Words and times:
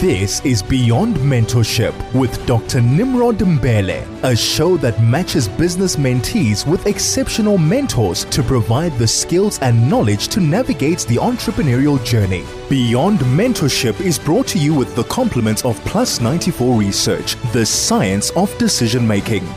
This 0.00 0.40
is 0.44 0.62
Beyond 0.62 1.16
Mentorship 1.16 1.92
with 2.14 2.46
Dr. 2.46 2.80
Nimrod 2.80 3.38
Mbele, 3.38 4.06
a 4.22 4.36
show 4.36 4.76
that 4.76 5.02
matches 5.02 5.48
business 5.48 5.96
mentees 5.96 6.64
with 6.64 6.86
exceptional 6.86 7.58
mentors 7.58 8.24
to 8.26 8.44
provide 8.44 8.92
the 8.92 9.08
skills 9.08 9.58
and 9.58 9.90
knowledge 9.90 10.28
to 10.28 10.38
navigate 10.38 11.00
the 11.00 11.16
entrepreneurial 11.16 11.98
journey. 12.04 12.44
Beyond 12.70 13.18
Mentorship 13.36 14.00
is 14.00 14.20
brought 14.20 14.46
to 14.48 14.58
you 14.60 14.72
with 14.72 14.94
the 14.94 15.02
compliments 15.02 15.64
of 15.64 15.84
Plus 15.84 16.20
94 16.20 16.78
Research, 16.78 17.34
the 17.52 17.66
science 17.66 18.30
of 18.36 18.56
decision 18.56 19.04
making. 19.04 19.48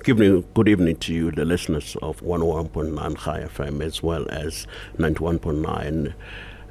Good 0.00 0.20
evening, 0.20 0.44
good 0.54 0.66
evening 0.68 0.96
to 0.96 1.14
you, 1.14 1.30
the 1.30 1.44
listeners 1.44 1.96
of 2.02 2.20
101.9 2.20 3.16
Chai 3.24 3.42
FM 3.42 3.80
as 3.80 4.02
well 4.02 4.26
as 4.28 4.66
91.9 4.98 6.14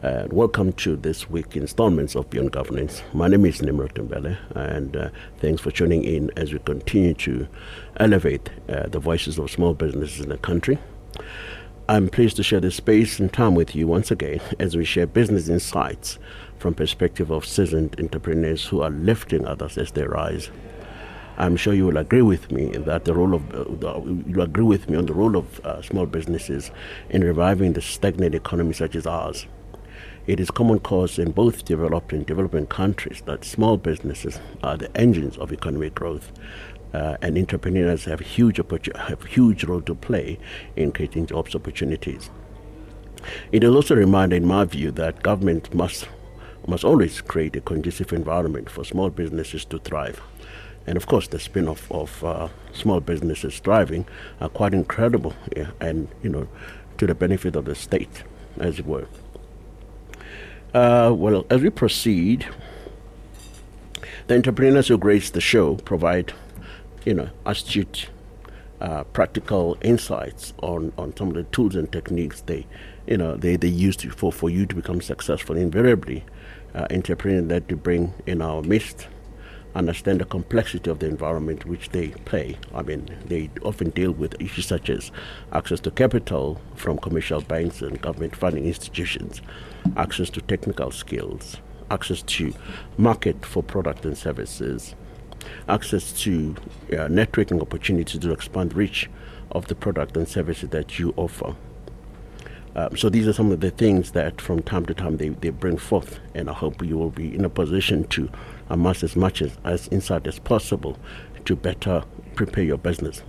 welcome 0.04 0.74
to 0.74 0.98
this 0.98 1.30
week 1.30 1.56
installments 1.56 2.14
of 2.14 2.30
Beyond 2.30 2.52
Governance. 2.52 3.02
My 3.14 3.30
name 3.30 3.46
is 3.46 3.62
Nimrod 3.62 3.94
Mbele, 3.96 4.38
and 4.54 4.98
uh, 4.98 5.10
thanks 5.40 5.62
for 5.62 5.72
tuning 5.72 6.04
in 6.04 6.30
as 6.36 6.52
we 6.52 6.60
continue 6.60 7.14
to 7.14 7.48
elevate 7.98 8.50
uh, 8.68 8.88
the 8.88 9.00
voices 9.00 9.38
of 9.38 9.50
small 9.50 9.74
businesses 9.74 10.20
in 10.20 10.30
the 10.30 10.38
country. 10.38 10.78
I'm 11.88 12.10
pleased 12.10 12.36
to 12.36 12.44
share 12.44 12.60
this 12.60 12.76
space 12.76 13.18
and 13.18 13.32
time 13.32 13.56
with 13.56 13.76
you 13.76 13.88
once 13.88 14.12
again 14.12 14.42
as 14.60 14.76
we 14.76 14.84
share 14.84 15.08
business 15.08 15.48
insights 15.48 16.20
from 16.58 16.74
perspective 16.74 17.32
of 17.32 17.46
seasoned 17.46 17.96
entrepreneurs 17.98 18.66
who 18.66 18.82
are 18.82 18.90
lifting 18.90 19.46
others 19.46 19.78
as 19.78 19.92
they 19.92 20.04
rise. 20.04 20.50
I'm 21.38 21.56
sure 21.56 21.74
you 21.74 21.86
will 21.86 21.98
agree 21.98 22.22
with 22.22 22.52
me 22.52 22.66
that 22.72 23.06
the 23.06 23.14
role 23.14 23.34
of 23.34 23.84
uh, 23.84 24.02
you 24.28 24.42
agree 24.42 24.66
with 24.66 24.90
me 24.90 24.98
on 24.98 25.06
the 25.06 25.14
role 25.14 25.38
of 25.38 25.66
uh, 25.66 25.82
small 25.82 26.06
businesses 26.06 26.72
in 27.10 27.24
reviving 27.24 27.72
the 27.72 27.82
stagnant 27.82 28.36
economy 28.36 28.74
such 28.74 28.96
as 28.96 29.08
ours. 29.08 29.48
It 30.26 30.40
is 30.40 30.52
common 30.52 30.80
cause 30.80 31.20
in 31.20 31.32
both 31.32 31.66
developed 31.66 32.14
and 32.14 32.26
developing 32.26 32.68
countries 32.68 33.22
that 33.26 33.44
small 33.44 33.76
businesses 33.76 34.40
are 34.64 34.78
the 34.78 34.96
engines 34.96 35.38
of 35.38 35.52
economic 35.52 35.96
growth. 35.96 36.32
Uh, 36.94 37.18
and 37.22 37.38
entrepreneurs 37.38 38.06
have 38.06 38.22
huge 38.22 38.62
have 38.96 39.24
huge 39.24 39.66
role 39.66 39.82
to 39.82 39.96
play 39.96 40.40
in 40.78 40.94
creating 40.94 41.26
jobs 41.26 41.56
opportunities. 41.56 42.30
It 43.52 43.66
is 43.66 43.76
also 43.76 43.96
a 43.96 43.98
reminder, 43.98 44.38
in 44.38 44.46
my 44.46 44.64
view, 44.64 44.92
that 44.92 45.24
government 45.24 45.74
must 45.74 46.08
must 46.68 46.86
always 46.86 47.20
create 47.20 47.58
a 47.58 47.62
conducive 47.62 48.14
environment 48.14 48.70
for 48.70 48.86
small 48.86 49.10
businesses 49.10 49.66
to 49.66 49.80
thrive. 49.80 50.22
And 50.88 50.96
of 50.96 51.08
course, 51.08 51.28
the 51.28 51.40
spin-off 51.40 51.92
of 51.92 52.24
uh, 52.24 52.48
small 52.72 53.02
businesses 53.02 53.60
thriving 53.60 54.06
are 54.40 54.48
quite 54.48 54.74
incredible, 54.74 55.34
yeah, 55.58 55.72
and 55.82 56.08
you 56.22 56.30
know, 56.30 56.48
to 56.98 57.08
the 57.08 57.16
benefit 57.16 57.58
of 57.58 57.66
the 57.66 57.76
state, 57.76 58.24
as 58.58 58.80
it 58.80 58.86
were. 58.86 59.08
Uh, 60.74 61.14
well, 61.16 61.46
as 61.52 61.62
we 61.62 61.70
proceed, 61.70 62.48
the 64.26 64.36
entrepreneurs 64.36 64.88
who 64.88 64.98
grace 64.98 65.30
the 65.30 65.42
show 65.42 65.76
provide, 65.76 66.34
you 67.06 67.14
know, 67.14 67.30
astute, 67.46 68.10
uh, 68.82 69.04
practical 69.04 69.78
insights 69.84 70.54
on, 70.64 70.92
on 70.98 71.16
some 71.16 71.28
of 71.28 71.36
the 71.36 71.44
tools 71.44 71.76
and 71.76 71.92
techniques 71.92 72.42
they, 72.42 72.66
you 73.06 73.18
know, 73.18 73.36
they, 73.36 73.56
they 73.56 73.68
use 73.68 73.96
to, 73.96 74.10
for, 74.10 74.32
for 74.32 74.50
you 74.50 74.66
to 74.66 74.74
become 74.74 75.00
successful. 75.00 75.56
Invariably, 75.56 76.24
uh, 76.74 76.88
entrepreneurs 76.90 77.48
that 77.50 77.70
to 77.70 77.76
bring 77.76 78.12
in 78.26 78.42
our 78.42 78.64
midst 78.64 79.08
understand 79.76 80.22
the 80.22 80.26
complexity 80.26 80.90
of 80.90 81.00
the 81.00 81.08
environment 81.08 81.66
which 81.66 81.90
they 81.90 82.10
play. 82.26 82.58
I 82.74 82.82
mean, 82.84 83.10
they 83.26 83.50
often 83.64 83.90
deal 83.92 84.12
with 84.12 84.40
issues 84.42 84.68
such 84.68 84.90
as 84.90 85.12
access 85.52 85.80
to 85.82 85.92
capital 85.92 86.60
from 86.76 86.98
commercial 86.98 87.42
banks 87.42 87.82
and 87.82 88.00
government 88.02 88.36
funding 88.36 88.66
institutions, 88.66 89.42
access 89.98 90.30
to 90.32 90.42
technical 90.42 90.92
skills, 90.92 91.58
access 91.92 92.22
to 92.24 92.54
market 92.98 93.46
for 93.46 93.64
product 93.64 94.06
and 94.06 94.18
services, 94.18 94.96
access 95.68 96.14
to 96.14 96.56
uh, 96.92 97.08
networking 97.08 97.62
opportunities 97.62 98.20
to 98.20 98.32
expand 98.32 98.74
reach 98.74 99.10
of 99.52 99.68
the 99.68 99.76
product 99.76 100.18
and 100.18 100.28
services 100.28 100.70
that 100.70 101.00
you 101.00 101.14
offer. 101.18 101.56
Um, 102.76 102.98
so 102.98 103.08
these 103.10 103.28
are 103.28 103.34
some 103.34 103.52
of 103.52 103.60
the 103.60 103.70
things 103.70 104.12
that 104.12 104.42
from 104.42 104.64
time 104.64 104.86
to 104.88 104.96
time 104.96 105.18
they, 105.18 105.30
they 105.30 105.52
bring 105.52 105.78
forth, 105.78 106.20
and 106.34 106.50
I 106.50 106.54
hope 106.54 106.84
you 106.84 106.98
will 106.98 107.12
be 107.12 107.34
in 107.34 107.46
a 107.46 107.50
position 107.50 108.06
to 108.06 108.30
amass 108.70 109.04
as 109.04 109.16
much 109.16 109.42
as, 109.44 109.58
as 109.64 109.88
insight 109.90 110.26
as 110.26 110.40
possible 110.40 110.98
to 111.46 111.56
better 111.56 112.04
prepare 112.36 112.64
your 112.64 112.78
business. 112.78 113.22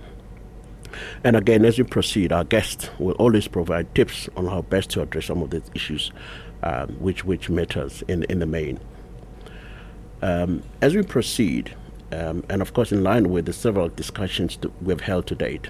And 1.23 1.35
again, 1.35 1.65
as 1.65 1.77
we 1.77 1.83
proceed, 1.83 2.31
our 2.31 2.43
guests 2.43 2.89
will 2.97 3.13
always 3.13 3.47
provide 3.47 3.93
tips 3.93 4.29
on 4.35 4.47
how 4.47 4.61
best 4.61 4.89
to 4.91 5.01
address 5.01 5.25
some 5.25 5.43
of 5.43 5.49
these 5.49 5.69
issues, 5.75 6.11
um, 6.65 6.89
which 6.99 7.23
which 7.23 7.49
matters 7.49 8.03
in 8.07 8.23
in 8.23 8.39
the 8.39 8.45
main. 8.45 8.79
Um, 10.21 10.63
as 10.81 10.95
we 10.95 11.03
proceed, 11.03 11.75
um, 12.11 12.43
and 12.49 12.61
of 12.61 12.73
course, 12.73 12.91
in 12.91 13.03
line 13.03 13.29
with 13.29 13.45
the 13.45 13.53
several 13.53 13.89
discussions 13.89 14.57
we've 14.81 15.01
held 15.01 15.27
to 15.27 15.35
date, 15.35 15.69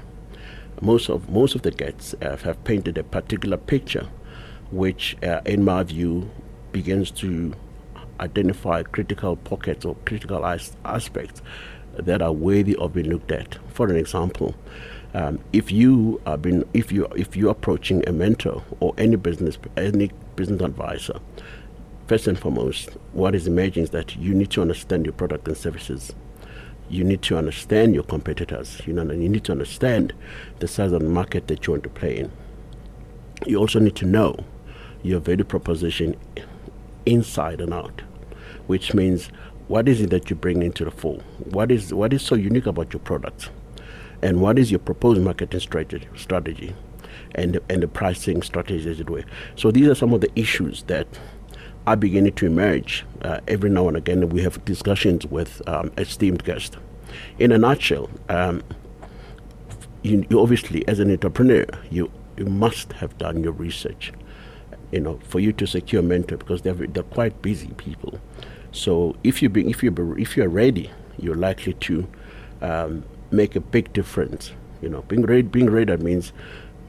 most 0.82 1.10
of 1.10 1.30
most 1.30 1.56
of 1.56 1.62
the 1.62 1.72
guests 1.72 2.16
uh, 2.22 2.38
have 2.38 2.64
painted 2.64 2.98
a 2.98 3.04
particular 3.04 3.58
picture, 3.58 4.08
which, 4.72 5.18
uh, 5.24 5.42
in 5.46 5.64
my 5.64 5.84
view, 5.84 6.30
begins 6.72 7.12
to 7.12 7.54
identify 8.20 8.82
critical 8.84 9.36
pockets 9.36 9.86
or 9.86 9.96
critical 10.06 10.46
as- 10.46 10.76
aspects 10.86 11.42
that 11.98 12.22
are 12.22 12.32
worthy 12.32 12.76
of 12.78 12.94
being 12.94 13.10
looked 13.10 13.32
at. 13.32 13.58
For 13.74 13.88
an 13.90 13.96
example, 13.96 14.56
um, 15.14 15.40
if 15.54 15.72
you 15.72 16.22
are 16.26 16.38
been 16.38 16.66
if 16.74 16.92
you 16.92 17.08
if 17.16 17.36
you're 17.36 17.52
approaching 17.52 18.08
a 18.08 18.12
mentor 18.12 18.64
or 18.80 18.94
any 18.98 19.16
business 19.16 19.58
any 19.78 20.12
business 20.36 20.62
advisor, 20.62 21.20
first 22.08 22.28
and 22.28 22.38
foremost, 22.38 22.90
what 23.14 23.36
is 23.36 23.48
emerging 23.48 23.84
is 23.84 23.90
that 23.92 24.16
you 24.16 24.34
need 24.34 24.52
to 24.52 24.62
understand 24.62 25.06
your 25.06 25.14
product 25.14 25.48
and 25.48 25.58
services 25.58 26.14
you 26.90 27.04
need 27.04 27.22
to 27.24 27.38
understand 27.38 27.94
your 27.94 28.04
competitors. 28.04 28.82
You 28.86 28.94
know, 28.94 29.02
and 29.02 29.22
you 29.22 29.30
need 29.30 29.44
to 29.46 29.52
understand 29.52 30.14
the 30.60 30.68
size 30.68 30.92
of 30.92 31.02
the 31.02 31.10
market 31.10 31.48
that 31.48 31.66
you 31.66 31.74
want 31.74 31.84
to 31.84 31.90
play 31.90 32.18
in. 32.18 32.32
You 33.46 33.58
also 33.58 33.80
need 33.80 33.96
to 33.98 34.06
know 34.06 34.36
your 35.04 35.20
value 35.20 35.44
proposition 35.44 36.16
inside 37.06 37.62
and 37.62 37.74
out, 37.74 38.02
which 38.68 38.94
means 38.94 39.28
what 39.68 39.90
is 39.90 40.02
it 40.02 40.10
that 40.12 40.30
you 40.30 40.36
bring 40.36 40.64
into 40.64 40.86
the 40.86 40.92
fold? 40.92 41.24
What 41.40 41.72
is 41.72 41.94
what 41.94 42.14
is 42.14 42.22
so 42.22 42.36
unique 42.36 42.66
about 42.66 42.94
your 42.94 43.02
product? 43.02 43.50
And 44.22 44.42
what 44.42 44.58
is 44.58 44.72
your 44.72 44.80
proposed 44.80 45.22
marketing 45.22 45.60
strategy 45.60 46.08
strategy 46.16 46.74
and 47.36 47.60
and 47.70 47.84
the 47.84 47.88
pricing 47.88 48.42
strategy 48.42 48.90
as 48.90 49.00
it 49.00 49.10
were. 49.10 49.24
So 49.56 49.72
these 49.72 49.88
are 49.88 49.96
some 49.96 50.14
of 50.14 50.22
the 50.22 50.32
issues 50.36 50.84
that 50.84 51.08
are 51.88 51.96
beginning 51.96 52.34
to 52.34 52.46
emerge. 52.46 53.06
Uh, 53.22 53.40
every 53.48 53.70
now 53.70 53.88
and 53.88 53.98
again, 53.98 54.28
we 54.30 54.42
have 54.42 54.64
discussions 54.66 55.26
with 55.28 55.62
um, 55.68 55.92
esteemed 55.98 56.44
guests. 56.44 56.78
In 57.38 57.52
a 57.52 57.58
nutshell, 57.58 58.10
um, 58.30 58.64
you, 60.02 60.26
you, 60.30 60.40
obviously, 60.40 60.88
as 60.88 61.00
an 61.00 61.12
entrepreneur, 61.12 61.66
you, 61.90 62.12
you 62.38 62.46
must 62.46 62.94
have 62.94 63.18
done 63.18 63.44
your 63.44 63.54
research, 63.54 64.12
you 64.92 65.00
know, 65.00 65.20
for 65.24 65.40
you 65.40 65.54
to 65.54 65.68
secure 65.68 66.02
a 66.02 66.04
mentor 66.04 66.38
because 66.38 66.62
they're, 66.62 66.74
they're 66.74 67.04
quite 67.04 67.42
busy 67.42 67.70
people. 67.78 68.20
So 68.72 69.16
if 69.24 69.42
you 69.42 69.50
if 69.56 69.84
you 69.84 70.16
if 70.18 70.36
you're 70.36 70.50
ready, 70.50 70.92
you're 71.18 71.36
likely 71.36 71.74
to 71.74 72.08
um, 72.62 73.06
make 73.32 73.56
a 73.56 73.62
big 73.62 73.94
difference. 73.94 74.52
You 74.82 74.90
know, 74.90 75.02
being 75.04 75.26
ready, 75.26 75.44
being 75.44 75.70
ready 75.70 75.96
means 75.98 76.34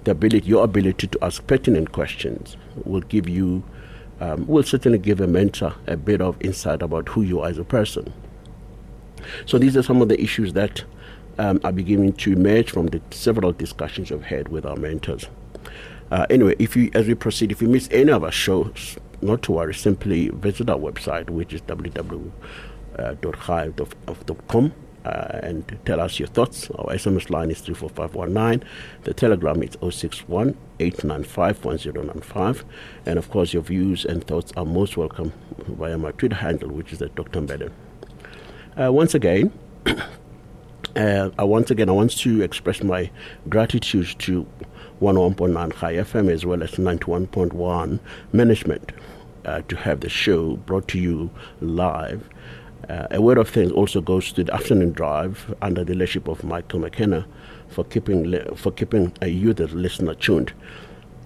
the 0.07 0.13
ability, 0.13 0.47
your 0.47 0.65
ability 0.65 1.09
to 1.09 1.19
ask 1.23 1.47
pertinent 1.47 1.93
questions 1.93 2.57
will 2.85 3.03
give 3.03 3.29
you 3.29 3.63
um, 4.21 4.47
will 4.47 4.63
certainly 4.63 4.99
give 4.99 5.21
a 5.21 5.27
mentor 5.27 5.75
a 5.87 5.97
bit 5.97 6.23
of 6.23 6.41
insight 6.41 6.81
about 6.81 7.09
who 7.11 7.21
you 7.21 7.41
are 7.41 7.51
as 7.51 7.59
a 7.59 7.65
person. 7.65 8.15
So 9.45 9.59
these 9.59 9.77
are 9.77 9.83
some 9.83 10.01
of 10.01 10.09
the 10.09 10.19
issues 10.19 10.55
that 10.55 10.85
um, 11.39 11.61
are 11.65 11.73
beginning 11.73 12.15
to 12.15 12.33
emerge 12.33 12.71
from 12.71 12.87
the 12.87 13.03
several 13.11 13.53
discussions 13.53 14.11
we've 14.11 14.23
had 14.23 14.49
with 14.49 14.65
our 14.65 14.77
mentors. 14.77 15.27
Uh, 16.11 16.25
anyway, 16.31 16.55
if 16.59 16.77
you 16.77 16.91
as 16.95 17.07
we 17.09 17.15
proceed, 17.15 17.51
if 17.51 17.61
you 17.61 17.69
miss 17.69 17.89
any 17.91 18.13
of 18.13 18.25
our 18.25 18.33
shows, 18.33 18.97
not 19.21 19.43
to 19.43 19.53
worry, 19.53 19.75
simply 19.75 20.29
visit 20.29 20.71
our 20.71 20.79
website, 20.79 21.29
which 21.29 21.53
is 21.53 21.61
www.hive.com 21.63 22.33
uh, 25.07 25.41
and 25.43 25.79
tell 25.85 26.01
us 26.01 26.19
your 26.19 26.27
thoughts. 26.29 26.69
Our 26.73 26.95
SMS 26.95 27.31
line 27.31 27.51
is 27.51 27.61
34519. 27.61 28.69
The 29.05 29.15
Telegram 29.15 29.63
is 29.63 29.77
061 29.81 30.57
895 30.81 32.65
And 33.07 33.19
of 33.19 33.31
course, 33.31 33.53
your 33.53 33.63
views 33.63 34.05
and 34.05 34.27
thoughts 34.27 34.53
are 34.57 34.65
most 34.65 34.97
welcome 34.97 35.33
via 35.59 35.97
my 35.97 36.11
Twitter 36.13 36.37
handle, 36.37 36.71
which 36.71 36.93
is 36.93 37.01
at 37.03 37.15
Dr. 37.15 37.41
Mbele. 37.41 37.71
Uh, 38.77 38.93
once 38.93 39.15
again, 39.15 39.53
uh, 40.97 41.31
I 41.39 41.45
once 41.45 41.71
again 41.71 41.89
I 41.89 41.93
want 41.93 42.19
to 42.19 42.43
express 42.43 42.83
my 42.83 43.11
gratitude 43.49 44.19
to 44.21 44.47
101.9 45.01 45.79
Chai 45.79 45.95
FM 45.95 46.31
as 46.31 46.45
well 46.45 46.63
as 46.63 46.73
91.1 46.73 48.01
management 48.33 48.93
uh, 49.45 49.63
to 49.69 49.77
have 49.77 50.01
the 50.01 50.09
show 50.09 50.57
brought 50.57 50.89
to 50.89 50.99
you 50.99 51.31
live 51.61 52.29
uh, 52.89 53.09
a 53.11 53.21
word 53.21 53.39
of 53.39 53.49
thanks 53.49 53.73
also 53.73 54.01
goes 54.01 54.33
to 54.33 54.45
the 54.45 54.55
afternoon 54.55 54.93
drive 54.93 55.55
under 55.61 55.85
the 55.85 55.93
leadership 55.93 56.29
of 56.29 56.45
Michael 56.45 56.81
McKenna 56.81 57.27
for 57.69 57.85
keeping 57.85 58.39
for 58.55 58.71
keeping 58.71 59.13
a 59.23 59.29
you, 59.29 59.53
the 59.53 59.67
listener, 59.69 60.15
tuned. 60.15 60.53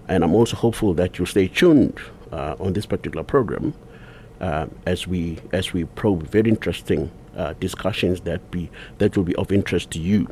And 0.09 0.25
I'm 0.25 0.35
also 0.35 0.57
hopeful 0.57 0.95
that 0.95 1.19
you'll 1.19 1.27
stay 1.27 1.49
tuned 1.49 1.99
uh, 2.33 2.57
on 2.59 2.73
this 2.73 2.87
particular 2.87 3.23
program 3.23 3.75
uh, 4.41 4.67
as 4.87 5.07
we 5.07 5.39
as 5.53 5.73
we 5.73 5.85
probe 5.85 6.23
very 6.29 6.49
interesting 6.49 7.11
uh, 7.37 7.53
discussions 7.61 8.23
that 8.23 8.51
be 8.51 8.71
that 8.99 9.17
will 9.17 9.25
be 9.25 9.37
of 9.37 9.53
interest 9.53 9.91
to 9.93 10.01
you. 10.01 10.29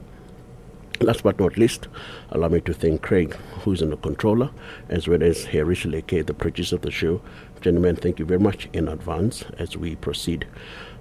Last 1.00 1.22
but 1.22 1.38
not 1.38 1.56
least, 1.56 1.86
allow 2.30 2.48
me 2.48 2.60
to 2.62 2.74
thank 2.74 3.02
Craig, 3.02 3.36
who's 3.62 3.82
in 3.82 3.90
the 3.90 3.96
controller, 3.96 4.50
as 4.88 5.06
well 5.06 5.22
as 5.22 5.44
Harry 5.44 5.76
Leke, 5.76 6.26
the 6.26 6.34
producer 6.34 6.74
of 6.74 6.82
the 6.82 6.90
show. 6.90 7.20
Gentlemen, 7.60 7.94
thank 7.94 8.18
you 8.18 8.24
very 8.24 8.40
much 8.40 8.68
in 8.72 8.88
advance 8.88 9.44
as 9.58 9.76
we 9.76 9.94
proceed. 9.94 10.48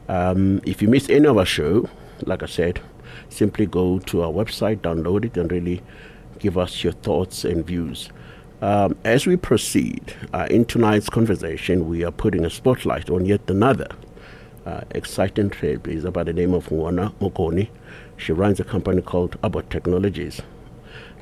Um, 0.08 0.62
if 0.66 0.82
you 0.82 0.88
miss 0.88 1.10
any 1.10 1.28
of 1.28 1.38
our 1.38 1.46
show, 1.46 1.90
like 2.26 2.42
I 2.44 2.46
said, 2.46 2.80
simply 3.30 3.66
go 3.66 4.00
to 4.00 4.24
our 4.24 4.32
website, 4.32 4.78
download 4.78 5.26
it, 5.26 5.38
and 5.38 5.52
really 5.52 5.82
give 6.40 6.58
us 6.58 6.84
your 6.84 6.94
thoughts 6.94 7.44
and 7.44 7.66
views. 7.66 8.10
Um, 8.62 8.98
as 9.04 9.28
we 9.28 9.36
proceed 9.36 10.16
uh, 10.34 10.48
in 10.50 10.66
tonight's 10.66 11.10
conversation, 11.10 11.88
we 11.88 12.04
are 12.04 12.12
putting 12.12 12.46
a 12.46 12.50
spotlight 12.50 13.10
on 13.10 13.26
yet 13.26 13.42
another 13.50 13.88
uh, 14.66 14.82
exciting 14.92 15.50
trailblazer 15.50 16.12
by 16.12 16.24
the 16.24 16.34
name 16.34 16.54
of 16.54 16.68
Ngwana 16.70 17.14
Mokone. 17.20 17.70
She 18.16 18.32
runs 18.32 18.60
a 18.60 18.64
company 18.64 19.02
called 19.02 19.40
ABOT 19.42 19.70
Technologies, 19.70 20.42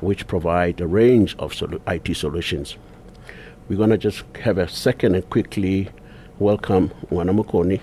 which 0.00 0.26
provide 0.26 0.80
a 0.80 0.86
range 0.86 1.36
of 1.38 1.52
sol- 1.52 1.80
IT 1.86 2.16
solutions. 2.16 2.76
We're 3.68 3.76
going 3.76 3.90
to 3.90 3.98
just 3.98 4.24
have 4.42 4.58
a 4.58 4.68
second 4.68 5.16
and 5.16 5.28
quickly 5.28 5.90
welcome 6.38 6.90
Ngwana 7.10 7.44
Mokone 7.44 7.80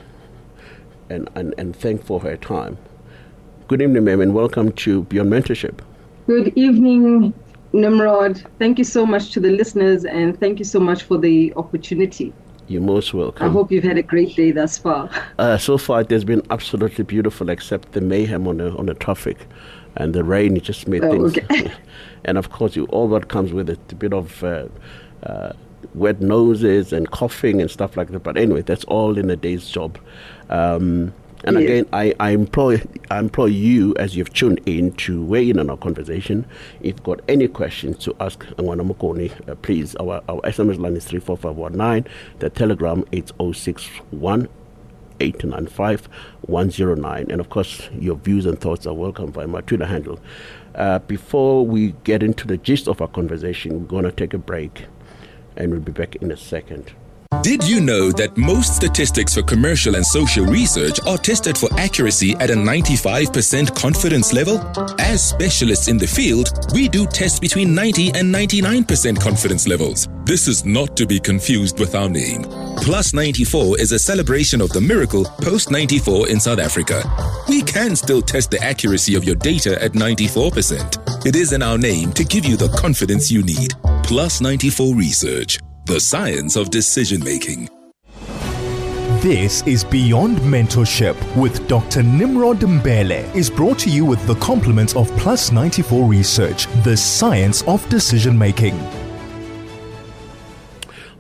and, 1.09 1.29
and, 1.35 1.53
and 1.57 1.75
thank 1.75 2.03
for 2.05 2.19
her 2.19 2.38
time. 2.38 2.77
Good 3.67 3.81
evening, 3.81 4.03
ma'am, 4.03 4.21
and 4.21 4.33
welcome 4.33 4.71
to 4.73 5.03
Beyond 5.03 5.31
Mentorship. 5.31 5.79
Good 6.27 6.53
evening, 6.57 7.33
Nimrod. 7.73 8.44
Thank 8.59 8.77
you 8.77 8.83
so 8.83 9.05
much 9.05 9.31
to 9.31 9.39
the 9.39 9.50
listeners 9.51 10.05
and 10.05 10.39
thank 10.39 10.59
you 10.59 10.65
so 10.65 10.79
much 10.79 11.03
for 11.03 11.17
the 11.17 11.53
opportunity. 11.55 12.33
You're 12.67 12.81
most 12.81 13.13
welcome. 13.13 13.45
I 13.45 13.51
hope 13.51 13.71
you've 13.71 13.83
had 13.83 13.97
a 13.97 14.03
great 14.03 14.35
day 14.35 14.51
thus 14.51 14.77
far. 14.77 15.09
Uh, 15.38 15.57
so 15.57 15.77
far, 15.77 16.01
it 16.01 16.09
has 16.11 16.23
been 16.23 16.41
absolutely 16.50 17.03
beautiful, 17.03 17.50
except 17.50 17.91
the 17.91 18.00
mayhem 18.00 18.47
on 18.47 18.57
the 18.57 18.71
on 18.77 18.85
the 18.85 18.94
traffic, 18.94 19.47
and 19.97 20.13
the 20.13 20.23
rain. 20.23 20.55
It 20.55 20.63
just 20.63 20.88
made 20.88 21.03
Oh, 21.03 21.11
things. 21.11 21.38
okay. 21.38 21.71
and 22.25 22.38
of 22.38 22.51
course, 22.51 22.77
you, 22.77 22.85
all 22.85 23.09
that 23.09 23.27
comes 23.27 23.51
with 23.51 23.69
it, 23.69 23.79
a 23.91 23.95
bit 23.95 24.13
of 24.13 24.41
uh, 24.45 24.67
uh, 25.23 25.51
wet 25.94 26.21
noses 26.21 26.94
and 26.94 27.09
coughing 27.12 27.62
and 27.62 27.69
stuff 27.69 27.97
like 27.97 28.09
that. 28.09 28.19
But 28.24 28.38
anyway, 28.38 28.62
that's 28.62 28.83
all 28.85 29.18
in 29.18 29.30
a 29.30 29.35
day's 29.35 29.69
job. 29.69 29.97
Um, 30.50 31.13
and 31.45 31.57
Yes. 31.57 31.63
again, 31.63 31.85
I, 31.91 32.13
I 32.21 32.30
employ 32.31 32.81
I 33.12 33.19
employ 33.19 33.47
you 33.47 33.94
as 34.00 34.15
you've 34.15 34.33
tuned 34.33 34.62
in 34.65 34.94
to 34.94 35.21
weigh 35.24 35.50
in 35.50 35.59
on 35.59 35.69
our 35.69 35.75
conversation. 35.75 36.45
If 36.80 36.85
you've 36.85 37.03
got 37.03 37.19
any 37.27 37.50
questions 37.50 37.97
to 38.06 38.15
ask 38.21 38.45
Angwana 38.57 38.89
Mokone, 38.89 39.50
uh, 39.50 39.56
please, 39.56 39.94
our, 39.97 40.21
our 40.30 40.39
SMS 40.44 40.80
line 40.80 40.95
is 40.95 41.03
34519. 41.06 42.09
The 42.39 42.50
Telegram, 42.50 43.03
it's 43.12 43.33
061 43.39 44.47
895 45.19 46.07
109. 46.44 47.25
And 47.29 47.41
of 47.41 47.50
course, 47.50 47.89
your 48.00 48.15
views 48.15 48.45
and 48.45 48.59
thoughts 48.59 48.86
are 48.88 48.94
welcome 48.94 49.31
via 49.31 49.47
my 49.47 49.62
Twitter 49.62 49.86
handle. 49.86 50.19
Uh, 50.75 51.00
before 51.00 51.65
we 51.65 51.91
get 52.03 52.24
into 52.24 52.47
the 52.47 52.57
gist 52.57 52.88
of 52.88 53.01
our 53.01 53.07
conversation, 53.07 53.81
we're 53.81 53.88
going 53.88 54.06
to 54.06 54.12
take 54.12 54.33
a 54.33 54.38
break 54.38 54.86
and 55.57 55.71
we'll 55.71 55.81
be 55.81 55.91
back 55.91 56.15
in 56.17 56.31
a 56.31 56.38
second. 56.38 56.94
Did 57.41 57.67
you 57.67 57.81
know 57.81 58.11
that 58.11 58.38
most 58.38 58.75
statistics 58.75 59.33
for 59.33 59.41
commercial 59.41 59.95
and 59.95 60.05
social 60.05 60.45
research 60.45 61.00
are 61.05 61.17
tested 61.17 61.57
for 61.57 61.67
accuracy 61.77 62.35
at 62.39 62.50
a 62.50 62.53
95% 62.53 63.75
confidence 63.75 64.31
level? 64.31 64.59
As 65.00 65.27
specialists 65.27 65.88
in 65.88 65.97
the 65.97 66.07
field, 66.07 66.51
we 66.73 66.88
do 66.88 67.05
tests 67.05 67.39
between 67.39 67.73
90 67.73 68.11
and 68.11 68.33
99% 68.33 69.19
confidence 69.19 69.67
levels. 69.67 70.07
This 70.25 70.47
is 70.47 70.63
not 70.63 70.95
to 70.95 71.05
be 71.05 71.19
confused 71.19 71.79
with 71.79 71.95
our 71.95 72.07
name. 72.07 72.44
Plus 72.77 73.13
94 73.13 73.79
is 73.79 73.91
a 73.91 74.00
celebration 74.00 74.61
of 74.61 74.69
the 74.69 74.81
miracle 74.81 75.25
post 75.41 75.69
94 75.69 76.29
in 76.29 76.39
South 76.39 76.59
Africa. 76.59 77.03
We 77.50 77.61
can 77.61 77.95
still 77.95 78.21
test 78.21 78.51
the 78.51 78.63
accuracy 78.63 79.15
of 79.15 79.23
your 79.23 79.35
data 79.35 79.81
at 79.83 79.94
94%. 79.94 81.25
It 81.25 81.35
is 81.35 81.51
in 81.51 81.61
our 81.61 81.77
name 81.77 82.13
to 82.13 82.23
give 82.23 82.45
you 82.45 82.55
the 82.57 82.69
confidence 82.69 83.31
you 83.31 83.44
need. 83.44 83.73
Plus 84.13 84.42
94 84.42 84.94
Research. 84.94 85.57
The 85.86 86.00
science 86.00 86.56
of 86.56 86.69
decision 86.69 87.24
making. 87.24 87.68
This 89.24 89.65
is 89.65 89.83
Beyond 89.83 90.38
Mentorship 90.38 91.15
with 91.36 91.68
Dr. 91.68 92.04
Nimrod 92.04 92.60
Mbele 92.60 93.36
is 93.36 93.50
brought 93.50 93.80
to 93.80 93.89
you 93.89 94.06
with 94.06 94.24
the 94.27 94.36
compliments 94.36 94.95
of 94.95 95.10
Plus 95.18 95.51
94 95.51 96.07
Research, 96.07 96.68
the 96.83 96.95
science 96.95 97.63
of 97.63 97.89
decision 97.89 98.38
making. 98.38 98.80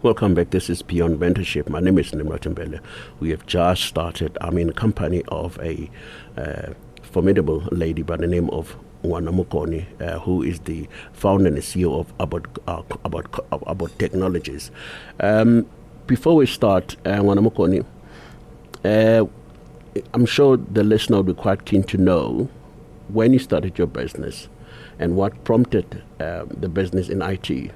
Welcome 0.03 0.35
back. 0.35 0.51
This 0.51 0.69
is 0.69 0.83
Beyond 0.83 1.19
Mentorship. 1.19 1.69
My 1.69 1.79
name 1.79 1.97
is 1.97 2.13
Nimrod 2.13 2.41
Mbele. 2.41 2.79
We 3.19 3.31
have 3.31 3.47
just 3.47 3.85
started. 3.85 4.37
I'm 4.39 4.59
in 4.59 4.71
company 4.71 5.23
of 5.29 5.57
a 5.63 5.89
uh, 6.37 6.73
formidable 7.01 7.67
lady 7.71 8.03
by 8.03 8.17
the 8.17 8.27
name 8.27 8.51
of 8.51 8.77
Ngwana 9.03 9.31
Mokone, 9.31 9.85
uh, 10.01 10.19
who 10.19 10.43
is 10.43 10.59
the 10.61 10.87
founder 11.11 11.47
and 11.47 11.57
CEO 11.57 11.99
of 11.99 12.17
ABOT, 12.19 12.45
uh, 12.67 12.81
ABOT, 13.05 13.25
ABOT 13.51 13.97
Technologies. 13.97 14.71
Um, 15.19 15.65
before 16.07 16.35
we 16.35 16.45
start, 16.45 16.95
uh, 17.05 17.09
Ngwana 17.09 17.49
Mokone, 17.49 17.85
uh, 18.85 19.25
I'm 20.13 20.25
sure 20.25 20.57
the 20.57 20.83
listener 20.83 21.17
will 21.17 21.23
be 21.23 21.33
quite 21.33 21.65
keen 21.65 21.83
to 21.83 21.97
know 21.97 22.49
when 23.09 23.33
you 23.33 23.39
started 23.39 23.77
your 23.77 23.87
business 23.87 24.47
and 24.99 25.15
what 25.15 25.43
prompted 25.43 26.01
uh, 26.19 26.45
the 26.49 26.69
business 26.69 27.09
in 27.09 27.21
IT. 27.21 27.71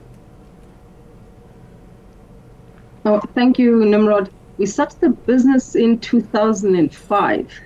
Oh, 3.05 3.19
thank 3.35 3.59
you, 3.59 3.85
Nimrod. 3.85 4.29
We 4.57 4.65
started 4.65 4.99
the 4.99 5.09
business 5.09 5.75
in 5.75 5.99
2005. 5.99 7.61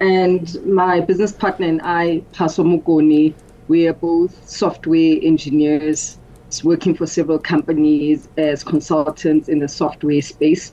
And 0.00 0.64
my 0.64 1.00
business 1.00 1.30
partner 1.30 1.66
and 1.66 1.80
I, 1.82 2.22
Paso 2.32 2.64
Mugoni, 2.64 3.34
we 3.68 3.86
are 3.86 3.92
both 3.92 4.48
software 4.48 5.18
engineers 5.22 6.18
working 6.64 6.94
for 6.94 7.06
several 7.06 7.38
companies 7.38 8.28
as 8.36 8.64
consultants 8.64 9.48
in 9.48 9.58
the 9.58 9.68
software 9.68 10.22
space. 10.22 10.72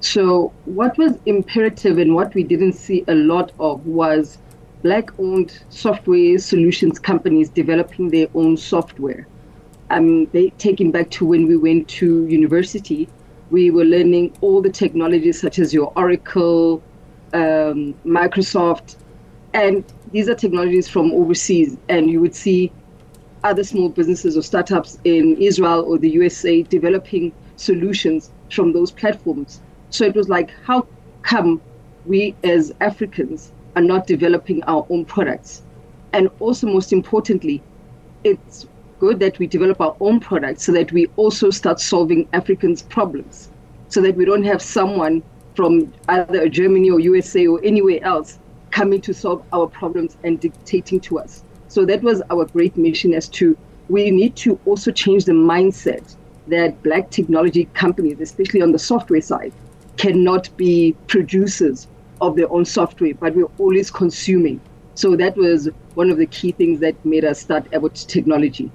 So, 0.00 0.52
what 0.64 0.96
was 0.96 1.18
imperative 1.26 1.98
and 1.98 2.14
what 2.14 2.32
we 2.34 2.44
didn't 2.44 2.74
see 2.74 3.04
a 3.08 3.14
lot 3.14 3.50
of 3.58 3.84
was 3.84 4.38
black 4.82 5.10
owned 5.18 5.60
software 5.70 6.38
solutions 6.38 7.00
companies 7.00 7.50
developing 7.50 8.10
their 8.10 8.28
own 8.34 8.56
software. 8.56 9.26
Um, 9.90 10.26
they 10.26 10.50
taking 10.50 10.92
back 10.92 11.10
to 11.10 11.26
when 11.26 11.48
we 11.48 11.56
went 11.56 11.88
to 11.88 12.26
university, 12.28 13.08
we 13.50 13.72
were 13.72 13.84
learning 13.84 14.36
all 14.40 14.62
the 14.62 14.70
technologies 14.70 15.40
such 15.40 15.58
as 15.58 15.74
your 15.74 15.92
Oracle, 15.96 16.80
um, 17.34 17.94
Microsoft, 18.04 18.96
and 19.54 19.84
these 20.12 20.28
are 20.28 20.34
technologies 20.34 20.88
from 20.88 21.12
overseas. 21.12 21.76
And 21.88 22.10
you 22.10 22.20
would 22.20 22.34
see 22.34 22.72
other 23.44 23.64
small 23.64 23.88
businesses 23.88 24.36
or 24.36 24.42
startups 24.42 24.98
in 25.04 25.36
Israel 25.36 25.84
or 25.86 25.98
the 25.98 26.10
USA 26.10 26.62
developing 26.62 27.32
solutions 27.56 28.30
from 28.50 28.72
those 28.72 28.90
platforms. 28.90 29.60
So 29.90 30.04
it 30.04 30.14
was 30.14 30.28
like, 30.28 30.50
how 30.64 30.86
come 31.22 31.60
we 32.06 32.34
as 32.44 32.72
Africans 32.80 33.52
are 33.76 33.82
not 33.82 34.06
developing 34.06 34.62
our 34.64 34.86
own 34.90 35.04
products? 35.04 35.62
And 36.12 36.28
also, 36.40 36.66
most 36.66 36.92
importantly, 36.92 37.62
it's 38.24 38.66
good 38.98 39.20
that 39.20 39.38
we 39.38 39.46
develop 39.46 39.80
our 39.80 39.96
own 40.00 40.20
products 40.20 40.64
so 40.64 40.72
that 40.72 40.90
we 40.92 41.06
also 41.16 41.50
start 41.50 41.80
solving 41.80 42.28
Africans' 42.32 42.82
problems, 42.82 43.50
so 43.88 44.00
that 44.02 44.16
we 44.16 44.24
don't 44.24 44.42
have 44.42 44.60
someone 44.60 45.22
from 45.58 45.92
either 46.08 46.48
Germany 46.48 46.88
or 46.88 47.00
USA 47.00 47.44
or 47.48 47.58
anywhere 47.64 47.98
else 48.04 48.38
coming 48.70 49.00
to 49.00 49.12
solve 49.12 49.44
our 49.52 49.66
problems 49.66 50.16
and 50.22 50.38
dictating 50.38 51.00
to 51.00 51.18
us. 51.18 51.42
So 51.66 51.84
that 51.84 52.00
was 52.00 52.22
our 52.30 52.44
great 52.44 52.76
mission 52.76 53.12
as 53.12 53.26
to 53.30 53.58
we 53.88 54.12
need 54.12 54.36
to 54.36 54.56
also 54.66 54.92
change 54.92 55.24
the 55.24 55.32
mindset 55.32 56.14
that 56.46 56.80
black 56.84 57.10
technology 57.10 57.64
companies, 57.74 58.20
especially 58.20 58.62
on 58.62 58.70
the 58.70 58.78
software 58.78 59.20
side, 59.20 59.52
cannot 59.96 60.48
be 60.56 60.94
producers 61.08 61.88
of 62.20 62.36
their 62.36 62.52
own 62.52 62.64
software, 62.64 63.14
but 63.14 63.34
we're 63.34 63.50
always 63.58 63.90
consuming. 63.90 64.60
So 64.94 65.16
that 65.16 65.36
was 65.36 65.68
one 65.94 66.08
of 66.08 66.18
the 66.18 66.26
key 66.26 66.52
things 66.52 66.78
that 66.78 66.94
made 67.04 67.24
us 67.24 67.40
start 67.40 67.68
ABOT 67.72 68.06
Technology. 68.06 68.70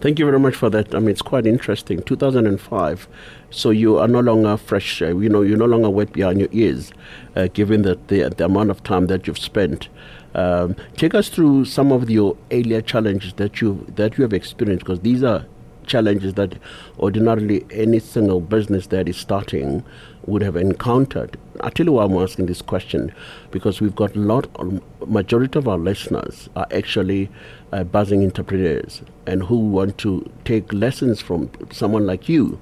Thank 0.00 0.18
you 0.18 0.24
very 0.24 0.38
much 0.38 0.54
for 0.54 0.70
that. 0.70 0.94
I 0.94 0.98
mean, 0.98 1.10
it's 1.10 1.22
quite 1.22 1.46
interesting. 1.46 2.02
2005. 2.02 3.08
So 3.50 3.70
you 3.70 3.98
are 3.98 4.08
no 4.08 4.20
longer 4.20 4.56
fresh. 4.56 5.00
Uh, 5.00 5.16
you 5.16 5.28
know, 5.28 5.42
you're 5.42 5.56
no 5.56 5.66
longer 5.66 5.90
wet 5.90 6.12
behind 6.12 6.40
your 6.40 6.48
ears, 6.52 6.92
uh, 7.34 7.48
given 7.52 7.82
that 7.82 8.08
the, 8.08 8.28
the 8.28 8.44
amount 8.44 8.70
of 8.70 8.82
time 8.82 9.06
that 9.06 9.26
you've 9.26 9.38
spent. 9.38 9.88
Um, 10.34 10.76
take 10.96 11.14
us 11.14 11.28
through 11.28 11.64
some 11.64 11.92
of 11.92 12.10
your 12.10 12.36
earlier 12.50 12.82
challenges 12.82 13.32
that 13.34 13.60
you 13.60 13.86
that 13.96 14.18
you 14.18 14.22
have 14.22 14.34
experienced, 14.34 14.84
because 14.84 15.00
these 15.00 15.22
are 15.22 15.46
challenges 15.86 16.34
that 16.34 16.58
ordinarily 16.98 17.64
any 17.70 17.98
single 18.00 18.40
business 18.40 18.88
that 18.88 19.08
is 19.08 19.16
starting 19.16 19.84
would 20.26 20.42
have 20.42 20.56
encountered. 20.56 21.38
I 21.60 21.70
tell 21.70 21.86
you 21.86 21.92
why 21.92 22.04
I'm 22.04 22.16
asking 22.16 22.46
this 22.46 22.60
question, 22.60 23.14
because 23.50 23.80
we've 23.80 23.94
got 23.94 24.14
a 24.14 24.18
lot, 24.18 24.48
majority 25.08 25.58
of 25.58 25.68
our 25.68 25.78
listeners 25.78 26.48
are 26.56 26.66
actually 26.72 27.30
uh, 27.76 27.84
buzzing 27.84 28.22
entrepreneurs 28.22 29.02
and 29.26 29.42
who 29.42 29.58
want 29.58 29.98
to 29.98 30.28
take 30.46 30.72
lessons 30.72 31.20
from 31.20 31.50
someone 31.70 32.06
like 32.06 32.26
you. 32.26 32.58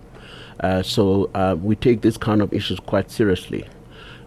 Uh, 0.60 0.82
so 0.82 1.30
uh, 1.34 1.56
we 1.62 1.76
take 1.76 2.00
this 2.00 2.16
kind 2.16 2.42
of 2.42 2.52
issues 2.52 2.80
quite 2.80 3.10
seriously. 3.10 3.64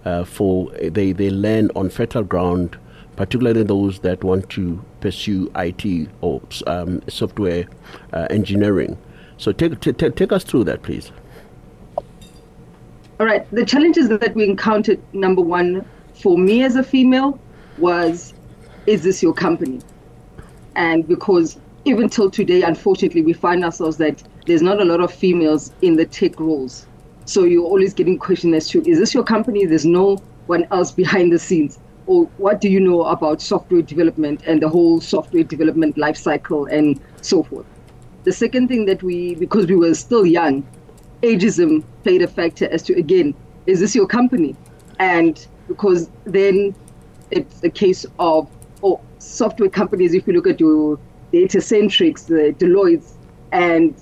Uh, 0.06 0.24
for 0.24 0.72
they, 0.82 1.12
they 1.12 1.30
land 1.30 1.72
on 1.76 1.90
fertile 1.90 2.24
ground, 2.24 2.78
particularly 3.18 3.64
those 3.64 4.00
that 4.00 4.24
want 4.24 4.50
to 4.50 4.82
pursue 5.02 5.52
IT 5.56 6.10
or 6.22 6.42
um, 6.68 7.02
software 7.10 7.66
uh, 8.14 8.28
engineering. 8.30 8.98
So 9.38 9.52
take, 9.52 9.78
t- 9.82 9.92
t- 9.92 10.10
take 10.10 10.32
us 10.32 10.46
through 10.46 10.64
that, 10.66 10.84
please. 10.84 11.12
All 13.20 13.26
right. 13.26 13.46
The 13.52 13.66
challenges 13.66 14.08
that 14.08 14.34
we 14.36 14.46
encountered, 14.46 15.02
number 15.14 15.42
one, 15.42 15.86
for 16.14 16.38
me 16.38 16.64
as 16.64 16.78
a 16.78 16.84
female, 16.84 17.38
was 17.78 18.34
is 18.86 19.04
this 19.04 19.22
your 19.22 19.34
company? 19.34 19.82
And 20.78 21.08
because 21.08 21.60
even 21.86 22.08
till 22.08 22.30
today, 22.30 22.62
unfortunately, 22.62 23.24
we 23.24 23.34
find 23.34 23.66
ourselves 23.66 23.98
that 23.98 24.24
there's 24.46 24.62
not 24.62 24.80
a 24.80 24.86
lot 24.86 25.02
of 25.02 25.12
females 25.12 25.74
in 25.82 25.96
the 25.96 26.06
tech 26.06 26.40
roles. 26.40 26.86
So 27.26 27.44
you're 27.44 27.66
always 27.66 27.94
getting 27.94 28.18
questioned 28.18 28.56
as 28.56 28.70
to 28.70 28.88
is 28.88 29.00
this 29.00 29.14
your 29.14 29.24
company? 29.24 29.66
There's 29.66 29.86
no 29.86 30.18
one 30.46 30.66
else 30.72 30.92
behind 30.92 31.34
the 31.34 31.40
scenes. 31.40 31.80
Or 32.06 32.26
what 32.38 32.62
do 32.62 32.70
you 32.70 32.80
know 32.80 33.04
about 33.04 33.42
software 33.42 33.82
development 33.82 34.44
and 34.46 34.62
the 34.62 34.70
whole 34.70 35.02
software 35.02 35.44
development 35.44 35.98
life 35.98 36.16
cycle 36.16 36.68
and 36.68 37.02
so 37.22 37.44
forth? 37.44 37.66
The 38.24 38.32
second 38.32 38.68
thing 38.68 38.86
that 38.86 39.02
we, 39.04 39.36
because 39.36 39.66
we 39.66 39.76
were 39.76 39.94
still 39.96 40.26
young, 40.26 40.66
ageism 41.24 41.84
played 42.04 42.22
a 42.22 42.28
factor 42.28 42.70
as 42.70 42.84
to, 42.84 42.94
again, 42.94 43.34
is 43.66 43.80
this 43.80 43.96
your 43.96 44.08
company? 44.08 44.56
And 45.00 45.46
because 45.68 46.10
then 46.24 46.76
it's 47.32 47.64
a 47.64 47.70
case 47.70 48.06
of 48.20 48.50
software 49.28 49.70
companies, 49.70 50.14
if 50.14 50.28
you 50.28 50.34
look 50.34 50.48
at 50.48 50.60
your 50.60 51.00
Datacentrix, 51.34 52.28
the 52.28 52.54
Deloitte, 52.58 53.06
and 53.52 53.96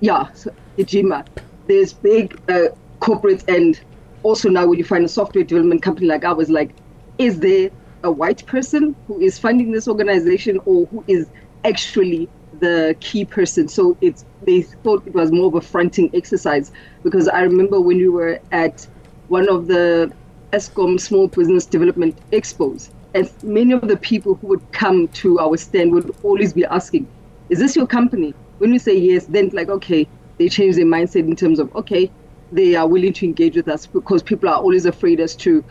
yeah, 0.00 0.32
so 0.32 0.52
Ejima, 0.76 1.26
there's 1.66 1.92
big 1.92 2.40
uh, 2.48 2.68
corporates, 3.00 3.46
and 3.48 3.80
also 4.22 4.48
now 4.48 4.66
when 4.66 4.78
you 4.78 4.84
find 4.84 5.04
a 5.04 5.08
software 5.08 5.44
development 5.44 5.82
company 5.82 6.06
like 6.06 6.24
ours, 6.24 6.50
like, 6.50 6.70
is 7.18 7.40
there 7.40 7.70
a 8.04 8.10
white 8.10 8.44
person 8.46 8.94
who 9.06 9.20
is 9.20 9.38
funding 9.38 9.72
this 9.72 9.88
organization 9.88 10.60
or 10.64 10.86
who 10.86 11.04
is 11.08 11.28
actually 11.64 12.28
the 12.60 12.96
key 13.00 13.24
person? 13.24 13.68
So 13.68 13.96
it's 14.00 14.24
they 14.42 14.62
thought 14.62 15.06
it 15.06 15.14
was 15.14 15.32
more 15.32 15.46
of 15.46 15.54
a 15.54 15.60
fronting 15.60 16.10
exercise 16.14 16.70
because 17.02 17.28
I 17.28 17.42
remember 17.42 17.80
when 17.80 17.98
we 17.98 18.08
were 18.08 18.40
at 18.52 18.86
one 19.28 19.48
of 19.48 19.66
the 19.66 20.12
Eskom 20.52 20.98
Small 20.98 21.28
Business 21.28 21.66
Development 21.66 22.16
Expos, 22.30 22.90
and 23.14 23.30
many 23.42 23.72
of 23.72 23.88
the 23.88 23.96
people 23.96 24.34
who 24.36 24.48
would 24.48 24.72
come 24.72 25.08
to 25.08 25.38
our 25.40 25.56
stand 25.56 25.92
would 25.92 26.14
always 26.22 26.52
be 26.52 26.64
asking, 26.64 27.06
"Is 27.48 27.58
this 27.58 27.76
your 27.76 27.86
company?" 27.86 28.34
When 28.58 28.70
we 28.72 28.78
say 28.78 28.96
yes, 28.96 29.26
then 29.26 29.50
like 29.52 29.68
okay, 29.68 30.06
they 30.38 30.48
change 30.48 30.76
their 30.76 30.86
mindset 30.86 31.26
in 31.28 31.36
terms 31.36 31.58
of 31.58 31.74
okay, 31.74 32.10
they 32.52 32.74
are 32.74 32.86
willing 32.86 33.12
to 33.14 33.26
engage 33.26 33.56
with 33.56 33.68
us 33.68 33.86
because 33.86 34.22
people 34.22 34.48
are 34.48 34.56
always 34.56 34.86
afraid 34.86 35.20
as 35.20 35.34
to 35.36 35.64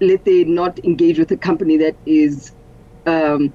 let 0.00 0.24
they 0.24 0.44
not 0.44 0.78
engage 0.84 1.18
with 1.18 1.30
a 1.30 1.36
company 1.36 1.76
that 1.76 1.96
is 2.06 2.52
um, 3.06 3.52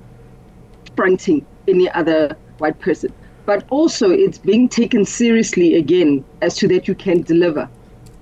fronting 0.95 1.45
any 1.67 1.89
other 1.91 2.35
white 2.57 2.79
person. 2.79 3.13
But 3.45 3.65
also, 3.69 4.09
it's 4.09 4.37
being 4.37 4.67
taken 4.67 5.05
seriously 5.05 5.75
again 5.75 6.25
as 6.41 6.55
to 6.57 6.67
that 6.69 6.87
you 6.87 6.95
can 6.95 7.21
deliver. 7.21 7.69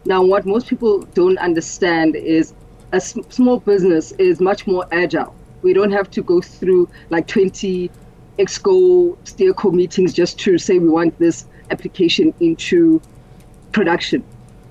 Now, 0.05 0.23
what 0.23 0.45
most 0.45 0.67
people 0.67 1.01
don't 1.13 1.37
understand 1.39 2.15
is 2.15 2.53
a 2.95 3.01
small 3.01 3.59
business 3.59 4.13
is 4.13 4.39
much 4.39 4.65
more 4.65 4.87
agile. 4.91 5.35
We 5.63 5.73
don't 5.73 5.91
have 5.91 6.09
to 6.11 6.21
go 6.23 6.39
through 6.39 6.87
like 7.09 7.27
20 7.27 7.91
exco 8.39 9.17
steerco 9.25 9.73
meetings 9.73 10.13
just 10.13 10.39
to 10.39 10.57
say 10.57 10.79
we 10.79 10.87
want 10.87 11.17
this 11.19 11.45
application 11.71 12.33
into 12.39 13.01
production. 13.73 14.23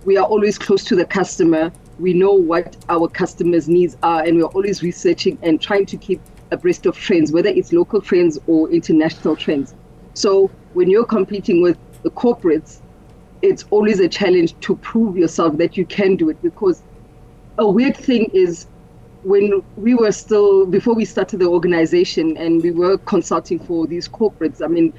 We 0.06 0.16
are 0.16 0.24
always 0.24 0.56
close 0.58 0.84
to 0.84 0.96
the 0.96 1.04
customer. 1.04 1.70
We 1.98 2.14
know 2.14 2.32
what 2.32 2.76
our 2.88 3.08
customers' 3.08 3.68
needs 3.68 3.96
are, 4.02 4.24
and 4.24 4.38
we're 4.38 4.54
always 4.58 4.82
researching 4.82 5.38
and 5.42 5.60
trying 5.60 5.86
to 5.86 5.96
keep 5.98 6.20
abreast 6.50 6.86
of 6.86 6.96
trends, 6.96 7.30
whether 7.30 7.50
it's 7.50 7.72
local 7.72 8.00
trends 8.00 8.38
or 8.46 8.70
international 8.70 9.36
trends. 9.36 9.74
So 10.14 10.50
when 10.72 10.88
you're 10.88 11.06
competing 11.06 11.60
with 11.60 11.76
the 12.02 12.10
corporates, 12.10 12.80
it's 13.42 13.64
always 13.70 14.00
a 14.00 14.08
challenge 14.08 14.58
to 14.60 14.76
prove 14.76 15.16
yourself 15.18 15.58
that 15.58 15.76
you 15.76 15.84
can 15.84 16.16
do 16.16 16.30
it 16.30 16.40
because 16.40 16.82
a 17.58 17.68
weird 17.68 17.96
thing 17.96 18.30
is 18.32 18.66
when 19.22 19.62
we 19.76 19.94
were 19.94 20.12
still 20.12 20.66
before 20.66 20.94
we 20.94 21.04
started 21.04 21.40
the 21.40 21.46
organization 21.46 22.36
and 22.36 22.62
we 22.62 22.70
were 22.70 22.98
consulting 22.98 23.58
for 23.58 23.86
these 23.86 24.06
corporates 24.08 24.62
i 24.62 24.66
mean 24.66 24.92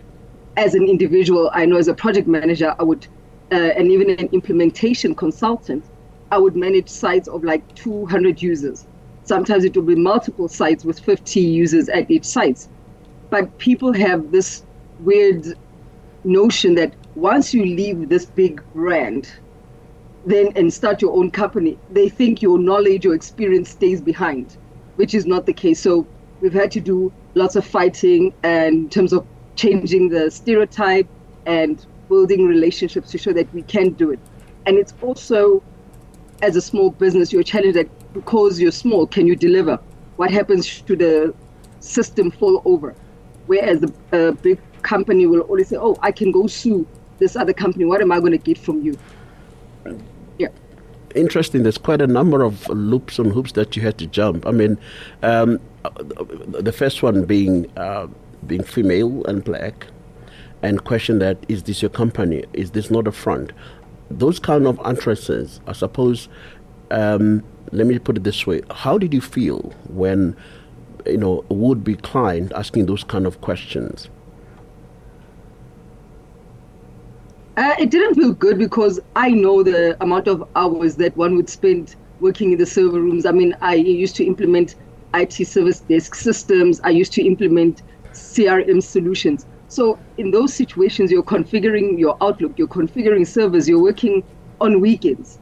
as 0.57 0.73
an 0.73 0.87
individual 0.87 1.51
i 1.53 1.65
know 1.65 1.77
as 1.77 1.87
a 1.87 1.93
project 1.93 2.27
manager 2.27 2.73
i 2.79 2.83
would 2.83 3.07
uh, 3.51 3.55
and 3.55 3.91
even 3.91 4.09
an 4.09 4.27
implementation 4.31 5.13
consultant 5.13 5.85
i 6.31 6.37
would 6.37 6.55
manage 6.55 6.89
sites 6.89 7.27
of 7.27 7.43
like 7.43 7.63
200 7.75 8.41
users. 8.41 8.85
Sometimes 9.23 9.63
it 9.63 9.75
would 9.75 9.87
be 9.87 9.95
multiple 9.95 10.47
sites 10.47 10.83
with 10.83 10.99
50 10.99 11.39
users 11.39 11.89
at 11.89 12.09
each 12.11 12.25
site. 12.25 12.67
But 13.29 13.57
people 13.57 13.93
have 13.93 14.31
this 14.31 14.63
weird 14.99 15.45
notion 16.23 16.75
that 16.75 16.95
once 17.15 17.53
you 17.53 17.65
leave 17.65 18.09
this 18.09 18.25
big 18.25 18.61
brand, 18.73 19.31
then 20.25 20.51
and 20.55 20.73
start 20.73 21.01
your 21.01 21.15
own 21.15 21.31
company, 21.31 21.77
they 21.91 22.09
think 22.09 22.41
your 22.41 22.57
knowledge 22.57 23.05
or 23.05 23.13
experience 23.13 23.69
stays 23.69 24.01
behind, 24.01 24.57
which 24.95 25.13
is 25.13 25.25
not 25.25 25.45
the 25.45 25.53
case. 25.53 25.79
So 25.79 26.07
we've 26.41 26.53
had 26.53 26.71
to 26.71 26.79
do 26.79 27.11
lots 27.35 27.55
of 27.55 27.65
fighting 27.65 28.33
and 28.43 28.75
in 28.75 28.89
terms 28.89 29.13
of 29.13 29.25
changing 29.55 30.09
the 30.09 30.31
stereotype 30.31 31.07
and 31.45 31.85
building 32.09 32.47
relationships 32.47 33.11
to 33.11 33.17
show 33.17 33.33
that 33.33 33.51
we 33.53 33.61
can 33.63 33.91
do 33.91 34.11
it. 34.11 34.19
And 34.65 34.77
it's 34.77 34.93
also 35.01 35.63
as 36.41 36.55
a 36.55 36.61
small 36.61 36.91
business, 36.91 37.31
you're 37.31 37.43
challenged 37.43 37.77
that 37.77 38.13
because 38.13 38.59
you're 38.59 38.71
small, 38.71 39.07
can 39.07 39.27
you 39.27 39.35
deliver? 39.35 39.79
What 40.17 40.31
happens 40.31 40.65
should 40.65 40.99
the 40.99 41.33
system 41.79 42.31
fall 42.31 42.61
over? 42.65 42.95
Whereas 43.47 43.83
a, 43.83 44.29
a 44.29 44.31
big 44.33 44.59
company 44.81 45.25
will 45.27 45.41
always 45.41 45.69
say, 45.69 45.77
"Oh, 45.77 45.97
I 46.01 46.11
can 46.11 46.31
go 46.31 46.47
sue 46.47 46.87
this 47.19 47.35
other 47.35 47.53
company. 47.53 47.85
What 47.85 48.01
am 48.01 48.11
I 48.11 48.19
going 48.19 48.31
to 48.31 48.37
get 48.37 48.57
from 48.57 48.81
you?" 48.81 48.97
Interesting. 51.15 51.63
There's 51.63 51.77
quite 51.77 52.01
a 52.01 52.07
number 52.07 52.43
of 52.43 52.67
loops 52.67 53.19
and 53.19 53.31
hoops 53.31 53.53
that 53.53 53.75
you 53.75 53.81
had 53.81 53.97
to 53.99 54.07
jump. 54.07 54.45
I 54.45 54.51
mean, 54.51 54.77
um, 55.23 55.61
the 56.47 56.73
first 56.73 57.01
one 57.01 57.23
being 57.23 57.71
uh, 57.77 58.07
being 58.45 58.63
female 58.63 59.23
and 59.25 59.41
black, 59.41 59.87
and 60.61 60.83
question 60.83 61.19
that 61.19 61.37
is 61.47 61.63
this 61.63 61.81
your 61.81 61.89
company? 61.89 62.43
Is 62.51 62.71
this 62.71 62.91
not 62.91 63.07
a 63.07 63.13
front? 63.13 63.53
Those 64.11 64.39
kind 64.39 64.67
of 64.67 64.79
answers, 64.85 65.61
I 65.67 65.71
suppose. 65.71 66.27
Um, 66.91 67.43
let 67.71 67.87
me 67.87 67.97
put 67.97 68.17
it 68.17 68.25
this 68.25 68.45
way: 68.45 68.61
How 68.69 68.97
did 68.97 69.13
you 69.13 69.21
feel 69.21 69.73
when 69.87 70.35
you 71.05 71.17
know 71.17 71.45
would 71.47 71.85
be 71.85 71.95
client 71.95 72.51
asking 72.55 72.87
those 72.87 73.05
kind 73.05 73.25
of 73.25 73.39
questions? 73.39 74.09
Uh, 77.57 77.73
it 77.79 77.89
didn't 77.89 78.15
feel 78.15 78.33
good 78.33 78.57
because 78.57 78.99
I 79.15 79.29
know 79.29 79.63
the 79.63 79.95
amount 80.03 80.27
of 80.27 80.43
hours 80.57 80.97
that 80.97 81.15
one 81.15 81.37
would 81.37 81.49
spend 81.49 81.95
working 82.19 82.51
in 82.51 82.57
the 82.57 82.65
server 82.65 82.99
rooms. 82.99 83.25
I 83.25 83.31
mean, 83.31 83.55
I 83.61 83.75
used 83.75 84.17
to 84.17 84.25
implement 84.25 84.75
IT 85.13 85.47
service 85.47 85.79
desk 85.79 86.15
systems, 86.15 86.81
I 86.83 86.89
used 86.89 87.13
to 87.13 87.25
implement 87.25 87.81
CRM 88.11 88.83
solutions. 88.83 89.45
So, 89.69 89.97
in 90.17 90.31
those 90.31 90.53
situations, 90.53 91.11
you're 91.11 91.23
configuring 91.23 91.97
your 91.97 92.17
Outlook, 92.21 92.57
you're 92.57 92.67
configuring 92.67 93.25
servers, 93.25 93.69
you're 93.69 93.81
working 93.81 94.23
on 94.59 94.81
weekends. 94.81 95.39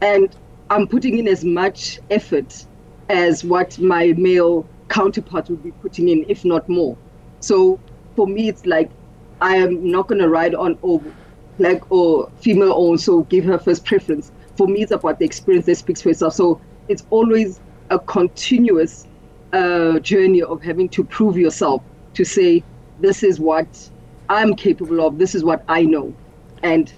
And 0.00 0.34
I'm 0.70 0.88
putting 0.88 1.18
in 1.18 1.28
as 1.28 1.44
much 1.44 2.00
effort 2.10 2.66
as 3.08 3.44
what 3.44 3.78
my 3.78 4.12
male 4.16 4.66
counterpart 4.88 5.48
would 5.48 5.62
be 5.62 5.70
putting 5.70 6.08
in, 6.08 6.24
if 6.28 6.44
not 6.44 6.68
more. 6.68 6.98
So, 7.38 7.78
for 8.16 8.26
me, 8.26 8.48
it's 8.48 8.66
like 8.66 8.90
I 9.40 9.56
am 9.56 9.88
not 9.88 10.08
going 10.08 10.20
to 10.20 10.28
ride 10.28 10.56
on, 10.56 10.76
oh, 10.82 11.02
black 11.58 11.90
or 11.90 12.30
female 12.40 12.72
owned, 12.74 13.00
so 13.00 13.22
give 13.24 13.44
her 13.44 13.58
first 13.58 13.84
preference. 13.84 14.32
For 14.56 14.66
me, 14.66 14.82
it's 14.82 14.92
about 14.92 15.18
the 15.18 15.24
experience 15.24 15.66
that 15.66 15.76
speaks 15.76 16.02
for 16.02 16.10
itself. 16.10 16.34
So 16.34 16.60
it's 16.88 17.06
always 17.10 17.60
a 17.90 17.98
continuous 17.98 19.06
uh, 19.52 19.98
journey 20.00 20.42
of 20.42 20.62
having 20.62 20.88
to 20.90 21.04
prove 21.04 21.36
yourself 21.36 21.82
to 22.14 22.24
say, 22.24 22.62
this 23.00 23.22
is 23.22 23.38
what 23.38 23.90
I'm 24.28 24.54
capable 24.54 25.06
of, 25.06 25.18
this 25.18 25.34
is 25.34 25.44
what 25.44 25.64
I 25.68 25.82
know. 25.82 26.14
And 26.62 26.92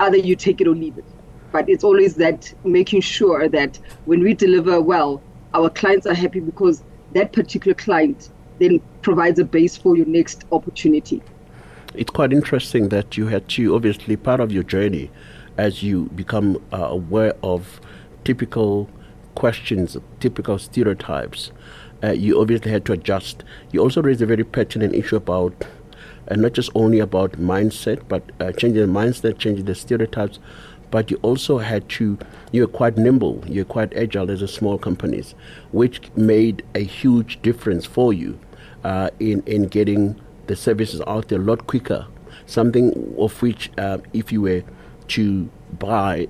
either 0.00 0.16
you 0.16 0.36
take 0.36 0.60
it 0.60 0.66
or 0.66 0.74
leave 0.74 0.98
it. 0.98 1.04
But 1.52 1.68
it's 1.68 1.84
always 1.84 2.14
that 2.16 2.52
making 2.64 3.02
sure 3.02 3.48
that 3.48 3.78
when 4.06 4.22
we 4.22 4.32
deliver 4.34 4.80
well, 4.80 5.22
our 5.52 5.68
clients 5.68 6.06
are 6.06 6.14
happy 6.14 6.40
because 6.40 6.82
that 7.12 7.32
particular 7.32 7.74
client 7.74 8.30
then 8.58 8.80
provides 9.02 9.38
a 9.38 9.44
base 9.44 9.76
for 9.76 9.96
your 9.96 10.06
next 10.06 10.44
opportunity 10.50 11.22
it's 11.94 12.10
quite 12.10 12.32
interesting 12.32 12.88
that 12.88 13.16
you 13.16 13.26
had 13.26 13.48
to, 13.50 13.74
obviously, 13.74 14.16
part 14.16 14.40
of 14.40 14.52
your 14.52 14.62
journey 14.62 15.10
as 15.58 15.82
you 15.82 16.06
become 16.14 16.62
uh, 16.72 16.78
aware 16.88 17.34
of 17.42 17.80
typical 18.24 18.88
questions, 19.34 19.96
typical 20.20 20.58
stereotypes, 20.58 21.52
uh, 22.02 22.10
you 22.10 22.40
obviously 22.40 22.70
had 22.70 22.84
to 22.86 22.92
adjust. 22.92 23.44
You 23.70 23.80
also 23.80 24.02
raised 24.02 24.22
a 24.22 24.26
very 24.26 24.44
pertinent 24.44 24.94
issue 24.94 25.16
about 25.16 25.64
and 26.28 26.40
not 26.42 26.52
just 26.52 26.70
only 26.74 27.00
about 27.00 27.32
mindset, 27.32 28.00
but 28.08 28.22
uh, 28.40 28.52
changing 28.52 28.86
the 28.86 29.00
mindset, 29.00 29.38
changing 29.38 29.64
the 29.64 29.74
stereotypes, 29.74 30.38
but 30.90 31.10
you 31.10 31.18
also 31.22 31.58
had 31.58 31.88
to, 31.88 32.18
you 32.52 32.62
were 32.62 32.72
quite 32.72 32.96
nimble, 32.96 33.42
you're 33.46 33.64
quite 33.64 33.94
agile 33.96 34.30
as 34.30 34.42
a 34.42 34.48
small 34.48 34.78
companies, 34.78 35.34
which 35.72 36.00
made 36.14 36.62
a 36.74 36.80
huge 36.80 37.40
difference 37.42 37.86
for 37.86 38.12
you 38.12 38.38
uh, 38.84 39.10
in, 39.18 39.42
in 39.46 39.66
getting 39.66 40.20
the 40.46 40.56
services 40.56 41.00
out 41.06 41.28
there 41.28 41.40
a 41.40 41.42
lot 41.42 41.66
quicker. 41.66 42.06
Something 42.46 43.14
of 43.18 43.40
which, 43.42 43.70
uh, 43.78 43.98
if 44.12 44.32
you 44.32 44.42
were 44.42 44.62
to 45.08 45.50
buy 45.78 46.28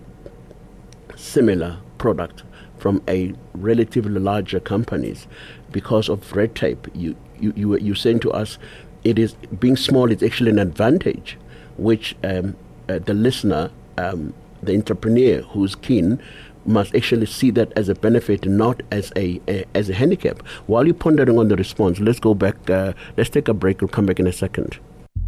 similar 1.16 1.78
product 1.98 2.42
from 2.78 3.02
a 3.08 3.34
relatively 3.54 4.20
larger 4.20 4.60
companies, 4.60 5.26
because 5.70 6.08
of 6.08 6.32
red 6.32 6.54
tape, 6.54 6.88
you, 6.94 7.16
you, 7.40 7.52
you, 7.56 7.76
you 7.78 7.94
saying 7.94 8.20
to 8.20 8.30
us, 8.32 8.58
it 9.04 9.18
is 9.18 9.34
being 9.58 9.76
small 9.76 10.10
is 10.10 10.22
actually 10.22 10.50
an 10.50 10.58
advantage, 10.58 11.38
which 11.76 12.14
um, 12.22 12.56
uh, 12.88 12.98
the 12.98 13.14
listener 13.14 13.70
um, 13.98 14.34
the 14.62 14.74
entrepreneur 14.74 15.42
who's 15.42 15.74
keen 15.74 16.22
must 16.66 16.94
actually 16.94 17.26
see 17.26 17.50
that 17.52 17.72
as 17.76 17.88
a 17.88 17.94
benefit, 17.94 18.46
not 18.46 18.82
as 18.90 19.12
a, 19.16 19.40
a, 19.48 19.64
as 19.74 19.88
a 19.88 19.94
handicap. 19.94 20.46
While 20.66 20.86
you're 20.86 20.94
pondering 20.94 21.38
on 21.38 21.48
the 21.48 21.56
response, 21.56 22.00
let's 22.00 22.20
go 22.20 22.34
back. 22.34 22.70
Uh, 22.70 22.92
let's 23.16 23.30
take 23.30 23.48
a 23.48 23.54
break. 23.54 23.80
We'll 23.80 23.88
come 23.88 24.06
back 24.06 24.20
in 24.20 24.26
a 24.26 24.32
second. 24.32 24.78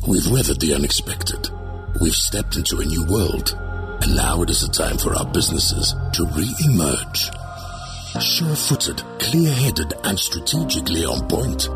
We've 0.06 0.30
weathered 0.30 0.60
the 0.60 0.74
unexpected. 0.74 1.48
We've 2.00 2.12
stepped 2.12 2.56
into 2.56 2.80
a 2.80 2.84
new 2.84 3.06
world, 3.08 3.56
and 4.02 4.16
now 4.16 4.42
it 4.42 4.50
is 4.50 4.62
a 4.62 4.70
time 4.70 4.98
for 4.98 5.14
our 5.14 5.26
businesses 5.32 5.94
to 6.12 6.24
re-emerge. 6.36 7.30
Sure-footed, 8.20 9.02
clear-headed, 9.18 9.94
and 10.04 10.18
strategically 10.18 11.04
on 11.04 11.26
point. 11.28 11.68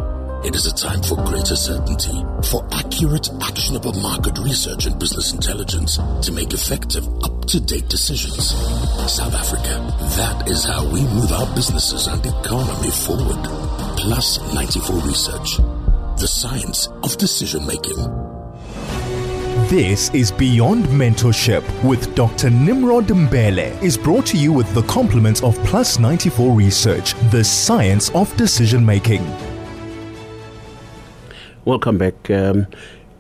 It 0.44 0.54
is 0.54 0.66
a 0.66 0.74
time 0.74 1.02
for 1.02 1.16
greater 1.16 1.56
certainty, 1.56 2.24
for 2.48 2.64
accurate, 2.70 3.28
actionable 3.42 3.92
market 3.94 4.38
research 4.38 4.86
and 4.86 4.96
business 4.96 5.32
intelligence 5.32 5.96
to 5.96 6.30
make 6.30 6.52
effective, 6.52 7.06
up-to-date 7.24 7.88
decisions. 7.88 8.50
South 9.12 9.34
Africa, 9.34 9.84
that 10.16 10.48
is 10.48 10.64
how 10.64 10.88
we 10.92 11.02
move 11.02 11.32
our 11.32 11.52
businesses 11.56 12.06
and 12.06 12.24
economy 12.24 12.90
forward. 12.90 13.42
Plus 13.98 14.38
94 14.54 15.00
Research, 15.00 15.56
the 16.20 16.28
science 16.28 16.86
of 17.02 17.18
decision 17.18 17.66
making. 17.66 17.96
This 19.68 20.08
is 20.14 20.30
Beyond 20.30 20.84
Mentorship 20.84 21.64
with 21.82 22.14
Dr. 22.14 22.48
Nimrod 22.50 23.08
Mbele 23.08 23.82
is 23.82 23.98
brought 23.98 24.26
to 24.26 24.38
you 24.38 24.52
with 24.52 24.72
the 24.72 24.82
compliments 24.82 25.42
of 25.42 25.58
Plus 25.64 25.98
94 25.98 26.54
Research, 26.54 27.14
the 27.32 27.42
science 27.42 28.08
of 28.10 28.34
decision 28.36 28.86
making. 28.86 29.26
Welcome 31.64 31.98
back. 31.98 32.30
Um, 32.30 32.68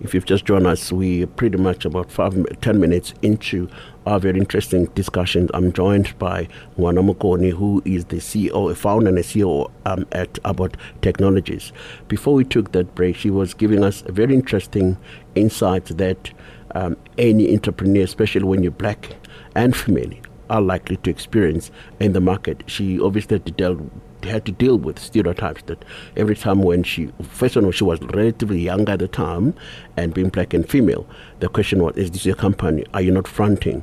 if 0.00 0.14
you've 0.14 0.24
just 0.24 0.44
joined 0.44 0.66
us, 0.66 0.92
we're 0.92 1.26
pretty 1.26 1.58
much 1.58 1.84
about 1.84 2.10
five, 2.10 2.34
ten 2.60 2.80
minutes 2.80 3.12
into 3.20 3.68
our 4.06 4.20
very 4.20 4.38
interesting 4.38 4.86
discussion. 4.94 5.50
I'm 5.52 5.72
joined 5.72 6.16
by 6.20 6.48
Ngwana 6.78 7.12
Mokone, 7.12 7.50
who 7.50 7.82
is 7.84 8.06
the 8.06 8.16
CEO, 8.18 8.74
founder 8.76 9.08
and 9.08 9.18
CEO 9.18 9.70
um, 9.86 10.06
at 10.12 10.34
ABOT 10.44 10.76
Technologies. 11.02 11.72
Before 12.06 12.32
we 12.32 12.44
took 12.44 12.72
that 12.72 12.94
break, 12.94 13.16
she 13.16 13.28
was 13.28 13.54
giving 13.54 13.82
us 13.82 14.04
a 14.06 14.12
very 14.12 14.34
interesting 14.34 14.96
insight 15.34 15.86
that 15.86 16.30
um, 16.76 16.96
any 17.18 17.52
entrepreneur, 17.52 18.04
especially 18.04 18.44
when 18.44 18.62
you're 18.62 18.72
black 18.72 19.16
and 19.56 19.76
female, 19.76 20.12
are 20.48 20.62
likely 20.62 20.96
to 20.98 21.10
experience 21.10 21.72
in 21.98 22.12
the 22.12 22.20
market. 22.20 22.62
She 22.66 23.00
obviously 23.00 23.34
had 23.34 23.46
to 23.46 23.52
deal 23.52 23.90
had 24.24 24.44
to 24.46 24.52
deal 24.52 24.78
with 24.78 24.98
stereotypes 24.98 25.62
that 25.66 25.84
every 26.16 26.36
time 26.36 26.62
when 26.62 26.82
she, 26.82 27.10
first 27.22 27.56
all, 27.56 27.70
she 27.70 27.84
was 27.84 28.00
relatively 28.00 28.60
young 28.60 28.88
at 28.88 28.98
the 28.98 29.08
time 29.08 29.54
and 29.96 30.14
being 30.14 30.28
black 30.28 30.54
and 30.54 30.68
female, 30.68 31.06
the 31.40 31.48
question 31.48 31.82
was, 31.82 31.96
is 31.96 32.10
this 32.10 32.26
your 32.26 32.36
company? 32.36 32.84
Are 32.94 33.00
you 33.00 33.12
not 33.12 33.28
fronting? 33.28 33.82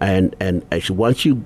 And, 0.00 0.34
and 0.40 0.64
actually, 0.72 0.96
once 0.96 1.24
you 1.24 1.44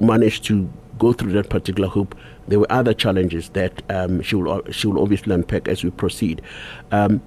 managed 0.00 0.44
to 0.44 0.70
go 0.98 1.12
through 1.12 1.32
that 1.32 1.50
particular 1.50 1.88
hoop, 1.88 2.16
there 2.48 2.58
were 2.58 2.70
other 2.70 2.94
challenges 2.94 3.48
that 3.50 3.82
um, 3.90 4.22
she, 4.22 4.36
will, 4.36 4.62
she 4.70 4.86
will 4.86 5.02
obviously 5.02 5.34
unpack 5.34 5.68
as 5.68 5.84
we 5.84 5.90
proceed. 5.90 6.42
Um, 6.90 7.22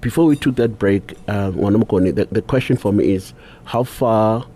before 0.00 0.26
we 0.26 0.36
took 0.36 0.56
that 0.56 0.78
break, 0.78 1.14
uh, 1.28 1.50
the, 1.50 2.28
the 2.30 2.42
question 2.42 2.76
for 2.76 2.92
me 2.92 3.14
is 3.14 3.32
how 3.64 3.84
far 3.84 4.46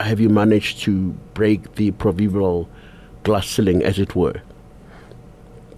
have 0.00 0.20
you 0.20 0.28
managed 0.28 0.80
to 0.82 1.10
break 1.34 1.76
the 1.76 1.92
proverbial 1.92 2.68
glass 3.22 3.48
ceiling, 3.48 3.82
as 3.82 3.98
it 3.98 4.14
were. 4.14 4.40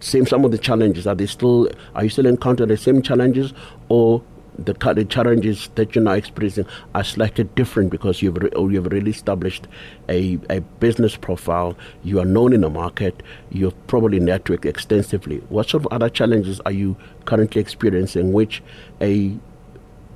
Same 0.00 0.26
some 0.26 0.44
of 0.44 0.50
the 0.50 0.58
challenges 0.58 1.06
are 1.06 1.14
they 1.14 1.26
still 1.26 1.68
are 1.94 2.04
you 2.04 2.10
still 2.10 2.26
encountering 2.26 2.68
the 2.68 2.76
same 2.76 3.00
challenges 3.00 3.54
or 3.88 4.22
the, 4.58 4.72
the 4.94 5.04
challenges 5.04 5.68
that 5.74 5.94
you're 5.94 6.04
now 6.04 6.12
experiencing 6.12 6.66
are 6.94 7.04
slightly 7.04 7.44
different 7.44 7.90
because 7.90 8.22
you've 8.22 8.36
re, 8.36 8.50
you've 8.54 8.86
really 8.86 9.10
established 9.10 9.66
a, 10.08 10.38
a 10.50 10.60
business 10.60 11.16
profile. 11.16 11.76
You 12.02 12.20
are 12.20 12.24
known 12.24 12.52
in 12.52 12.60
the 12.60 12.70
market. 12.70 13.22
You've 13.50 13.86
probably 13.86 14.20
networked 14.20 14.64
extensively. 14.64 15.38
What 15.48 15.70
sort 15.70 15.84
of 15.84 15.92
other 15.92 16.08
challenges 16.08 16.60
are 16.60 16.72
you 16.72 16.96
currently 17.24 17.60
experiencing, 17.60 18.32
which 18.32 18.62
a 19.00 19.36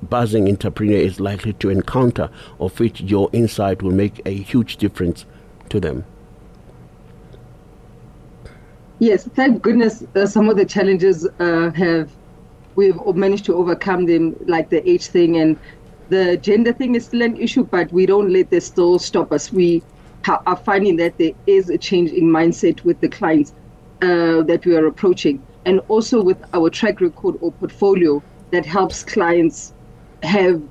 buzzing 0.03 0.47
entrepreneur 0.47 0.97
is 0.97 1.19
likely 1.19 1.53
to 1.53 1.69
encounter, 1.69 2.29
of 2.59 2.79
which 2.79 3.01
your 3.01 3.29
insight 3.33 3.81
will 3.81 3.91
make 3.91 4.21
a 4.25 4.33
huge 4.33 4.77
difference 4.77 5.25
to 5.69 5.79
them? 5.79 6.05
Yes, 8.99 9.25
thank 9.33 9.61
goodness 9.61 10.03
uh, 10.15 10.25
some 10.25 10.49
of 10.49 10.57
the 10.57 10.65
challenges 10.65 11.25
uh, 11.39 11.71
have 11.71 12.11
we've 12.75 12.97
managed 13.15 13.45
to 13.45 13.55
overcome 13.55 14.05
them, 14.05 14.35
like 14.45 14.69
the 14.69 14.87
age 14.89 15.07
thing 15.07 15.37
and 15.37 15.57
the 16.09 16.37
gender 16.37 16.73
thing 16.73 16.95
is 16.95 17.05
still 17.05 17.21
an 17.21 17.37
issue, 17.37 17.63
but 17.63 17.91
we 17.93 18.05
don't 18.05 18.29
let 18.31 18.49
this 18.49 18.65
still 18.65 18.99
stop 18.99 19.31
us. 19.31 19.51
We 19.51 19.83
ha- 20.25 20.41
are 20.45 20.57
finding 20.57 20.97
that 20.97 21.17
there 21.17 21.31
is 21.45 21.69
a 21.69 21.77
change 21.77 22.11
in 22.11 22.25
mindset 22.25 22.83
with 22.83 22.99
the 22.99 23.07
clients 23.09 23.53
uh, 24.01 24.41
that 24.43 24.65
we 24.65 24.75
are 24.75 24.85
approaching, 24.87 25.43
and 25.65 25.79
also 25.87 26.21
with 26.21 26.41
our 26.53 26.69
track 26.69 26.99
record 26.99 27.35
or 27.41 27.51
portfolio 27.53 28.21
that 28.51 28.65
helps 28.65 29.03
clients 29.03 29.73
have, 30.23 30.61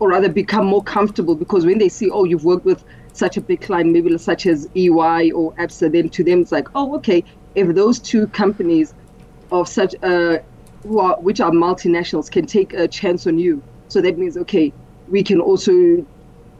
or 0.00 0.10
rather, 0.10 0.28
become 0.28 0.66
more 0.66 0.82
comfortable 0.82 1.34
because 1.34 1.64
when 1.66 1.78
they 1.78 1.88
see, 1.88 2.10
oh, 2.10 2.24
you've 2.24 2.44
worked 2.44 2.64
with 2.66 2.84
such 3.12 3.36
a 3.36 3.40
big 3.40 3.62
client, 3.62 3.90
maybe 3.90 4.16
such 4.18 4.46
as 4.46 4.68
EY 4.76 5.30
or 5.32 5.54
ABSA, 5.54 5.92
then 5.92 6.08
to 6.10 6.22
them 6.24 6.42
it's 6.42 6.52
like, 6.52 6.68
oh, 6.74 6.94
okay, 6.96 7.24
if 7.54 7.74
those 7.74 7.98
two 7.98 8.26
companies 8.28 8.94
of 9.52 9.68
such 9.68 9.94
uh, 10.02 10.38
who 10.82 10.98
are 10.98 11.16
which 11.20 11.40
are 11.40 11.50
multinationals 11.50 12.30
can 12.30 12.46
take 12.46 12.72
a 12.72 12.88
chance 12.88 13.26
on 13.26 13.38
you, 13.38 13.62
so 13.88 14.00
that 14.00 14.18
means 14.18 14.36
okay, 14.36 14.72
we 15.08 15.22
can 15.22 15.40
also 15.40 16.04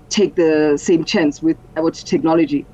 take 0.09 0.35
the 0.35 0.77
same 0.77 1.05
chance 1.05 1.43
with 1.43 1.57
our 1.77 1.91
technology. 1.91 2.65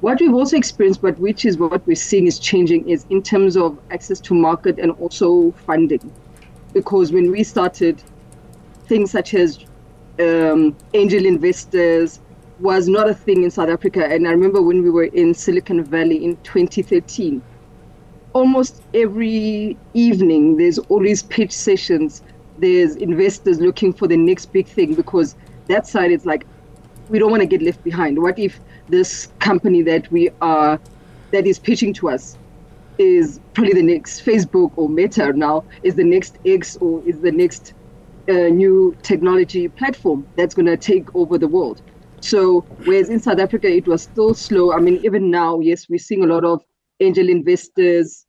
What 0.00 0.20
we've 0.20 0.34
also 0.34 0.56
experienced, 0.56 1.02
but 1.02 1.18
which 1.18 1.44
is 1.44 1.58
what 1.58 1.84
we're 1.86 1.96
seeing 1.96 2.26
is 2.26 2.38
changing, 2.38 2.88
is 2.88 3.04
in 3.10 3.22
terms 3.22 3.56
of 3.56 3.78
access 3.90 4.20
to 4.20 4.34
market 4.34 4.78
and 4.78 4.92
also 4.92 5.50
funding. 5.66 6.12
Because 6.72 7.12
when 7.12 7.32
we 7.32 7.42
started, 7.42 8.00
things 8.86 9.10
such 9.10 9.34
as 9.34 9.58
um, 10.20 10.76
angel 10.94 11.26
investors 11.26 12.20
was 12.60 12.88
not 12.88 13.08
a 13.08 13.14
thing 13.14 13.42
in 13.44 13.50
South 13.50 13.68
Africa. 13.68 14.06
And 14.06 14.26
I 14.26 14.30
remember 14.30 14.62
when 14.62 14.82
we 14.82 14.90
were 14.90 15.04
in 15.04 15.34
Silicon 15.34 15.84
Valley 15.84 16.24
in 16.24 16.36
2013, 16.38 17.42
almost 18.32 18.82
every 18.94 19.78
evening 19.94 20.56
there's 20.56 20.78
always 20.78 21.22
pitch 21.22 21.52
sessions. 21.52 22.22
There's 22.56 22.96
investors 22.96 23.60
looking 23.60 23.92
for 23.92 24.08
the 24.08 24.16
next 24.16 24.46
big 24.46 24.68
thing 24.68 24.94
because 24.94 25.34
that 25.68 25.86
side 25.86 26.10
is 26.10 26.26
like 26.26 26.46
we 27.08 27.18
don't 27.18 27.30
want 27.30 27.42
to 27.42 27.46
get 27.46 27.62
left 27.62 27.82
behind. 27.84 28.20
What 28.20 28.38
if 28.38 28.60
this 28.88 29.28
company 29.40 29.82
that 29.82 30.10
we 30.10 30.30
are 30.40 30.80
that 31.32 31.46
is 31.46 31.58
pitching 31.58 31.94
to 31.94 32.10
us 32.10 32.36
is 32.98 33.40
probably 33.54 33.74
the 33.74 33.82
next 33.82 34.24
facebook 34.24 34.70
or 34.76 34.88
meta 34.88 35.32
now 35.32 35.64
is 35.82 35.94
the 35.94 36.04
next 36.04 36.38
x 36.44 36.76
or 36.80 37.00
is 37.06 37.20
the 37.20 37.30
next 37.30 37.74
uh, 38.28 38.48
new 38.48 38.96
technology 39.02 39.68
platform 39.68 40.26
that's 40.36 40.54
going 40.54 40.66
to 40.66 40.76
take 40.76 41.06
over 41.14 41.38
the 41.38 41.48
world. 41.48 41.80
So 42.20 42.66
whereas 42.84 43.08
in 43.08 43.20
south 43.20 43.38
africa 43.38 43.68
it 43.68 43.86
was 43.86 44.02
still 44.02 44.34
slow. 44.34 44.72
I 44.72 44.80
mean 44.80 45.00
even 45.04 45.30
now 45.30 45.60
yes 45.60 45.86
we're 45.88 45.98
seeing 45.98 46.24
a 46.24 46.26
lot 46.26 46.44
of 46.44 46.62
angel 47.00 47.28
investors 47.28 48.26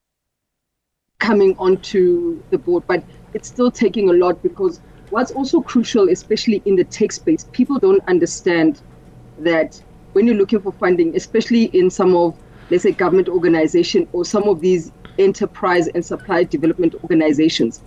coming 1.20 1.56
onto 1.58 2.42
the 2.50 2.58
board, 2.58 2.84
but 2.88 3.04
it's 3.34 3.48
still 3.48 3.70
taking 3.70 4.10
a 4.10 4.14
lot 4.14 4.42
because 4.42 4.80
what's 5.10 5.32
also 5.32 5.62
crucial, 5.62 6.10
especially 6.10 6.62
in 6.66 6.76
the 6.76 6.84
tech 6.84 7.12
space, 7.12 7.46
people 7.52 7.78
don't 7.78 8.02
understand 8.08 8.82
that 9.40 9.82
when 10.14 10.26
you're 10.26 10.36
looking 10.36 10.62
for 10.62 10.72
funding, 10.72 11.16
especially 11.16 11.66
in 11.66 11.90
some 11.90 12.16
of, 12.16 12.38
let's 12.70 12.84
say, 12.84 12.92
government 12.92 13.30
organization 13.30 14.08
or 14.14 14.26
some 14.26 14.44
of 14.44 14.62
these 14.62 14.92
enterprise 15.18 15.88
and 15.90 16.06
supply 16.06 16.44
development 16.44 16.96
organizations, 17.04 17.84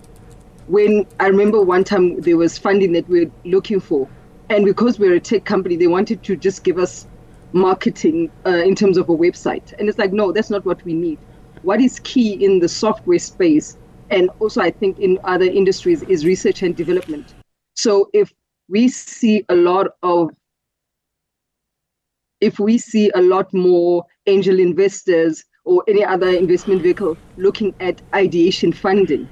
when 0.67 1.05
I 1.19 1.27
remember 1.27 1.61
one 1.61 1.83
time 1.83 2.21
there 2.21 2.37
was 2.37 2.57
funding 2.57 2.93
that 2.93 3.07
we 3.09 3.25
we're 3.25 3.31
looking 3.43 3.79
for, 3.79 4.07
and 4.49 4.63
because 4.63 4.99
we're 4.99 5.15
a 5.15 5.19
tech 5.19 5.43
company, 5.45 5.75
they 5.75 5.87
wanted 5.87 6.23
to 6.23 6.35
just 6.35 6.63
give 6.63 6.77
us 6.77 7.07
marketing 7.53 8.31
uh, 8.45 8.49
in 8.49 8.75
terms 8.75 8.97
of 8.97 9.09
a 9.09 9.15
website. 9.15 9.73
And 9.79 9.87
it's 9.87 9.97
like, 9.97 10.11
no, 10.11 10.31
that's 10.31 10.49
not 10.49 10.65
what 10.65 10.83
we 10.83 10.93
need. 10.93 11.19
What 11.61 11.79
is 11.79 11.99
key 11.99 12.43
in 12.43 12.59
the 12.59 12.67
software 12.67 13.19
space 13.19 13.77
and 14.09 14.29
also 14.39 14.61
I 14.61 14.71
think 14.71 14.99
in 14.99 15.19
other 15.23 15.45
industries 15.45 16.03
is 16.03 16.25
research 16.25 16.61
and 16.61 16.75
development. 16.75 17.33
So 17.75 18.09
if 18.13 18.31
we 18.69 18.87
see 18.87 19.43
a 19.49 19.55
lot 19.55 19.87
of 20.03 20.29
if 22.41 22.59
we 22.59 22.77
see 22.77 23.09
a 23.15 23.21
lot 23.21 23.53
more 23.53 24.05
angel 24.27 24.59
investors 24.59 25.45
or 25.63 25.83
any 25.87 26.03
other 26.03 26.27
investment 26.27 26.81
vehicle 26.81 27.17
looking 27.37 27.73
at 27.79 28.01
ideation 28.13 28.73
funding, 28.73 29.29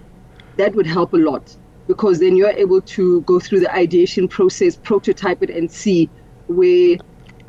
that 0.55 0.73
would 0.75 0.87
help 0.87 1.13
a 1.13 1.17
lot 1.17 1.55
because 1.87 2.19
then 2.19 2.37
you're 2.37 2.51
able 2.51 2.79
to 2.81 3.21
go 3.21 3.37
through 3.39 3.59
the 3.59 3.75
ideation 3.75 4.27
process, 4.27 4.77
prototype 4.77 5.43
it, 5.43 5.49
and 5.49 5.69
see 5.69 6.09
where 6.47 6.97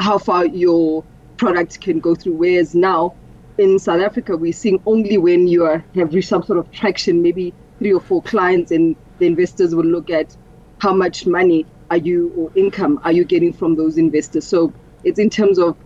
how 0.03 0.19
far 0.19 0.47
your 0.47 1.05
product 1.37 1.81
can 1.81 2.01
go 2.01 2.15
through. 2.15 2.35
Whereas 2.35 2.75
now 2.75 3.15
in 3.59 3.79
South 3.79 4.01
Africa, 4.01 4.37
we're 4.37 4.53
seeing 4.53 4.83
only 4.87 5.17
when 5.19 5.47
you 5.47 5.65
are, 5.65 5.85
have 5.95 6.12
reached 6.12 6.29
some 6.29 6.43
sort 6.43 6.59
of 6.59 6.71
traction, 6.73 7.23
maybe 7.23 7.55
three 7.79 7.93
or 7.93 8.01
four 8.01 8.23
clients, 8.23 8.71
and 8.71 8.97
the 9.19 9.27
investors 9.27 9.75
will 9.75 9.85
look 9.85 10.11
at 10.11 10.37
how 10.79 10.93
much 10.93 11.27
money 11.27 11.65
are 11.91 11.97
you 11.99 12.33
or 12.37 12.51
income 12.55 13.01
are 13.05 13.12
you 13.12 13.25
getting 13.25 13.53
from 13.53 13.77
those 13.77 13.99
investors. 13.99 14.47
So 14.47 14.73
it's 15.05 15.19
in 15.19 15.31
terms 15.31 15.59
of 15.59 15.77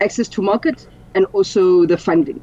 access 0.00 0.28
to 0.28 0.42
market 0.42 0.88
and 1.14 1.26
also 1.26 1.84
the 1.84 1.98
funding. 1.98 2.40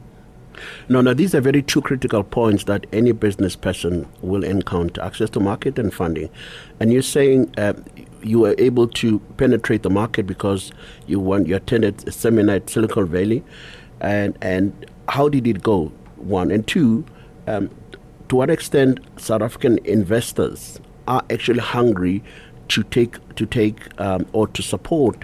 No, 0.90 1.02
no, 1.02 1.14
these 1.14 1.36
are 1.36 1.42
very 1.42 1.62
two 1.62 1.82
critical 1.82 2.24
points 2.24 2.64
that 2.66 2.86
any 2.92 3.12
business 3.12 3.56
person 3.56 4.08
will 4.22 4.44
encounter 4.44 5.02
access 5.02 5.30
to 5.32 5.40
market 5.40 5.78
and 5.78 5.94
funding. 5.94 6.30
And 6.80 6.92
you're 6.92 7.02
saying 7.02 7.54
uh, 7.58 7.74
you 8.28 8.40
were 8.40 8.56
able 8.58 8.88
to 8.88 9.20
penetrate 9.38 9.84
the 9.84 9.90
market 9.90 10.28
because 10.28 10.72
you 11.08 11.20
went, 11.20 11.48
you 11.48 11.56
attended 11.56 12.08
a 12.08 12.12
seminar 12.12 12.56
at 12.56 12.70
Silicon 12.70 13.08
Valley. 13.08 13.44
And, 14.02 14.38
and 14.42 14.86
how 15.08 15.30
did 15.30 15.48
it 15.48 15.64
go? 15.64 15.86
One. 16.18 16.52
And 16.52 16.68
two, 16.68 17.06
um, 17.48 17.70
to 18.30 18.36
what 18.36 18.50
extent 18.50 19.00
South 19.18 19.42
African 19.42 19.80
investors 19.86 20.80
are 21.08 21.24
actually 21.30 21.60
hungry 21.60 22.24
to 22.68 22.84
take 22.84 23.36
to 23.36 23.46
take 23.46 23.80
um, 24.02 24.26
or 24.34 24.48
to 24.50 24.62
support 24.62 25.24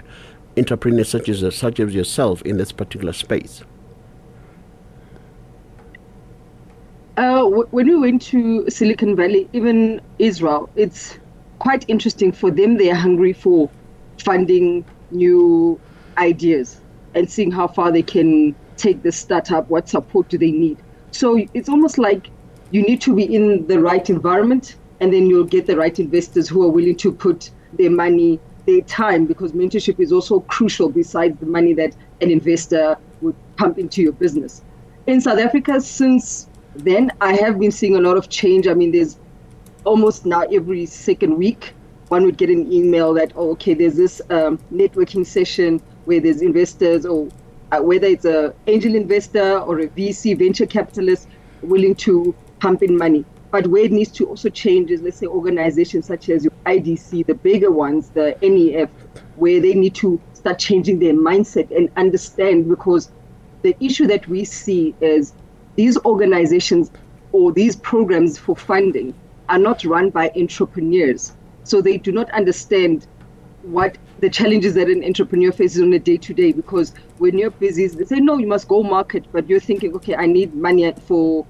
entrepreneurs 0.56 1.08
such 1.10 1.28
as 1.28 1.54
such 1.54 1.78
as 1.80 1.94
yourself 1.94 2.40
in 2.42 2.56
this 2.56 2.72
particular 2.72 3.12
space? 3.12 3.62
Uh, 7.16 7.42
w- 7.42 7.68
when 7.70 7.86
we 7.86 7.96
went 7.96 8.22
to 8.22 8.68
Silicon 8.70 9.14
Valley, 9.14 9.48
even 9.52 10.00
Israel, 10.18 10.70
it's 10.74 11.18
quite 11.58 11.84
interesting 11.88 12.32
for 12.32 12.50
them. 12.50 12.76
They 12.76 12.90
are 12.90 12.96
hungry 12.96 13.32
for 13.32 13.70
funding 14.18 14.84
new 15.10 15.80
ideas 16.18 16.80
and 17.14 17.30
seeing 17.30 17.50
how 17.50 17.68
far 17.68 17.92
they 17.92 18.02
can 18.02 18.54
take 18.76 19.02
the 19.02 19.12
startup. 19.12 19.68
What 19.70 19.88
support 19.88 20.28
do 20.28 20.38
they 20.38 20.50
need? 20.50 20.78
So 21.10 21.46
it's 21.54 21.68
almost 21.68 21.98
like 21.98 22.28
you 22.70 22.82
need 22.82 23.00
to 23.02 23.14
be 23.14 23.22
in 23.22 23.66
the 23.66 23.78
right 23.80 24.08
environment 24.10 24.76
and 25.00 25.12
then 25.12 25.26
you'll 25.26 25.44
get 25.44 25.66
the 25.66 25.76
right 25.76 25.98
investors 25.98 26.48
who 26.48 26.62
are 26.64 26.68
willing 26.70 26.96
to 26.96 27.12
put 27.12 27.50
their 27.74 27.90
money, 27.90 28.40
their 28.66 28.80
time, 28.82 29.26
because 29.26 29.52
mentorship 29.52 30.00
is 30.00 30.12
also 30.12 30.40
crucial 30.40 30.88
besides 30.88 31.38
the 31.40 31.46
money 31.46 31.72
that 31.74 31.94
an 32.20 32.30
investor 32.30 32.96
would 33.20 33.34
pump 33.56 33.78
into 33.78 34.02
your 34.02 34.12
business. 34.12 34.62
In 35.06 35.20
South 35.20 35.38
Africa, 35.38 35.80
since 35.80 36.48
then, 36.74 37.12
I 37.20 37.34
have 37.34 37.58
been 37.60 37.70
seeing 37.70 37.96
a 37.96 38.00
lot 38.00 38.16
of 38.16 38.28
change. 38.28 38.66
I 38.66 38.74
mean, 38.74 38.92
there's 38.92 39.18
almost 39.84 40.26
now 40.26 40.42
every 40.52 40.86
second 40.86 41.36
week, 41.36 41.74
one 42.08 42.24
would 42.24 42.36
get 42.36 42.50
an 42.50 42.70
email 42.72 43.14
that, 43.14 43.32
oh, 43.36 43.50
okay, 43.52 43.74
there's 43.74 43.96
this 43.96 44.20
um, 44.30 44.58
networking 44.72 45.26
session 45.26 45.80
where 46.04 46.20
there's 46.20 46.42
investors 46.42 47.06
or 47.06 47.28
uh, 47.72 47.80
whether 47.80 48.06
it's 48.06 48.24
a 48.24 48.54
angel 48.66 48.94
investor 48.94 49.58
or 49.58 49.80
a 49.80 49.88
VC 49.88 50.38
venture 50.38 50.66
capitalist 50.66 51.28
willing 51.62 51.94
to 51.94 52.34
pump 52.60 52.82
in 52.82 52.96
money. 52.96 53.24
But 53.50 53.68
where 53.68 53.84
it 53.84 53.92
needs 53.92 54.10
to 54.12 54.26
also 54.26 54.48
change 54.50 54.90
is, 54.90 55.00
let's 55.00 55.18
say, 55.18 55.26
organizations 55.26 56.06
such 56.06 56.28
as 56.28 56.44
your 56.44 56.52
IDC, 56.66 57.26
the 57.26 57.34
bigger 57.34 57.70
ones, 57.70 58.10
the 58.10 58.36
NEF, 58.42 58.90
where 59.36 59.60
they 59.60 59.74
need 59.74 59.94
to 59.96 60.20
start 60.32 60.58
changing 60.58 60.98
their 60.98 61.14
mindset 61.14 61.74
and 61.74 61.88
understand 61.96 62.68
because 62.68 63.10
the 63.62 63.74
issue 63.80 64.06
that 64.08 64.26
we 64.28 64.44
see 64.44 64.94
is 65.00 65.32
these 65.76 65.96
organizations 66.04 66.90
or 67.32 67.52
these 67.52 67.76
programs 67.76 68.36
for 68.38 68.54
funding 68.54 69.14
are 69.48 69.58
not 69.58 69.84
run 69.84 70.10
by 70.10 70.30
entrepreneurs. 70.36 71.32
So 71.64 71.80
they 71.80 71.96
do 71.96 72.12
not 72.12 72.30
understand 72.30 73.06
what 73.62 73.96
the 74.20 74.28
challenges 74.28 74.74
that 74.74 74.88
an 74.88 75.02
entrepreneur 75.04 75.52
faces 75.52 75.82
on 75.82 75.92
a 75.92 75.98
day 75.98 76.16
to 76.18 76.34
day 76.34 76.52
because 76.52 76.92
when 77.18 77.38
you're 77.38 77.50
busy, 77.50 77.86
they 77.86 78.04
say, 78.04 78.20
no, 78.20 78.38
you 78.38 78.46
must 78.46 78.68
go 78.68 78.82
market, 78.82 79.24
but 79.32 79.48
you're 79.48 79.60
thinking, 79.60 79.94
okay, 79.96 80.14
I 80.14 80.26
need 80.26 80.54
money 80.54 80.92
for 81.06 81.46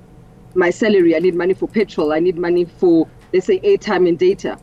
my 0.55 0.71
salary, 0.71 1.17
I 1.17 1.19
need 1.19 1.35
money 1.35 1.55
for 1.55 1.69
petrol, 1.69 2.13
I 2.13 2.21
need 2.21 2.39
money 2.39 2.65
for, 2.65 3.09
let's 3.33 3.47
say, 3.47 3.59
airtime 3.61 4.09
and 4.09 4.19
data. 4.19 4.59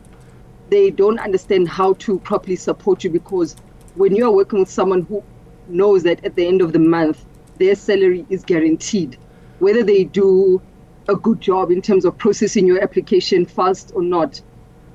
They 0.70 0.90
don't 0.90 1.18
understand 1.18 1.68
how 1.68 1.94
to 1.94 2.18
properly 2.20 2.56
support 2.56 3.04
you 3.04 3.10
because 3.10 3.56
when 3.94 4.16
you're 4.16 4.32
working 4.32 4.60
with 4.60 4.70
someone 4.70 5.02
who 5.02 5.22
knows 5.68 6.02
that 6.04 6.24
at 6.24 6.34
the 6.34 6.46
end 6.46 6.62
of 6.62 6.72
the 6.72 6.78
month, 6.78 7.24
their 7.58 7.74
salary 7.74 8.24
is 8.30 8.42
guaranteed, 8.42 9.18
whether 9.58 9.82
they 9.82 10.04
do 10.04 10.62
a 11.08 11.16
good 11.16 11.40
job 11.40 11.70
in 11.70 11.82
terms 11.82 12.04
of 12.04 12.16
processing 12.18 12.66
your 12.66 12.82
application 12.82 13.46
fast 13.46 13.92
or 13.94 14.02
not, 14.02 14.40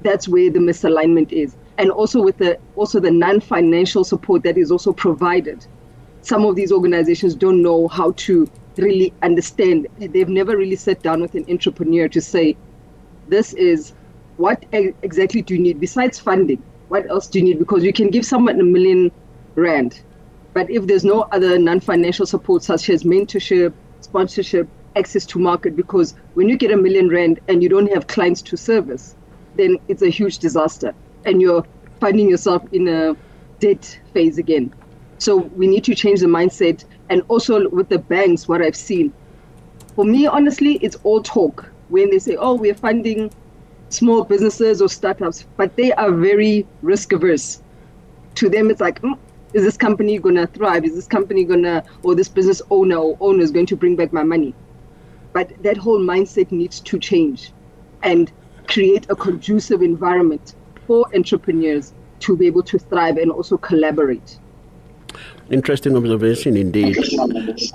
that's 0.02 0.28
where 0.28 0.50
the 0.50 0.60
misalignment 0.60 1.32
is. 1.32 1.56
And 1.78 1.92
also 1.92 2.22
with 2.22 2.38
the 2.38 2.58
also 2.76 3.00
the 3.00 3.12
non-financial 3.12 4.04
support 4.04 4.44
that 4.44 4.58
is 4.58 4.72
also 4.72 4.94
provided. 4.94 5.66
Some 6.22 6.46
of 6.46 6.56
these 6.56 6.72
organizations 6.72 7.36
don't 7.36 7.62
know 7.62 7.88
how 7.88 8.12
to 8.12 8.50
really 8.78 9.14
understand. 9.22 9.88
They've 10.00 10.30
never 10.30 10.58
really 10.58 10.76
sat 10.76 11.02
down 11.02 11.22
with 11.22 11.36
an 11.36 11.46
entrepreneur 11.50 12.08
to 12.10 12.22
say, 12.22 12.58
this 13.28 13.54
is 13.54 13.94
what 14.38 14.66
exactly 14.72 15.42
do 15.42 15.56
you 15.56 15.62
need 15.62 15.80
besides 15.80 16.20
funding? 16.20 16.62
What 16.90 17.10
else 17.10 17.28
do 17.28 17.40
you 17.40 17.46
need? 17.46 17.60
Because 17.60 17.84
you 17.84 17.92
can 17.92 18.10
give 18.10 18.26
someone 18.26 18.60
a 18.60 18.64
million 18.64 19.12
rand, 19.56 20.02
but 20.54 20.70
if 20.70 20.88
there's 20.88 21.04
no 21.04 21.22
other 21.32 21.60
non 21.60 21.80
financial 21.80 22.26
support, 22.26 22.64
such 22.64 22.90
as 22.90 23.04
mentorship, 23.04 23.74
sponsorship, 24.02 24.68
access 24.98 25.26
to 25.28 25.40
market, 25.40 25.76
because 25.76 26.16
when 26.34 26.50
you 26.50 26.58
get 26.58 26.72
a 26.72 26.78
million 26.78 27.10
rand 27.10 27.40
and 27.48 27.62
you 27.62 27.70
don't 27.70 27.92
have 27.94 28.08
clients 28.08 28.42
to 28.44 28.58
service, 28.58 29.16
then 29.56 29.78
it's 29.88 30.02
a 30.02 30.10
huge 30.10 30.40
disaster 30.40 30.94
and 31.26 31.42
you're 31.42 31.66
finding 32.00 32.30
yourself 32.30 32.64
in 32.72 32.88
a 32.88 33.16
debt 33.60 34.00
phase 34.14 34.38
again. 34.38 34.74
So 35.20 35.38
we 35.38 35.68
need 35.68 35.84
to 35.86 35.96
change 35.96 36.20
the 36.22 36.28
mindset. 36.28 36.86
And 37.10 37.24
also 37.28 37.70
with 37.70 37.90
the 37.90 38.00
banks, 38.00 38.48
what 38.48 38.62
I've 38.62 38.76
seen, 38.76 39.14
for 39.96 40.06
me, 40.06 40.28
honestly, 40.28 40.76
it's 40.82 40.98
all 41.04 41.24
talk 41.24 41.66
when 41.90 42.12
they 42.12 42.20
say, 42.20 42.36
oh, 42.36 42.54
we're 42.54 42.76
funding 42.76 43.32
small 43.90 44.24
businesses 44.24 44.82
or 44.82 44.90
startups, 44.90 45.46
but 45.56 45.76
they 45.76 45.92
are 45.94 46.12
very 46.12 46.68
risk 46.82 47.14
averse. 47.14 47.62
To 48.36 48.50
them, 48.50 48.70
it's 48.70 48.82
like, 48.82 49.02
mm, 49.02 49.18
is 49.54 49.64
this 49.64 49.78
company 49.78 50.20
going 50.20 50.36
to 50.36 50.46
thrive? 50.48 50.86
Is 50.86 50.94
this 50.94 51.08
company 51.08 51.44
going 51.46 51.64
to, 51.64 51.84
or 52.04 52.14
this 52.14 52.28
business 52.28 52.62
owner 52.70 52.98
or 52.98 53.18
owner 53.20 53.42
is 53.42 53.52
going 53.52 53.66
to 53.68 53.76
bring 53.76 53.96
back 53.96 54.14
my 54.14 54.24
money? 54.24 54.54
But 55.38 55.62
that 55.62 55.78
whole 55.78 56.00
mindset 56.00 56.52
needs 56.52 56.80
to 56.80 56.98
change 56.98 57.52
and 58.02 58.32
create 58.66 59.06
a 59.08 59.16
conducive 59.16 59.84
environment 59.84 60.56
for 60.88 61.06
entrepreneurs 61.14 61.94
to 62.22 62.36
be 62.36 62.48
able 62.48 62.64
to 62.64 62.80
thrive 62.80 63.18
and 63.18 63.30
also 63.32 63.56
collaborate. 63.56 64.40
Interesting 65.52 65.96
observation 65.96 66.58
indeed. 66.58 66.98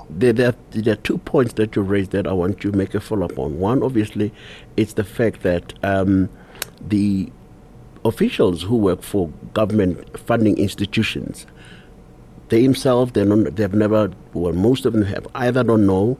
There, 0.09 0.33
there, 0.33 0.53
there, 0.71 0.93
are 0.95 0.97
two 0.97 1.19
points 1.19 1.53
that 1.53 1.77
you 1.77 1.83
raised 1.83 2.11
that 2.11 2.27
I 2.27 2.33
want 2.33 2.59
to 2.59 2.73
make 2.73 2.95
a 2.95 2.99
follow 2.99 3.27
up 3.27 3.39
on. 3.39 3.57
One, 3.57 3.81
obviously, 3.81 4.33
it's 4.75 4.95
the 4.95 5.05
fact 5.05 5.43
that 5.43 5.73
um, 5.85 6.27
the 6.81 7.31
officials 8.03 8.61
who 8.61 8.75
work 8.75 9.01
for 9.01 9.29
government 9.53 10.19
funding 10.19 10.57
institutions, 10.57 11.47
they 12.49 12.61
themselves, 12.61 13.13
they're 13.13 13.23
not, 13.23 13.55
they've 13.55 13.73
never, 13.73 14.11
well, 14.33 14.51
most 14.51 14.85
of 14.85 14.91
them 14.91 15.03
have 15.03 15.25
either 15.33 15.63
don't 15.63 15.85
know, 15.87 16.17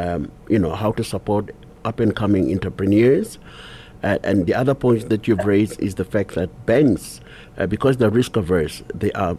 um, 0.00 0.30
you 0.48 0.58
know, 0.58 0.74
how 0.74 0.92
to 0.92 1.04
support 1.04 1.54
up 1.84 2.00
and 2.00 2.16
coming 2.16 2.50
entrepreneurs. 2.50 3.38
Uh, 4.02 4.18
and 4.24 4.46
the 4.46 4.54
other 4.54 4.74
point 4.74 5.10
that 5.10 5.28
you've 5.28 5.44
raised 5.44 5.78
is 5.80 5.96
the 5.96 6.04
fact 6.04 6.34
that 6.34 6.48
banks, 6.64 7.20
uh, 7.58 7.66
because 7.66 7.98
they're 7.98 8.10
risk 8.10 8.36
averse, 8.36 8.82
they 8.94 9.12
are 9.12 9.36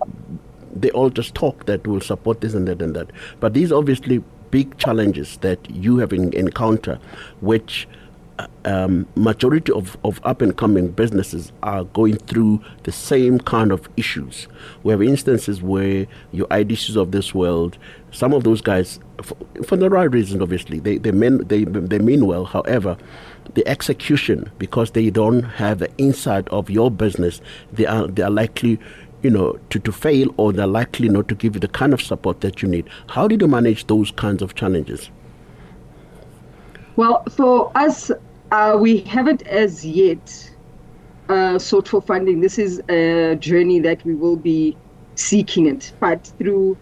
they 0.73 0.91
all 0.91 1.09
just 1.09 1.35
talk 1.35 1.65
that 1.65 1.85
will 1.85 1.99
support 1.99 2.39
this 2.41 2.53
and 2.53 2.67
that 2.67 2.81
and 2.81 2.95
that. 2.95 3.11
But 3.39 3.53
these 3.53 3.71
obviously 3.71 4.23
big 4.51 4.77
challenges 4.77 5.37
that 5.37 5.69
you 5.69 5.97
have 5.97 6.13
in, 6.13 6.31
encountered, 6.33 6.99
which 7.41 7.87
uh, 8.39 8.47
um, 8.65 9.07
majority 9.15 9.71
of, 9.71 9.97
of 10.03 10.21
up 10.23 10.41
and 10.41 10.55
coming 10.57 10.89
businesses 10.89 11.51
are 11.63 11.83
going 11.85 12.17
through 12.17 12.61
the 12.83 12.91
same 12.91 13.39
kind 13.39 13.71
of 13.71 13.89
issues. 13.97 14.47
We 14.83 14.91
have 14.91 15.01
instances 15.01 15.61
where 15.61 16.07
your 16.31 16.47
IDCs 16.47 16.95
of 16.95 17.11
this 17.11 17.33
world, 17.33 17.77
some 18.11 18.33
of 18.33 18.43
those 18.43 18.61
guys, 18.61 18.99
for, 19.21 19.37
for 19.65 19.75
the 19.77 19.89
right 19.89 20.11
reason, 20.11 20.41
obviously, 20.41 20.79
they 20.79 20.97
they 20.97 21.11
mean 21.11 21.45
they 21.47 21.63
they 21.63 21.99
mean 21.99 22.25
well. 22.25 22.45
However, 22.45 22.97
the 23.53 23.67
execution 23.67 24.51
because 24.57 24.91
they 24.91 25.09
don't 25.09 25.43
have 25.43 25.79
the 25.79 25.89
insight 25.97 26.47
of 26.49 26.69
your 26.69 26.91
business, 26.91 27.41
they 27.71 27.85
are 27.85 28.07
they 28.07 28.23
are 28.23 28.29
likely 28.29 28.79
you 29.21 29.29
know, 29.29 29.59
to, 29.69 29.79
to 29.79 29.91
fail 29.91 30.33
or 30.37 30.51
they're 30.51 30.67
likely 30.67 31.07
not 31.07 31.27
to 31.27 31.35
give 31.35 31.53
you 31.53 31.59
the 31.59 31.67
kind 31.67 31.93
of 31.93 32.01
support 32.01 32.41
that 32.41 32.61
you 32.61 32.67
need. 32.67 32.89
How 33.07 33.27
did 33.27 33.41
you 33.41 33.47
manage 33.47 33.87
those 33.87 34.11
kinds 34.11 34.41
of 34.41 34.55
challenges? 34.55 35.09
Well, 36.95 37.23
for 37.29 37.71
us, 37.75 38.11
uh, 38.51 38.77
we 38.79 38.97
haven't 39.01 39.43
as 39.43 39.85
yet 39.85 40.51
uh, 41.29 41.57
sought 41.59 41.87
for 41.87 42.01
funding. 42.01 42.41
This 42.41 42.57
is 42.57 42.81
a 42.89 43.35
journey 43.35 43.79
that 43.79 44.03
we 44.05 44.15
will 44.15 44.35
be 44.35 44.75
seeking 45.15 45.67
it, 45.67 45.93
but 45.99 46.31
through 46.37 46.77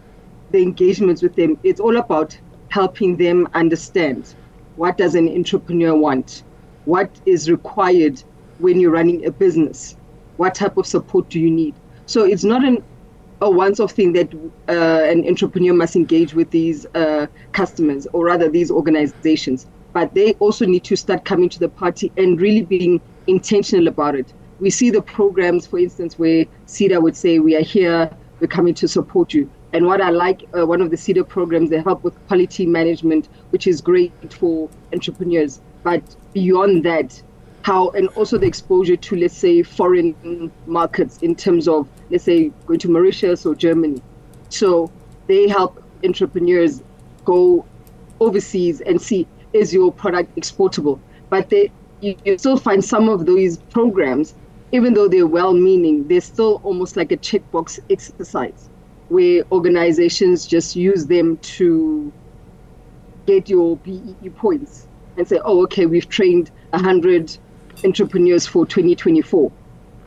the 0.52 0.62
engagements 0.62 1.22
with 1.22 1.34
them, 1.36 1.58
it's 1.62 1.80
all 1.80 1.96
about 1.96 2.38
helping 2.68 3.16
them 3.16 3.48
understand 3.54 4.34
what 4.76 4.96
does 4.96 5.14
an 5.14 5.28
entrepreneur 5.28 5.94
want, 5.94 6.44
what 6.84 7.10
is 7.26 7.50
required 7.50 8.22
when 8.58 8.80
you're 8.80 8.90
running 8.90 9.26
a 9.26 9.30
business, 9.30 9.96
what 10.36 10.54
type 10.54 10.76
of 10.76 10.86
support 10.86 11.28
do 11.28 11.40
you 11.40 11.50
need. 11.50 11.74
So 12.06 12.24
it's 12.24 12.44
not 12.44 12.64
an 12.64 12.82
a 13.42 13.50
once-off 13.50 13.92
thing 13.92 14.12
that 14.12 14.32
uh, 14.68 15.10
an 15.10 15.26
entrepreneur 15.26 15.72
must 15.72 15.96
engage 15.96 16.34
with 16.34 16.50
these 16.50 16.84
uh, 16.94 17.26
customers 17.52 18.06
or 18.12 18.26
rather 18.26 18.50
these 18.50 18.70
organizations. 18.70 19.66
But 19.94 20.14
they 20.14 20.34
also 20.34 20.66
need 20.66 20.84
to 20.84 20.96
start 20.96 21.24
coming 21.24 21.48
to 21.48 21.58
the 21.58 21.68
party 21.68 22.12
and 22.18 22.38
really 22.38 22.62
being 22.62 23.00
intentional 23.26 23.88
about 23.88 24.14
it. 24.14 24.32
We 24.60 24.68
see 24.68 24.90
the 24.90 25.00
programs 25.00 25.66
for 25.66 25.78
instance 25.78 26.18
where 26.18 26.44
SEDA 26.66 27.00
would 27.02 27.16
say 27.16 27.38
we 27.38 27.56
are 27.56 27.62
here 27.62 28.10
we're 28.40 28.46
coming 28.46 28.74
to 28.74 28.88
support 28.88 29.32
you 29.32 29.50
and 29.72 29.86
what 29.86 30.00
I 30.00 30.10
like, 30.10 30.48
uh, 30.56 30.66
one 30.66 30.80
of 30.80 30.90
the 30.90 30.96
SEDA 30.96 31.26
programs, 31.28 31.70
they 31.70 31.80
help 31.80 32.02
with 32.02 32.14
quality 32.26 32.66
management, 32.66 33.28
which 33.50 33.66
is 33.66 33.80
great 33.80 34.12
for 34.32 34.68
entrepreneurs. 34.92 35.60
But 35.84 36.02
beyond 36.32 36.84
that, 36.84 37.22
how, 37.62 37.90
and 37.90 38.08
also 38.10 38.36
the 38.36 38.46
exposure 38.46 38.96
to, 38.96 39.16
let's 39.16 39.36
say, 39.36 39.62
foreign 39.62 40.50
markets 40.66 41.18
in 41.18 41.36
terms 41.36 41.68
of, 41.68 41.86
let's 42.10 42.24
say, 42.24 42.50
going 42.66 42.80
to 42.80 42.88
Mauritius 42.88 43.46
or 43.46 43.54
Germany. 43.54 44.02
So 44.48 44.90
they 45.28 45.46
help 45.46 45.82
entrepreneurs 46.02 46.82
go 47.24 47.64
overseas 48.18 48.80
and 48.80 49.00
see 49.00 49.26
is 49.52 49.72
your 49.72 49.92
product 49.92 50.36
exportable. 50.36 50.98
But 51.28 51.48
they, 51.48 51.70
you, 52.00 52.16
you 52.24 52.38
still 52.38 52.56
find 52.56 52.84
some 52.84 53.08
of 53.08 53.26
those 53.26 53.58
programs, 53.58 54.34
even 54.72 54.94
though 54.94 55.06
they're 55.06 55.26
well 55.26 55.52
meaning, 55.52 56.08
they're 56.08 56.20
still 56.20 56.60
almost 56.64 56.96
like 56.96 57.12
a 57.12 57.16
checkbox 57.16 57.78
exercise 57.88 58.69
where 59.10 59.42
organizations 59.50 60.46
just 60.46 60.76
use 60.76 61.06
them 61.06 61.36
to 61.38 62.12
get 63.26 63.48
your 63.48 63.76
BEE 63.78 64.30
points 64.36 64.86
and 65.16 65.26
say, 65.26 65.40
oh, 65.44 65.62
okay, 65.64 65.86
we've 65.86 66.08
trained 66.08 66.50
100 66.70 67.36
entrepreneurs 67.84 68.46
for 68.46 68.64
2024. 68.64 69.50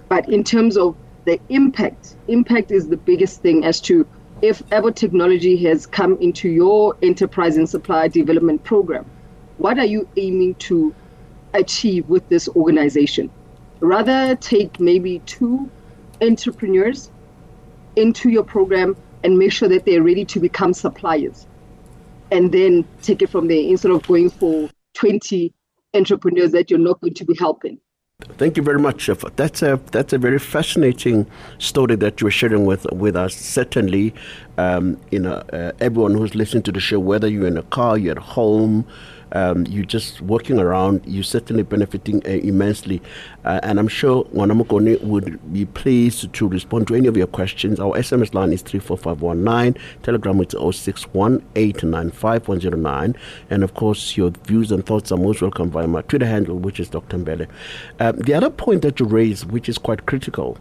But 0.08 0.30
in 0.30 0.44
terms 0.44 0.78
of 0.78 0.96
the 1.26 1.40
impact, 1.50 2.16
impact 2.30 2.72
is 2.72 2.88
the 2.88 2.98
biggest 2.98 3.42
thing 3.42 3.66
as 3.66 3.82
to 3.82 4.08
if 4.42 4.64
ever 4.72 4.90
technology 4.90 5.58
has 5.66 5.86
come 5.86 6.18
into 6.22 6.48
your 6.50 6.96
enterprise 7.02 7.58
and 7.58 7.70
supplier 7.70 8.08
development 8.08 8.64
program, 8.64 9.06
what 9.58 9.78
are 9.80 9.86
you 9.86 10.08
aiming 10.16 10.56
to 10.56 10.96
achieve 11.54 12.08
with 12.08 12.28
this 12.30 12.48
organization? 12.50 13.30
Rather 13.82 14.36
take 14.38 14.80
maybe 14.80 15.20
two 15.26 15.70
entrepreneurs 16.22 17.10
into 17.96 18.30
your 18.30 18.44
program 18.44 18.96
and 19.24 19.38
make 19.38 19.52
sure 19.52 19.70
that 19.70 19.86
they're 19.86 20.04
ready 20.04 20.26
to 20.26 20.40
become 20.40 20.74
suppliers 20.74 21.48
and 22.32 22.52
then 22.52 22.86
take 23.02 23.22
it 23.22 23.30
from 23.30 23.48
there 23.48 23.62
instead 23.62 23.92
of 23.92 24.06
going 24.08 24.30
for 24.30 24.70
20 24.96 25.54
entrepreneurs 25.94 26.52
that 26.52 26.70
you're 26.70 26.80
not 26.80 27.00
going 27.02 27.14
to 27.14 27.26
be 27.26 27.36
helping. 27.38 27.80
Thank 28.38 28.58
you 28.58 28.64
very 28.64 28.80
much. 28.80 29.10
That's 29.36 29.62
a 29.62 29.80
that's 29.92 30.14
a 30.14 30.18
very 30.18 30.40
fascinating 30.40 31.28
story 31.58 31.96
that 31.98 32.22
you're 32.22 32.32
sharing 32.32 32.66
with 32.66 32.86
with 32.94 33.16
us. 33.18 33.36
Certainly, 33.36 34.14
um, 34.58 34.98
you 35.12 35.20
know, 35.20 35.44
uh, 35.52 35.74
everyone 35.82 36.14
who's 36.14 36.34
listening 36.34 36.64
to 36.64 36.72
the 36.72 36.80
show, 36.80 37.00
whether 37.00 37.28
you're 37.28 37.48
in 37.48 37.58
a 37.58 37.64
car, 37.64 37.98
you're 37.98 38.14
at 38.14 38.18
home, 38.18 38.86
um, 39.34 39.66
you're 39.68 39.86
just 39.86 40.22
walking 40.22 40.60
around, 40.60 41.02
you're 41.06 41.24
certainly 41.24 41.64
benefiting 41.64 42.22
uh, 42.26 42.30
immensely. 42.30 43.02
Uh, 43.44 43.60
and 43.64 43.80
I'm 43.80 43.88
sure 43.88 44.26
Ngwana 44.26 44.62
Mokone 44.62 45.02
would 45.02 45.52
be 45.52 45.66
pleased 45.66 46.32
to 46.32 46.48
respond 46.48 46.88
to 46.88 46.94
any 46.96 47.08
of 47.08 47.18
your 47.18 47.26
questions. 47.28 47.80
Our 47.80 47.98
SMS 47.98 48.34
line 48.34 48.54
is 48.54 48.62
34519, 48.62 49.82
Telegram 50.04 50.40
is 50.42 50.48
0618951009. 50.48 53.16
And 53.50 53.64
of 53.64 53.74
course, 53.74 54.16
your 54.16 54.30
views 54.46 54.72
and 54.72 54.86
thoughts 54.86 55.12
are 55.12 55.18
most 55.18 55.42
welcome 55.42 55.72
via 55.72 55.88
my 55.88 56.04
Twitter 56.04 56.28
handle, 56.28 56.58
which 56.58 56.80
is 56.80 56.90
Dr. 56.90 57.18
Mbele. 57.18 57.48
Um, 58.00 58.18
the 58.18 58.36
other 58.36 58.52
point 58.52 58.84
that 58.84 59.00
you 59.00 59.06
raised, 59.06 59.52
which 59.52 59.68
is 59.68 59.78
quite 59.78 60.06
critical, 60.06 60.58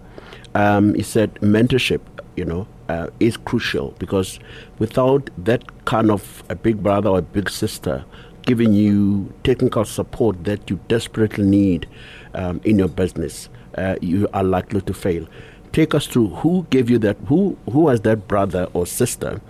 um, 0.54 0.94
is 0.96 1.12
that 1.14 1.34
mentorship, 1.36 2.00
you 2.36 2.44
know, 2.44 2.66
uh, 2.88 3.08
is 3.20 3.36
crucial 3.36 3.94
because 3.98 4.38
without 4.78 5.30
that 5.38 5.84
kind 5.84 6.10
of 6.10 6.42
a 6.48 6.54
big 6.54 6.82
brother 6.82 7.10
or 7.10 7.18
a 7.18 7.22
big 7.22 7.48
sister 7.48 8.04
giving 8.42 8.72
you 8.72 9.32
technical 9.44 9.84
support 9.84 10.44
that 10.44 10.68
you 10.68 10.80
desperately 10.88 11.44
need 11.44 11.88
um, 12.34 12.60
in 12.64 12.78
your 12.78 12.88
business, 12.88 13.48
uh, 13.76 13.96
you 14.00 14.28
are 14.34 14.44
likely 14.44 14.80
to 14.82 14.94
fail. 14.94 15.26
Take 15.72 15.94
us 15.94 16.06
through 16.06 16.28
who 16.28 16.66
gave 16.70 16.90
you 16.90 16.98
that, 16.98 17.16
who, 17.26 17.56
who 17.70 17.80
was 17.80 18.00
that 18.02 18.28
brother 18.28 18.68
or 18.72 18.86
sister, 18.86 19.40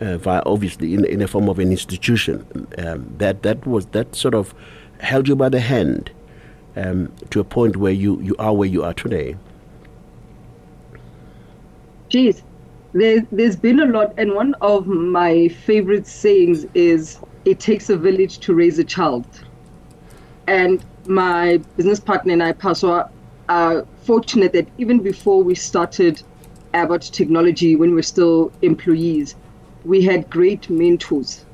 uh, 0.00 0.16
via 0.18 0.42
obviously 0.46 0.94
in, 0.94 1.04
in 1.04 1.18
the 1.20 1.28
form 1.28 1.48
of 1.48 1.58
an 1.58 1.70
institution, 1.70 2.66
um, 2.78 3.12
that, 3.18 3.42
that 3.42 3.66
was 3.66 3.86
that 3.86 4.16
sort 4.16 4.34
of 4.34 4.54
held 5.00 5.28
you 5.28 5.36
by 5.36 5.48
the 5.48 5.60
hand 5.60 6.10
um, 6.76 7.12
to 7.30 7.40
a 7.40 7.44
point 7.44 7.76
where 7.76 7.92
you, 7.92 8.20
you 8.20 8.34
are 8.38 8.54
where 8.54 8.68
you 8.68 8.82
are 8.82 8.94
today. 8.94 9.36
Geez, 12.08 12.42
there, 12.92 13.20
there's 13.30 13.54
been 13.54 13.80
a 13.80 13.86
lot, 13.86 14.12
and 14.16 14.34
one 14.34 14.54
of 14.60 14.86
my 14.86 15.48
favorite 15.48 16.06
sayings 16.06 16.66
is 16.74 17.18
it 17.44 17.60
takes 17.60 17.90
a 17.90 17.96
village 17.96 18.38
to 18.40 18.54
raise 18.54 18.78
a 18.78 18.84
child. 18.84 19.26
And 20.46 20.84
my 21.06 21.58
business 21.76 22.00
partner 22.00 22.32
and 22.32 22.42
I, 22.42 22.52
Paso, 22.52 23.08
are 23.48 23.86
fortunate 24.02 24.52
that 24.52 24.68
even 24.78 25.00
before 25.00 25.42
we 25.42 25.54
started 25.54 26.22
ABOT 26.74 27.10
Technology, 27.10 27.76
when 27.76 27.90
we 27.90 27.96
we're 27.96 28.02
still 28.02 28.52
employees, 28.62 29.34
we 29.84 30.02
had 30.02 30.28
great 30.30 30.68
mentors. 30.70 31.44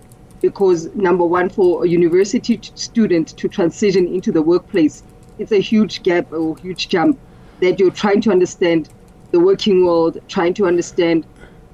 Because, 0.42 0.94
number 0.94 1.24
one, 1.24 1.48
for 1.48 1.84
a 1.84 1.88
university 1.88 2.60
student 2.74 3.28
to 3.38 3.48
transition 3.48 4.06
into 4.06 4.30
the 4.30 4.42
workplace, 4.42 5.02
it's 5.38 5.52
a 5.52 5.60
huge 5.60 6.02
gap 6.02 6.30
or 6.32 6.56
huge 6.58 6.88
jump 6.88 7.18
that 7.60 7.80
you're 7.80 7.90
trying 7.90 8.20
to 8.22 8.30
understand 8.30 8.88
the 9.30 9.40
working 9.40 9.86
world, 9.86 10.18
trying 10.28 10.54
to 10.54 10.66
understand 10.66 11.26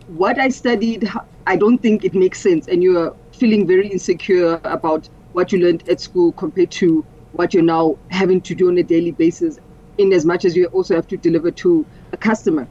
what 0.07 0.39
I 0.39 0.49
studied. 0.49 1.11
I 1.47 1.57
don't 1.57 1.79
think 1.79 2.05
it 2.05 2.15
makes 2.15 2.41
sense. 2.41 2.69
And 2.69 2.83
you're 2.83 3.15
feeling 3.43 3.67
very 3.67 3.89
insecure 3.89 4.61
about 4.63 5.09
what 5.33 5.51
you 5.51 5.59
learned 5.59 5.89
at 5.89 6.01
school 6.01 6.31
compared 6.31 6.71
to 6.71 7.05
what 7.33 7.53
you're 7.53 7.71
now 7.77 7.99
having 8.09 8.41
to 8.41 8.55
do 8.55 8.69
on 8.69 8.79
a 8.79 8.85
daily 8.85 9.11
basis, 9.11 9.59
in 9.99 10.13
as 10.13 10.25
much 10.25 10.45
as 10.45 10.55
you 10.55 10.67
also 10.67 10.95
have 10.95 11.09
to 11.09 11.17
deliver 11.17 11.51
to 11.51 11.85
a 12.13 12.17
customer. 12.17 12.69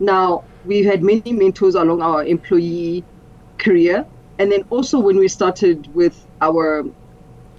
Now, 0.00 0.44
we've 0.64 0.86
had 0.86 1.02
many 1.02 1.34
mentors 1.34 1.74
along 1.74 2.00
our 2.00 2.24
employee 2.24 3.04
career. 3.58 4.06
And 4.38 4.50
then 4.50 4.64
also 4.70 4.98
when 4.98 5.18
we 5.18 5.28
started 5.28 5.94
with 5.94 6.26
our 6.40 6.86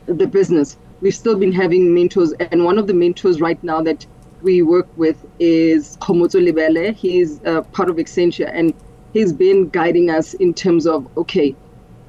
the 0.07 0.25
business, 0.25 0.75
we've 1.01 1.13
still 1.13 1.37
been 1.37 1.51
having 1.51 1.93
mentors. 1.93 2.31
And 2.51 2.65
one 2.65 2.79
of 2.79 2.87
the 2.87 2.95
mentors 2.95 3.39
right 3.39 3.63
now 3.63 3.79
that 3.83 4.07
we 4.41 4.63
work 4.63 4.87
with 4.97 5.23
is 5.37 5.97
Komoto 5.97 6.43
Libele. 6.43 6.95
He's 6.95 7.45
uh, 7.45 7.61
part 7.77 7.89
of 7.89 7.97
Accenture 7.97 8.49
and 8.51 8.73
he's 9.13 9.31
been 9.31 9.69
guiding 9.69 10.09
us 10.09 10.33
in 10.33 10.55
terms 10.55 10.87
of, 10.87 11.07
okay, 11.15 11.55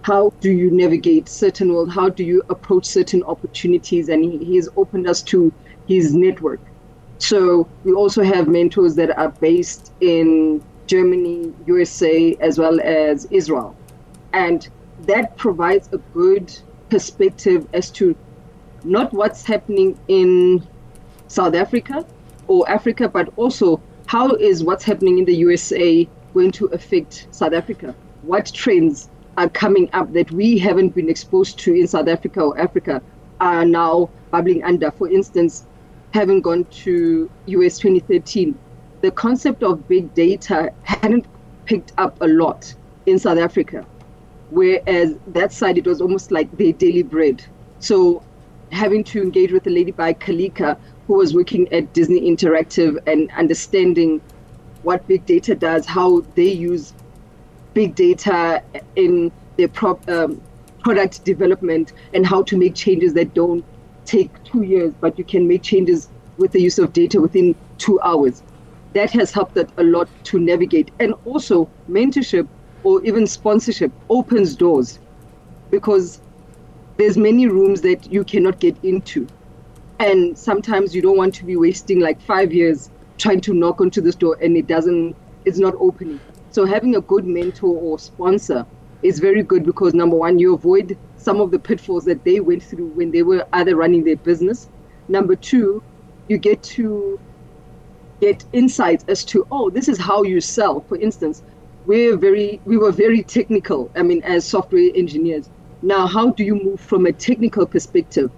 how 0.03 0.33
do 0.41 0.51
you 0.51 0.71
navigate 0.71 1.29
certain 1.29 1.73
world? 1.73 1.91
How 1.91 2.09
do 2.09 2.25
you 2.25 2.43
approach 2.49 2.87
certain 2.87 3.23
opportunities? 3.25 4.09
And 4.09 4.25
he, 4.25 4.39
he 4.45 4.57
has 4.57 4.69
opened 4.77 5.07
us 5.07 5.23
to 5.25 5.53
his 5.87 6.15
network. 6.15 6.61
So 7.19 7.69
we 7.85 7.93
also 7.93 8.23
have 8.23 8.49
mentors 8.49 8.95
that 8.95 9.17
are 9.19 9.29
based 9.29 9.93
in 10.01 10.63
Germany, 10.87 11.53
USA, 11.67 12.35
as 12.41 12.59
well 12.59 12.81
as 12.81 13.27
Israel. 13.27 13.77
And 14.33 14.69
that 15.03 15.37
provides 15.37 15.89
a 15.93 15.99
good 15.99 16.57
perspective 16.89 17.67
as 17.75 17.91
to 17.91 18.17
not 18.85 19.13
what's 19.13 19.45
happening 19.45 19.99
in 20.09 20.67
South 21.29 21.55
Africa 21.55 22.07
or 22.49 22.69
Africa, 22.69 23.09
but 23.09 23.33
also 23.37 23.81
how 24.07 24.31
is 24.31 24.65
what's 24.65 24.83
happening 24.83 25.19
in 25.19 25.25
the 25.27 25.37
USA 25.37 26.09
going 26.33 26.51
to 26.53 26.67
affect 26.67 27.29
South 27.31 27.53
Africa? 27.53 27.95
What 28.23 28.47
trends 28.53 29.11
are 29.41 29.49
coming 29.49 29.89
up 29.95 30.13
that 30.13 30.31
we 30.33 30.59
haven't 30.59 30.91
been 30.91 31.09
exposed 31.09 31.59
to 31.59 31.73
in 31.73 31.89
South 31.89 32.09
Africa 32.09 32.43
or 32.43 32.61
Africa 32.61 33.01
are 33.41 33.65
now 33.65 34.11
bubbling 34.31 34.63
under. 34.63 34.91
For 34.91 35.09
instance, 35.09 35.65
having 36.13 36.43
gone 36.43 36.67
to 36.85 37.31
US 37.47 37.79
2013, 37.79 38.55
the 39.01 39.11
concept 39.11 39.63
of 39.63 39.89
big 39.89 40.13
data 40.13 40.71
hadn't 40.83 41.25
picked 41.65 41.93
up 41.97 42.21
a 42.21 42.27
lot 42.27 42.75
in 43.07 43.19
South 43.19 43.39
Africa, 43.39 43.87
whereas 44.51 45.17
that 45.29 45.55
side 45.55 45.79
it 45.79 45.87
was 45.87 46.03
almost 46.03 46.31
like 46.31 46.55
their 46.59 46.75
daily 46.75 47.03
bread. 47.03 47.43
So 47.79 48.23
having 48.73 49.03
to 49.05 49.23
engage 49.23 49.53
with 49.53 49.67
a 49.67 49.71
lady 49.71 49.93
by 49.93 50.13
Kalika 50.13 50.77
who 51.07 51.15
was 51.15 51.35
working 51.35 51.73
at 51.73 51.95
Disney 51.95 52.31
Interactive 52.31 52.99
and 53.07 53.31
understanding 53.39 54.21
what 54.83 55.07
big 55.09 55.25
data 55.25 55.55
does, 55.55 55.87
how 55.87 56.21
they 56.35 56.53
use 56.53 56.93
big 57.75 57.95
data 57.95 58.63
in 58.97 59.31
their 59.57 59.69
prop, 59.69 60.07
um, 60.09 60.41
product 60.81 61.25
development 61.25 61.93
and 62.15 62.27
how 62.27 62.43
to 62.43 62.57
make 62.57 62.75
changes 62.75 63.15
that 63.15 63.35
don't 63.35 63.65
take 64.05 64.43
two 64.45 64.63
years, 64.63 64.93
but 65.01 65.19
you 65.19 65.25
can 65.25 65.47
make 65.47 65.63
changes 65.63 66.09
with 66.39 66.53
the 66.53 66.61
use 66.61 66.79
of 66.79 66.93
data 66.93 67.21
within 67.21 67.55
two 67.79 68.01
hours. 68.01 68.43
That 68.95 69.11
has 69.13 69.31
helped 69.31 69.57
a 69.57 69.83
lot 69.83 70.09
to 70.25 70.41
navigate. 70.41 70.91
And 70.99 71.15
also, 71.25 71.69
mentorship 71.89 72.49
or 72.83 73.05
even 73.05 73.27
sponsorship 73.27 73.93
opens 74.09 74.57
doors 74.57 74.99
because 75.71 76.21
there's 76.97 77.17
many 77.17 77.47
rooms 77.47 77.83
that 77.83 78.13
you 78.13 78.25
cannot 78.25 78.59
get 78.59 78.77
into. 78.83 79.29
And 79.99 80.37
sometimes 80.37 80.95
you 80.95 81.03
don't 81.03 81.17
want 81.17 81.35
to 81.37 81.45
be 81.45 81.57
wasting 81.57 82.01
like 82.01 82.21
five 82.23 82.53
years 82.53 82.91
trying 83.19 83.41
to 83.43 83.55
knock 83.55 83.81
onto 83.81 84.01
this 84.01 84.15
door 84.15 84.37
and 84.43 84.57
it 84.57 84.67
doesn't, 84.67 85.15
it's 85.45 85.59
not 85.59 85.75
opening. 85.79 86.19
So 86.53 86.65
having 86.65 86.97
a 86.97 87.01
good 87.01 87.27
mentor 87.27 87.77
or 87.77 87.99
sponsor 87.99 88.67
is 89.03 89.21
very 89.21 89.43
good 89.43 89.65
because 89.65 89.95
number 89.95 90.17
one, 90.17 90.39
you 90.39 90.55
avoid 90.55 90.99
some 91.17 91.41
of 91.41 91.51
the 91.51 91.59
pitfalls 91.59 92.05
that 92.07 92.25
they 92.25 92.41
went 92.41 92.63
through 92.63 92.89
when 92.89 93.11
they 93.11 93.23
were 93.23 93.47
either 93.53 93.77
running 93.77 94.05
their 94.05 94.17
business. 94.17 94.69
Number 95.09 95.37
two, 95.37 95.83
you 96.29 96.39
get 96.39 96.63
to 96.63 97.19
get 98.21 98.45
insights 98.53 99.05
as 99.09 99.25
to 99.25 99.47
oh, 99.51 99.71
this 99.71 99.89
is 99.89 99.99
how 99.99 100.23
you 100.23 100.41
sell. 100.41 100.81
For 100.81 100.97
instance, 100.97 101.43
we're 101.87 102.17
very 102.17 102.61
we 102.65 102.77
were 102.77 102.93
very 102.93 103.23
technical. 103.23 103.91
I 103.97 104.03
mean, 104.03 104.23
as 104.23 104.45
software 104.45 104.91
engineers. 104.95 105.49
Now, 105.83 106.07
how 106.07 106.31
do 106.31 106.45
you 106.45 106.57
move 106.57 106.81
from 106.81 107.07
a 107.07 107.13
technical 107.13 107.65
perspective 107.65 108.31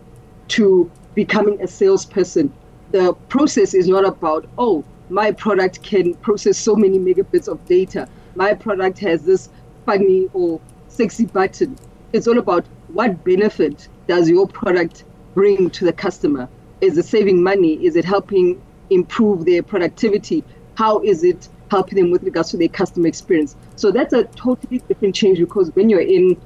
to 0.49 0.91
becoming 1.15 1.61
a 1.61 1.67
salesperson? 1.67 2.53
The 2.93 3.15
process 3.29 3.75
is 3.75 3.89
not 3.89 4.05
about 4.05 4.49
oh, 4.59 4.85
my 5.13 5.31
product 5.31 5.83
can 5.83 6.15
process 6.15 6.57
so 6.57 6.75
many 6.75 6.99
megabits 6.99 7.47
of 7.47 7.65
data. 7.67 8.09
My 8.35 8.55
product 8.55 8.99
has 9.01 9.23
this 9.25 9.51
funny 9.85 10.29
or 10.33 10.61
sexy 10.89 11.27
button. 11.27 11.77
It's 12.13 12.27
all 12.27 12.39
about 12.39 12.65
what 12.89 13.23
benefit 13.23 13.89
does 14.09 14.29
your 14.29 14.49
product 14.49 15.05
bring 15.35 15.71
to 15.71 15.85
the 15.85 15.93
customer? 15.93 16.49
Is 16.81 16.97
it 16.97 17.05
saving 17.05 17.43
money? 17.43 17.75
Is 17.85 17.95
it 17.97 18.05
helping 18.05 18.61
improve 18.91 19.45
their 19.45 19.63
productivity? 19.63 20.45
How 20.77 21.01
is 21.01 21.25
it 21.25 21.49
helping 21.71 21.99
them 21.99 22.11
with 22.11 22.23
regards 22.23 22.51
to 22.51 22.57
their 22.57 22.69
customer 22.69 23.07
experience? 23.07 23.55
So 23.77 23.91
that's 23.91 24.15
a 24.15 24.25
totally 24.25 24.79
different 24.89 25.15
change 25.15 25.39
because 25.39 25.71
when 25.75 25.91
you're 25.91 26.01
in 26.01 26.41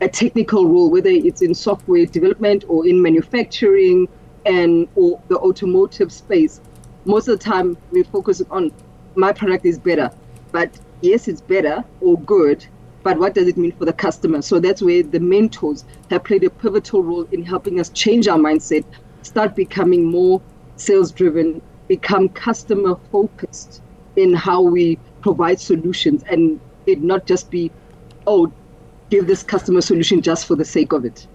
a 0.00 0.08
technical 0.08 0.66
role, 0.66 0.90
whether 0.90 1.10
it's 1.10 1.42
in 1.42 1.54
software 1.54 2.06
development 2.06 2.64
or 2.68 2.86
in 2.86 3.00
manufacturing 3.00 4.08
and 4.46 4.88
or 4.96 5.20
the 5.28 5.38
automotive 5.38 6.10
space, 6.10 6.60
most 7.04 7.28
of 7.28 7.38
the 7.38 7.44
time 7.44 7.76
we 7.90 8.02
focus 8.02 8.42
on 8.50 8.72
my 9.14 9.32
product 9.32 9.64
is 9.64 9.78
better. 9.78 10.10
But 10.52 10.70
yes, 11.00 11.28
it's 11.28 11.40
better 11.40 11.84
or 12.00 12.18
good, 12.20 12.66
but 13.02 13.18
what 13.18 13.34
does 13.34 13.48
it 13.48 13.56
mean 13.56 13.72
for 13.72 13.84
the 13.84 13.92
customer? 13.92 14.42
So 14.42 14.60
that's 14.60 14.82
where 14.82 15.02
the 15.02 15.20
mentors 15.20 15.84
have 16.10 16.24
played 16.24 16.44
a 16.44 16.50
pivotal 16.50 17.02
role 17.02 17.26
in 17.32 17.42
helping 17.42 17.80
us 17.80 17.88
change 17.90 18.28
our 18.28 18.38
mindset, 18.38 18.84
start 19.22 19.56
becoming 19.56 20.04
more 20.04 20.42
sales 20.76 21.10
driven, 21.10 21.62
become 21.88 22.28
customer 22.28 22.96
focused 23.10 23.82
in 24.16 24.34
how 24.34 24.60
we 24.60 24.98
provide 25.20 25.60
solutions 25.60 26.22
and 26.30 26.60
it 26.86 27.02
not 27.02 27.26
just 27.26 27.50
be, 27.50 27.70
oh, 28.26 28.52
give 29.10 29.26
this 29.26 29.42
customer 29.42 29.80
solution 29.80 30.20
just 30.22 30.46
for 30.46 30.56
the 30.56 30.64
sake 30.64 30.92
of 30.92 31.04
it. 31.04 31.26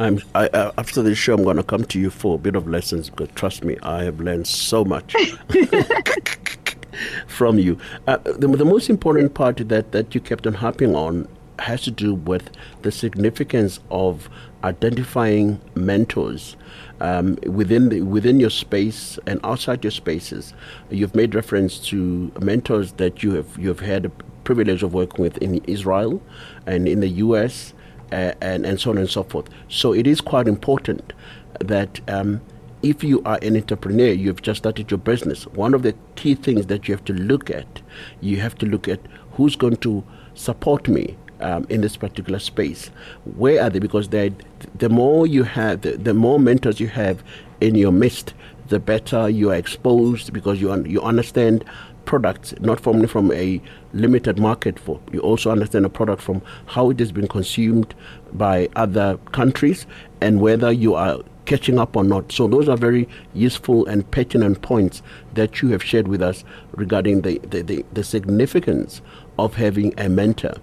I'm, 0.00 0.18
I, 0.34 0.46
uh, 0.48 0.72
after 0.78 1.02
this 1.02 1.18
show, 1.18 1.34
I'm 1.34 1.44
going 1.44 1.58
to 1.58 1.62
come 1.62 1.84
to 1.84 2.00
you 2.00 2.08
for 2.08 2.36
a 2.36 2.38
bit 2.38 2.56
of 2.56 2.66
lessons 2.66 3.10
because 3.10 3.28
trust 3.34 3.64
me, 3.64 3.76
I 3.82 4.04
have 4.04 4.18
learned 4.18 4.46
so 4.46 4.82
much. 4.82 5.14
from 7.26 7.58
you. 7.58 7.78
Uh, 8.06 8.16
the, 8.18 8.48
the 8.48 8.64
most 8.64 8.88
important 8.88 9.34
part 9.34 9.56
that, 9.68 9.92
that 9.92 10.14
you 10.14 10.20
kept 10.20 10.46
on 10.46 10.54
harping 10.54 10.94
on 10.94 11.28
has 11.58 11.82
to 11.82 11.90
do 11.90 12.14
with 12.14 12.50
the 12.80 12.90
significance 12.90 13.80
of 13.90 14.30
identifying 14.64 15.60
mentors 15.74 16.56
um, 17.00 17.36
within 17.44 17.90
the, 17.90 18.00
within 18.00 18.40
your 18.40 18.50
space 18.50 19.18
and 19.26 19.38
outside 19.44 19.84
your 19.84 19.90
spaces. 19.90 20.54
You've 20.90 21.14
made 21.14 21.34
reference 21.34 21.78
to 21.88 22.32
mentors 22.40 22.92
that 22.92 23.22
you 23.22 23.34
have 23.34 23.58
you 23.58 23.68
have 23.68 23.80
had 23.80 24.04
the 24.04 24.10
privilege 24.44 24.82
of 24.82 24.94
working 24.94 25.22
with 25.22 25.36
in 25.38 25.56
Israel 25.64 26.22
and 26.66 26.88
in 26.88 27.00
the 27.00 27.08
U.S. 27.08 27.74
Uh, 28.12 28.32
and 28.40 28.66
and 28.66 28.80
so 28.80 28.90
on 28.90 28.98
and 28.98 29.08
so 29.08 29.22
forth. 29.22 29.48
So 29.68 29.92
it 29.92 30.06
is 30.06 30.20
quite 30.20 30.48
important 30.48 31.12
that. 31.60 32.00
Um, 32.08 32.40
if 32.82 33.04
you 33.04 33.20
are 33.26 33.38
an 33.42 33.56
entrepreneur, 33.56 34.10
you've 34.10 34.40
just 34.40 34.60
started 34.60 34.90
your 34.90 34.96
business, 34.96 35.46
one 35.48 35.74
of 35.74 35.82
the 35.82 35.94
key 36.14 36.34
things 36.34 36.64
that 36.68 36.88
you 36.88 36.94
have 36.94 37.04
to 37.04 37.12
look 37.12 37.50
at, 37.50 37.82
you 38.22 38.38
have 38.40 38.54
to 38.54 38.64
look 38.64 38.88
at 38.88 39.00
who's 39.32 39.54
going 39.54 39.76
to 39.76 40.02
support 40.32 40.88
me 40.88 41.14
um, 41.40 41.66
in 41.68 41.80
this 41.80 41.96
particular 41.96 42.38
space. 42.38 42.90
Where 43.36 43.62
are 43.62 43.70
they? 43.70 43.78
Because 43.78 44.08
the 44.08 44.88
more 44.88 45.26
you 45.26 45.42
have, 45.44 45.82
the, 45.82 45.92
the, 45.92 46.14
more 46.14 46.38
mentors 46.38 46.80
you 46.80 46.88
have 46.88 47.22
in 47.60 47.74
your 47.74 47.92
midst, 47.92 48.34
the 48.68 48.78
better 48.78 49.28
you 49.28 49.50
are 49.50 49.56
exposed 49.56 50.32
because 50.32 50.60
you 50.60 50.70
un, 50.70 50.88
you 50.88 51.02
understand 51.02 51.64
products 52.10 52.52
not 52.58 52.84
only 52.88 53.06
from 53.06 53.30
a 53.30 53.62
limited 53.92 54.36
market 54.36 54.80
for 54.80 54.98
you 55.12 55.20
also 55.20 55.48
understand 55.48 55.86
a 55.86 55.88
product 55.88 56.20
from 56.20 56.42
how 56.66 56.90
it 56.90 56.98
has 56.98 57.12
been 57.12 57.28
consumed 57.28 57.94
by 58.32 58.68
other 58.74 59.16
countries 59.30 59.86
and 60.20 60.40
whether 60.40 60.72
you 60.72 60.96
are 60.96 61.20
catching 61.46 61.78
up 61.78 61.94
or 61.94 62.02
not. 62.02 62.32
So 62.32 62.48
those 62.48 62.68
are 62.68 62.76
very 62.76 63.08
useful 63.32 63.86
and 63.86 64.08
pertinent 64.10 64.60
points 64.60 65.02
that 65.34 65.62
you 65.62 65.68
have 65.68 65.84
shared 65.84 66.08
with 66.08 66.20
us 66.20 66.42
regarding 66.72 67.22
the, 67.22 67.38
the, 67.50 67.62
the, 67.62 67.84
the 67.92 68.02
significance 68.02 69.00
of 69.38 69.54
having 69.54 69.94
a 69.96 70.08
mentor. 70.08 70.54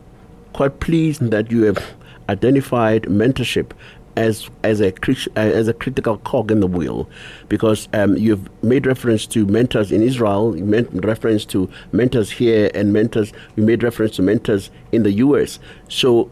Quite 0.51 0.81
pleased 0.81 1.31
that 1.31 1.49
you 1.49 1.63
have 1.63 1.79
identified 2.27 3.03
mentorship 3.03 3.71
as 4.17 4.49
as 4.63 4.81
a 4.81 4.91
as 5.35 5.67
a 5.67 5.73
critical 5.73 6.17
cog 6.17 6.51
in 6.51 6.59
the 6.59 6.67
wheel, 6.67 7.07
because 7.47 7.87
um, 7.93 8.17
you've 8.17 8.49
made 8.63 8.85
reference 8.85 9.25
to 9.27 9.45
mentors 9.45 9.91
in 9.91 10.01
Israel, 10.01 10.57
you 10.57 10.65
made 10.65 11.05
reference 11.05 11.45
to 11.45 11.69
mentors 11.91 12.31
here, 12.31 12.69
and 12.73 12.91
mentors 12.91 13.31
you 13.55 13.63
made 13.63 13.83
reference 13.83 14.15
to 14.15 14.23
mentors 14.23 14.71
in 14.91 15.03
the 15.03 15.11
U.S. 15.13 15.59
So 15.87 16.29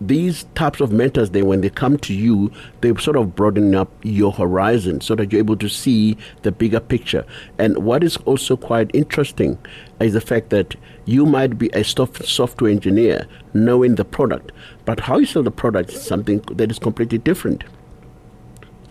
these 0.00 0.44
types 0.54 0.80
of 0.80 0.92
mentors 0.92 1.30
then 1.30 1.46
when 1.46 1.62
they 1.62 1.70
come 1.70 1.96
to 1.96 2.12
you 2.12 2.52
they 2.82 2.94
sort 2.96 3.16
of 3.16 3.34
broaden 3.34 3.74
up 3.74 3.90
your 4.02 4.30
horizon 4.30 5.00
so 5.00 5.14
that 5.14 5.32
you're 5.32 5.38
able 5.38 5.56
to 5.56 5.70
see 5.70 6.18
the 6.42 6.52
bigger 6.52 6.80
picture 6.80 7.24
and 7.58 7.78
what 7.78 8.04
is 8.04 8.18
also 8.18 8.58
quite 8.58 8.90
interesting 8.92 9.56
is 9.98 10.12
the 10.12 10.20
fact 10.20 10.50
that 10.50 10.76
you 11.10 11.26
might 11.26 11.58
be 11.58 11.68
a 11.72 11.82
soft, 11.82 12.24
software 12.26 12.70
engineer 12.70 13.26
knowing 13.54 13.94
the 13.94 14.04
product 14.04 14.52
but 14.84 15.00
how 15.00 15.18
you 15.18 15.26
sell 15.26 15.42
the 15.42 15.50
product 15.50 15.90
is 15.90 16.02
something 16.02 16.38
that 16.52 16.70
is 16.70 16.78
completely 16.78 17.18
different 17.18 17.64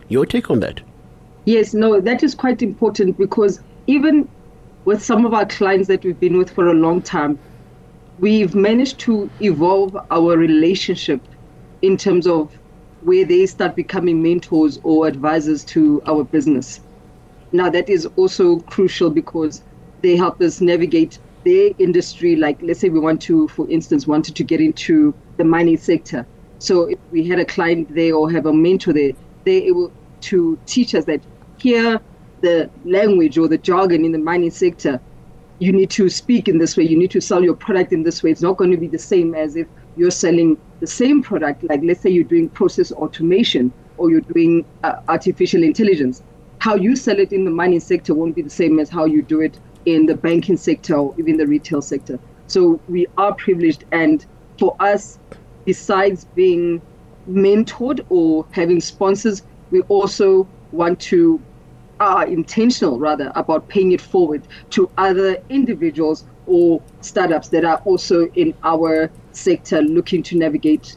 your 0.10 0.26
take 0.26 0.50
on 0.50 0.60
that 0.60 0.82
yes 1.46 1.74
no 1.74 2.00
that 2.02 2.24
is 2.24 2.36
quite 2.36 2.62
important 2.62 3.18
because 3.18 3.62
even 3.88 4.28
with 4.86 5.04
some 5.04 5.26
of 5.26 5.34
our 5.34 5.46
clients 5.46 5.88
that 5.88 6.04
we've 6.04 6.20
been 6.20 6.38
with 6.38 6.50
for 6.50 6.68
a 6.68 6.74
long 6.74 7.02
time 7.02 7.38
we've 8.20 8.54
managed 8.54 9.00
to 9.00 9.30
evolve 9.42 9.96
our 10.12 10.38
relationship 10.38 11.22
in 11.82 11.96
terms 11.96 12.28
of 12.28 12.58
where 13.02 13.26
they 13.26 13.46
start 13.46 13.76
becoming 13.76 14.22
mentors 14.22 14.80
or 14.84 15.08
advisors 15.08 15.64
to 15.64 16.02
our 16.06 16.24
business. 16.24 16.82
Now, 17.52 17.70
that 17.70 17.90
is 17.90 18.06
also 18.18 18.60
crucial 18.62 19.10
because 19.10 19.64
they 20.02 20.16
help 20.16 20.42
us 20.42 20.60
navigate 20.60 21.18
their 21.46 21.72
industry. 21.80 22.36
Like, 22.36 22.60
let's 22.62 22.80
say 22.80 22.90
we 22.90 23.00
want 23.00 23.22
to, 23.24 23.48
for 23.50 23.70
instance, 23.70 24.08
wanted 24.08 24.36
to 24.36 24.44
get 24.44 24.62
into 24.62 25.16
the 25.38 25.44
mining 25.44 25.78
sector. 25.78 26.28
So, 26.60 26.84
if 26.86 27.00
we 27.12 27.28
had 27.28 27.40
a 27.40 27.46
client 27.46 27.94
there 27.94 28.16
or 28.16 28.32
have 28.32 28.46
a 28.46 28.54
mentor 28.54 28.94
there, 28.94 29.12
they're 29.46 29.64
able 29.64 29.94
to 30.22 30.60
teach 30.66 30.94
us 30.96 31.06
that 31.06 31.22
here, 31.58 32.00
the 32.42 32.70
language 32.86 33.38
or 33.38 33.48
the 33.48 33.58
jargon 33.58 34.06
in 34.06 34.12
the 34.12 34.20
mining 34.20 34.52
sector 34.52 35.02
you 35.60 35.74
need 35.74 35.90
to 35.92 36.10
speak 36.10 36.48
in 36.48 36.58
this 36.58 36.78
way, 36.78 36.84
you 36.86 36.98
need 36.98 37.12
to 37.12 37.22
sell 37.22 37.44
your 37.44 37.54
product 37.54 37.92
in 37.92 38.04
this 38.04 38.24
way. 38.24 38.32
It's 38.32 38.42
not 38.42 38.58
going 38.58 38.72
to 38.72 38.78
be 38.78 38.88
the 38.88 38.98
same 38.98 39.36
as 39.36 39.56
if 39.56 39.68
you're 39.96 40.12
selling 40.12 40.58
the 40.80 40.88
same 40.88 41.22
product, 41.22 41.64
like 41.64 41.82
let's 41.84 42.02
say 42.02 42.10
you're 42.10 42.24
doing 42.24 42.50
process 42.50 42.92
automation 42.94 43.74
or 43.98 44.10
you're 44.10 44.22
doing 44.22 44.66
uh, 44.84 44.96
artificial 45.10 45.62
intelligence. 45.62 46.24
How 46.60 46.76
you 46.76 46.96
sell 46.96 47.20
it 47.20 47.34
in 47.34 47.44
the 47.44 47.52
mining 47.52 47.82
sector 47.82 48.14
won't 48.14 48.36
be 48.36 48.42
the 48.42 48.50
same 48.50 48.80
as 48.80 48.90
how 48.90 49.06
you 49.06 49.22
do 49.22 49.42
it 49.42 49.60
in 49.90 50.06
the 50.06 50.16
banking 50.16 50.58
sector 50.58 50.96
or 50.96 51.16
even 51.18 51.38
the 51.38 51.48
retail 51.48 51.82
sector. 51.82 52.20
So 52.48 52.80
we 52.88 53.08
are 53.18 53.34
privileged. 53.34 53.86
And 53.92 54.26
for 54.58 54.76
us, 54.80 55.20
besides 55.66 56.26
being 56.36 56.82
mentored 57.30 58.06
or 58.10 58.46
having 58.52 58.82
sponsors, 58.82 59.44
we 59.72 59.82
also 59.82 60.48
want 60.72 61.00
to 61.02 61.42
are 62.00 62.26
intentional 62.26 62.98
rather 62.98 63.32
about 63.36 63.68
paying 63.68 63.92
it 63.92 64.02
forward 64.02 64.42
to 64.70 64.90
other 64.98 65.38
individuals 65.50 66.24
or 66.46 66.82
startups 67.02 67.50
that 67.50 67.66
are 67.66 67.78
also 67.86 68.28
in 68.36 68.54
our 68.64 69.12
sector 69.34 69.82
looking 69.82 70.24
to 70.24 70.38
navigate 70.38 70.96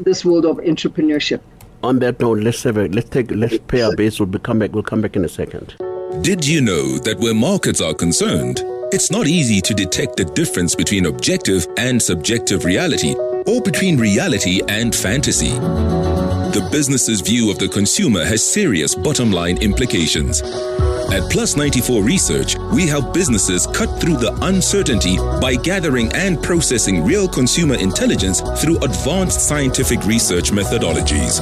this 0.00 0.24
world 0.24 0.44
of 0.44 0.58
entrepreneurship. 0.58 1.40
On 1.82 1.98
that 1.98 2.20
note, 2.20 2.38
let's 2.40 2.62
have 2.62 2.76
a, 2.76 2.86
let's 2.88 3.08
take 3.08 3.30
let's 3.30 3.58
pay 3.66 3.82
our 3.82 3.94
base. 3.96 4.20
We'll 4.20 4.26
be 4.26 4.38
come 4.38 4.58
back. 4.58 4.72
We'll 4.72 4.84
come 4.84 5.00
back 5.00 5.16
in 5.16 5.24
a 5.24 5.28
second. 5.28 5.74
Did 6.20 6.46
you 6.46 6.60
know 6.60 6.98
that 6.98 7.18
where 7.18 7.34
markets 7.34 7.80
are 7.80 7.94
concerned, 7.94 8.60
it's 8.92 9.10
not 9.10 9.26
easy 9.26 9.60
to 9.62 9.74
detect 9.74 10.16
the 10.16 10.24
difference 10.24 10.74
between 10.74 11.06
objective 11.06 11.66
and 11.78 12.00
subjective 12.00 12.64
reality? 12.64 13.14
or 13.46 13.60
between 13.60 13.98
reality 13.98 14.60
and 14.68 14.94
fantasy. 14.94 15.50
The 15.50 16.68
business's 16.70 17.20
view 17.20 17.50
of 17.50 17.58
the 17.58 17.68
consumer 17.68 18.24
has 18.24 18.44
serious 18.44 18.94
bottom 18.94 19.32
line 19.32 19.58
implications. 19.58 20.42
At 20.42 21.30
Plus 21.30 21.56
94 21.56 22.02
Research, 22.02 22.56
we 22.72 22.86
help 22.86 23.12
businesses 23.12 23.66
cut 23.66 24.00
through 24.00 24.16
the 24.16 24.36
uncertainty 24.42 25.16
by 25.40 25.56
gathering 25.56 26.12
and 26.12 26.42
processing 26.42 27.04
real 27.04 27.28
consumer 27.28 27.74
intelligence 27.74 28.40
through 28.62 28.78
advanced 28.78 29.40
scientific 29.40 30.04
research 30.06 30.50
methodologies. 30.50 31.40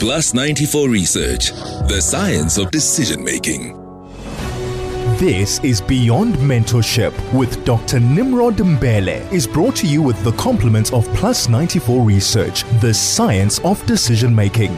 Plus 0.00 0.34
94 0.34 0.88
Research, 0.88 1.52
the 1.88 2.00
science 2.00 2.58
of 2.58 2.70
decision 2.70 3.22
making. 3.22 3.81
This 5.22 5.60
is 5.60 5.80
Beyond 5.80 6.34
Mentorship 6.34 7.12
with 7.32 7.64
Dr. 7.64 8.00
Nimrod 8.00 8.56
Mbele 8.56 9.32
is 9.32 9.46
brought 9.46 9.76
to 9.76 9.86
you 9.86 10.02
with 10.02 10.20
the 10.24 10.32
compliments 10.32 10.92
of 10.92 11.06
Plus 11.14 11.48
94 11.48 12.04
Research, 12.04 12.64
the 12.80 12.92
science 12.92 13.60
of 13.60 13.86
decision 13.86 14.34
making. 14.34 14.76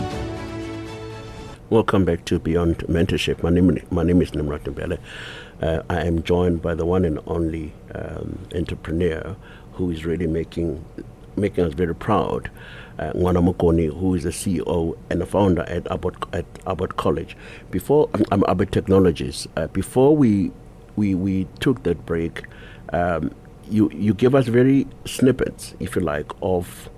Welcome 1.70 2.05
back 2.05 2.26
to 2.26 2.38
Beyond 2.38 2.76
Mentorship. 2.88 3.42
My 3.42 3.49
name, 3.49 3.78
my 3.90 4.03
name 4.03 4.20
is 4.20 4.34
Nimrod 4.34 4.64
Mbele. 4.64 4.99
Uh, 5.62 5.82
I 5.88 6.05
am 6.05 6.22
joined 6.22 6.61
by 6.61 6.74
the 6.74 6.84
one 6.84 7.07
and 7.07 7.20
only 7.26 7.72
um, 7.95 8.38
entrepreneur 8.55 9.36
who 9.72 9.90
is 9.90 10.05
really 10.05 10.26
making 10.26 10.84
making 11.36 11.64
us 11.64 11.72
very 11.72 11.95
proud 11.95 12.51
uh, 12.99 13.12
Ngwana 13.12 13.42
Mokone, 13.42 13.92
who 13.99 14.14
is 14.14 14.22
the 14.24 14.30
CEO 14.30 14.97
and 15.11 15.20
the 15.20 15.26
founder 15.26 15.62
at 15.62 15.84
ABOT, 15.84 16.14
at 16.32 16.53
ABOT 16.64 16.97
College. 16.97 17.36
Before 17.70 18.09
um, 18.14 18.24
I'm 18.30 18.42
ABOT 18.42 18.70
Technologies, 18.70 19.49
uh, 19.57 19.66
before 19.68 20.16
we, 20.16 20.53
we 20.97 21.14
we 21.14 21.47
took 21.61 21.82
that 21.82 22.05
break, 22.07 22.45
um, 22.92 23.34
you 23.68 23.90
you 23.92 24.14
gave 24.14 24.34
us 24.34 24.47
very 24.47 24.86
snippets, 25.05 25.74
if 25.80 25.97
you 25.97 26.03
like, 26.03 26.30
of 26.42 26.88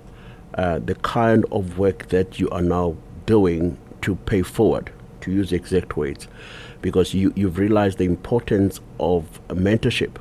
uh, 0.55 0.79
the 0.79 0.95
kind 0.95 1.45
of 1.51 1.77
work 1.77 2.09
that 2.09 2.39
you 2.39 2.49
are 2.49 2.61
now 2.61 2.95
doing 3.25 3.77
to 4.01 4.15
pay 4.15 4.41
forward, 4.41 4.91
to 5.21 5.31
use 5.31 5.51
exact 5.51 5.97
words, 5.97 6.27
because 6.81 7.13
you 7.13 7.33
you've 7.35 7.57
realized 7.57 7.97
the 7.97 8.05
importance 8.05 8.79
of 8.99 9.39
mentorship. 9.47 10.17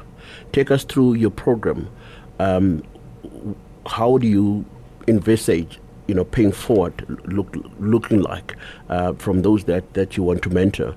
Take 0.52 0.70
us 0.70 0.84
through 0.84 1.14
your 1.14 1.30
program. 1.30 1.88
Um, 2.38 2.82
how 3.86 4.18
do 4.18 4.26
you 4.26 4.64
envisage 5.08 5.78
you 6.06 6.14
know 6.14 6.24
paying 6.24 6.52
forward 6.52 6.94
look, 7.26 7.54
looking 7.78 8.22
like 8.22 8.56
uh, 8.88 9.12
from 9.14 9.42
those 9.42 9.64
that, 9.64 9.92
that 9.94 10.16
you 10.16 10.22
want 10.22 10.42
to 10.42 10.50
mentor? 10.50 10.94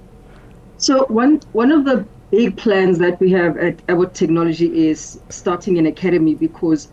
So 0.78 1.06
one 1.06 1.42
one 1.54 1.72
of 1.72 1.86
the 1.86 2.06
big 2.32 2.56
plans 2.58 3.00
that 3.00 3.20
we 3.20 3.32
have 3.32 3.58
at 3.58 3.86
ABOT 3.88 4.14
Technology 4.14 4.88
is 4.88 5.20
starting 5.30 5.78
an 5.78 5.88
academy 5.88 6.36
because 6.36 6.90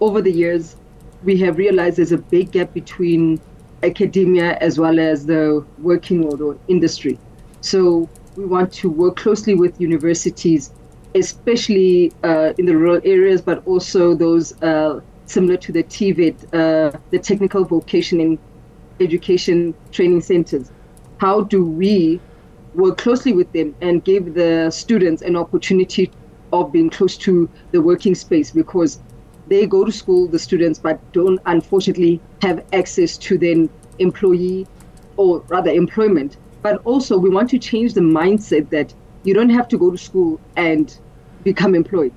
over 0.00 0.20
the 0.20 0.32
years 0.32 0.76
we 1.22 1.36
have 1.38 1.58
realized 1.58 1.98
there's 1.98 2.12
a 2.12 2.18
big 2.18 2.50
gap 2.52 2.72
between 2.74 3.40
academia 3.82 4.56
as 4.60 4.78
well 4.78 4.98
as 4.98 5.26
the 5.26 5.64
working 5.78 6.22
world 6.22 6.40
or 6.40 6.58
industry. 6.68 7.18
So 7.60 8.08
we 8.36 8.44
want 8.46 8.72
to 8.74 8.90
work 8.90 9.16
closely 9.16 9.54
with 9.54 9.80
universities, 9.80 10.72
especially 11.14 12.12
uh, 12.24 12.52
in 12.58 12.66
the 12.66 12.76
rural 12.76 13.00
areas, 13.04 13.40
but 13.40 13.66
also 13.66 14.14
those 14.14 14.60
uh, 14.62 15.00
similar 15.30 15.56
to 15.56 15.72
the 15.72 15.84
TVET, 15.84 16.36
uh, 16.52 16.98
the 17.10 17.18
Technical 17.18 17.64
Vocation 17.64 18.20
in 18.20 18.38
Education 18.98 19.74
Training 19.92 20.20
Centers. 20.20 20.70
How 21.18 21.42
do 21.42 21.64
we 21.64 22.20
work 22.74 22.98
closely 22.98 23.32
with 23.32 23.50
them 23.52 23.74
and 23.80 24.04
give 24.04 24.34
the 24.34 24.70
students 24.70 25.22
an 25.22 25.36
opportunity 25.36 26.10
of 26.52 26.72
being 26.72 26.90
close 26.90 27.16
to 27.18 27.48
the 27.70 27.80
working 27.80 28.14
space 28.14 28.50
because 28.50 29.00
they 29.46 29.66
go 29.66 29.84
to 29.84 29.92
school, 29.92 30.26
the 30.26 30.38
students, 30.38 30.78
but 30.78 31.00
don't 31.12 31.40
unfortunately 31.46 32.20
have 32.42 32.64
access 32.72 33.16
to 33.18 33.38
then 33.38 33.68
employee 33.98 34.66
or 35.16 35.40
rather 35.48 35.70
employment. 35.70 36.36
But 36.62 36.80
also, 36.84 37.18
we 37.18 37.30
want 37.30 37.50
to 37.50 37.58
change 37.58 37.94
the 37.94 38.00
mindset 38.00 38.70
that 38.70 38.92
you 39.24 39.34
don't 39.34 39.50
have 39.50 39.68
to 39.68 39.78
go 39.78 39.90
to 39.90 39.98
school 39.98 40.40
and 40.56 40.96
become 41.42 41.74
employed. 41.74 42.12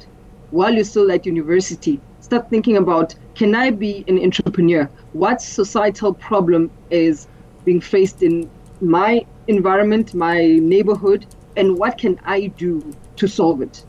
While 0.51 0.73
you're 0.73 0.83
still 0.83 1.11
at 1.11 1.25
university, 1.25 1.99
start 2.23 2.49
thinking 2.49 2.77
about 2.77 3.13
can 3.35 3.53
I 3.53 3.69
be 3.69 4.05
an 4.07 4.17
entrepreneur? 4.17 4.89
What 5.11 5.41
societal 5.41 6.13
problem 6.13 6.71
is 6.89 7.27
being 7.65 7.81
faced 7.81 8.23
in 8.23 8.49
my 8.79 9.25
environment, 9.47 10.13
my 10.13 10.39
neighborhood, 10.73 11.25
and 11.57 11.77
what 11.77 11.97
can 11.97 12.19
I 12.23 12.47
do 12.47 12.95
to 13.17 13.27
solve 13.27 13.61
it? 13.61 13.83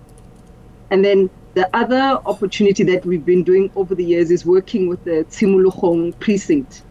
And 0.90 1.04
then 1.04 1.30
the 1.54 1.68
other 1.76 2.20
opportunity 2.26 2.82
that 2.84 3.06
we've 3.06 3.24
been 3.24 3.44
doing 3.44 3.70
over 3.76 3.94
the 3.94 4.04
years 4.04 4.32
is 4.32 4.44
working 4.44 4.88
with 4.88 5.04
the 5.04 5.24
Tshimologong 5.30 6.18
precinct. 6.18 6.82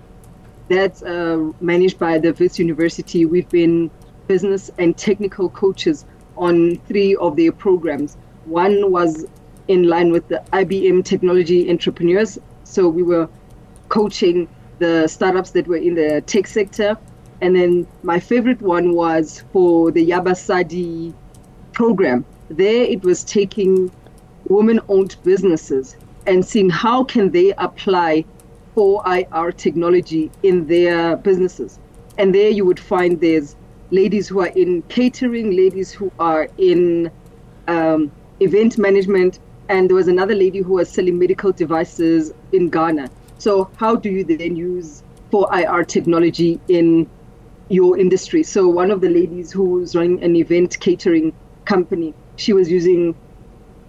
That's 0.70 1.04
uh, 1.04 1.52
managed 1.60 2.00
by 2.00 2.20
the 2.20 2.32
Wits 2.32 2.58
University. 2.58 3.26
We've 3.26 3.50
been 3.50 3.92
business 4.28 4.72
and 4.78 4.98
technical 4.98 5.50
coaches 5.50 6.06
on 6.38 6.78
three 6.88 7.16
of 7.18 7.36
their 7.36 7.52
programs. 7.52 8.16
One 8.46 8.92
was 8.92 9.26
in 9.68 9.84
line 9.84 10.12
with 10.12 10.28
the 10.28 10.44
IBM 10.54 11.06
technology 11.06 11.70
entrepreneurs. 11.70 12.38
So 12.64 12.90
we 12.90 13.04
were 13.04 13.30
coaching 13.90 14.48
the 14.80 15.08
startups 15.08 15.52
that 15.52 15.68
were 15.68 15.78
in 15.78 15.96
the 15.96 16.22
tech 16.22 16.48
sector. 16.48 16.98
And 17.42 17.56
then 17.56 17.88
my 18.04 18.20
favorite 18.20 18.62
one 18.62 18.94
was 18.94 19.44
for 19.52 19.92
the 19.92 20.10
Yabasadi 20.10 21.14
program. 21.74 22.26
There 22.50 22.84
it 22.84 23.04
was 23.04 23.24
taking 23.24 23.92
women-owned 24.48 25.16
businesses 25.24 25.96
and 26.26 26.46
seeing 26.46 26.70
how 26.70 27.04
can 27.04 27.32
they 27.32 27.54
apply 27.58 28.26
4IR 28.76 29.56
technology 29.56 30.32
in 30.42 30.68
their 30.68 31.18
businesses. 31.18 31.80
And 32.18 32.34
there 32.34 32.50
you 32.50 32.66
would 32.66 32.80
find 32.80 33.20
there's 33.20 33.56
ladies 33.92 34.28
who 34.28 34.40
are 34.40 34.48
in 34.56 34.82
catering, 34.84 35.56
ladies 35.56 35.92
who 35.92 36.12
are 36.20 36.48
in 36.58 37.12
um, 37.68 38.12
event 38.40 38.78
management, 38.78 39.40
and 39.70 39.90
there 39.90 39.96
was 39.96 40.08
another 40.08 40.36
lady 40.36 40.60
who 40.60 40.74
was 40.74 40.90
selling 40.90 41.18
medical 41.18 41.52
devices 41.52 42.34
in 42.52 42.70
Ghana. 42.70 43.10
So 43.38 43.70
how 43.78 43.96
do 43.96 44.10
you 44.10 44.24
then 44.24 44.56
use 44.56 45.04
4IR 45.32 45.88
technology 45.88 46.60
in 46.68 47.10
your 47.70 47.98
industry? 47.98 48.44
So 48.44 48.68
one 48.68 48.92
of 48.92 49.02
the 49.02 49.10
ladies 49.10 49.52
who 49.52 49.64
was 49.64 49.96
running 49.96 50.22
an 50.24 50.36
event 50.36 50.80
catering 50.80 51.34
company, 51.66 52.14
she 52.36 52.54
was 52.54 52.70
using 52.70 53.16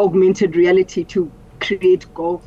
augmented 0.00 0.56
reality 0.56 1.04
to 1.04 1.30
create 1.60 2.12
golf 2.14 2.42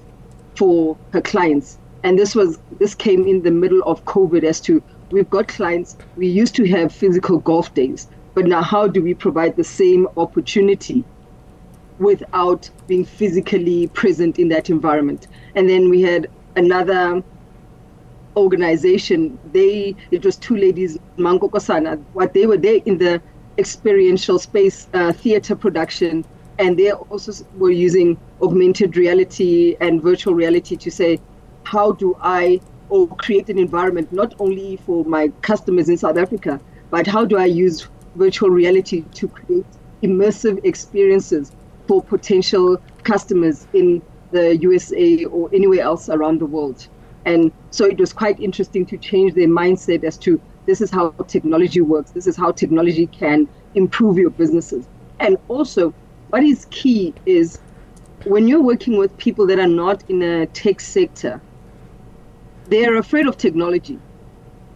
for 0.55 0.97
her 1.11 1.21
clients. 1.21 1.77
And 2.03 2.17
this 2.17 2.35
was 2.35 2.59
this 2.79 2.95
came 2.95 3.27
in 3.27 3.41
the 3.43 3.51
middle 3.51 3.83
of 3.83 4.03
COVID 4.05 4.43
as 4.43 4.61
to 4.61 4.81
we've 5.11 5.29
got 5.29 5.47
clients, 5.47 5.97
we 6.15 6.27
used 6.27 6.55
to 6.55 6.67
have 6.67 6.91
physical 6.91 7.39
golf 7.39 7.73
days, 7.73 8.07
but 8.33 8.45
now 8.45 8.61
how 8.61 8.87
do 8.87 9.01
we 9.01 9.13
provide 9.13 9.55
the 9.55 9.63
same 9.63 10.07
opportunity 10.17 11.03
without 11.99 12.69
being 12.87 13.05
physically 13.05 13.87
present 13.87 14.39
in 14.39 14.49
that 14.49 14.69
environment. 14.69 15.27
And 15.55 15.69
then 15.69 15.89
we 15.89 16.01
had 16.01 16.29
another 16.55 17.23
organization. 18.35 19.37
They 19.51 19.95
it 20.11 20.23
was 20.23 20.37
two 20.37 20.55
ladies, 20.57 20.97
Mango 21.17 21.49
Kosana. 21.49 22.01
What 22.13 22.33
they 22.33 22.45
were 22.45 22.57
there 22.57 22.79
in 22.85 22.97
the 22.97 23.21
experiential 23.57 24.37
space 24.37 24.87
uh, 24.93 25.11
theater 25.11 25.55
production, 25.55 26.23
and 26.59 26.77
they 26.77 26.91
also 26.91 27.43
were 27.57 27.71
using 27.71 28.17
augmented 28.41 28.95
reality 28.95 29.75
and 29.81 30.01
virtual 30.01 30.35
reality 30.35 30.75
to 30.75 30.91
say, 30.91 31.19
how 31.63 31.91
do 31.91 32.15
I 32.21 32.61
or 32.89 33.07
create 33.07 33.49
an 33.49 33.57
environment 33.57 34.13
not 34.13 34.33
only 34.39 34.77
for 34.77 35.03
my 35.03 35.27
customers 35.41 35.89
in 35.89 35.97
South 35.97 36.17
Africa, 36.17 36.61
but 36.89 37.05
how 37.05 37.25
do 37.25 37.37
I 37.37 37.45
use 37.45 37.87
virtual 38.15 38.49
reality 38.49 39.01
to 39.15 39.27
create 39.27 39.65
immersive 40.03 40.63
experiences 40.63 41.51
for 41.87 42.03
potential 42.03 42.77
customers 43.03 43.67
in 43.73 44.01
the 44.31 44.57
USA 44.57 45.25
or 45.25 45.49
anywhere 45.53 45.81
else 45.81 46.09
around 46.09 46.39
the 46.39 46.45
world. 46.45 46.87
And 47.25 47.51
so 47.71 47.85
it 47.85 47.99
was 47.99 48.13
quite 48.13 48.39
interesting 48.39 48.85
to 48.87 48.97
change 48.97 49.33
their 49.33 49.47
mindset 49.47 50.03
as 50.03 50.17
to 50.19 50.41
this 50.65 50.81
is 50.81 50.91
how 50.91 51.09
technology 51.27 51.81
works, 51.81 52.11
this 52.11 52.27
is 52.27 52.35
how 52.35 52.51
technology 52.51 53.07
can 53.07 53.47
improve 53.75 54.17
your 54.17 54.29
businesses. 54.29 54.87
And 55.19 55.37
also, 55.47 55.93
what 56.29 56.43
is 56.43 56.65
key 56.71 57.13
is 57.25 57.59
when 58.25 58.47
you're 58.47 58.61
working 58.61 58.97
with 58.97 59.15
people 59.17 59.47
that 59.47 59.59
are 59.59 59.67
not 59.67 60.03
in 60.09 60.21
a 60.21 60.45
tech 60.47 60.79
sector, 60.79 61.41
they're 62.65 62.97
afraid 62.97 63.27
of 63.27 63.37
technology. 63.37 63.99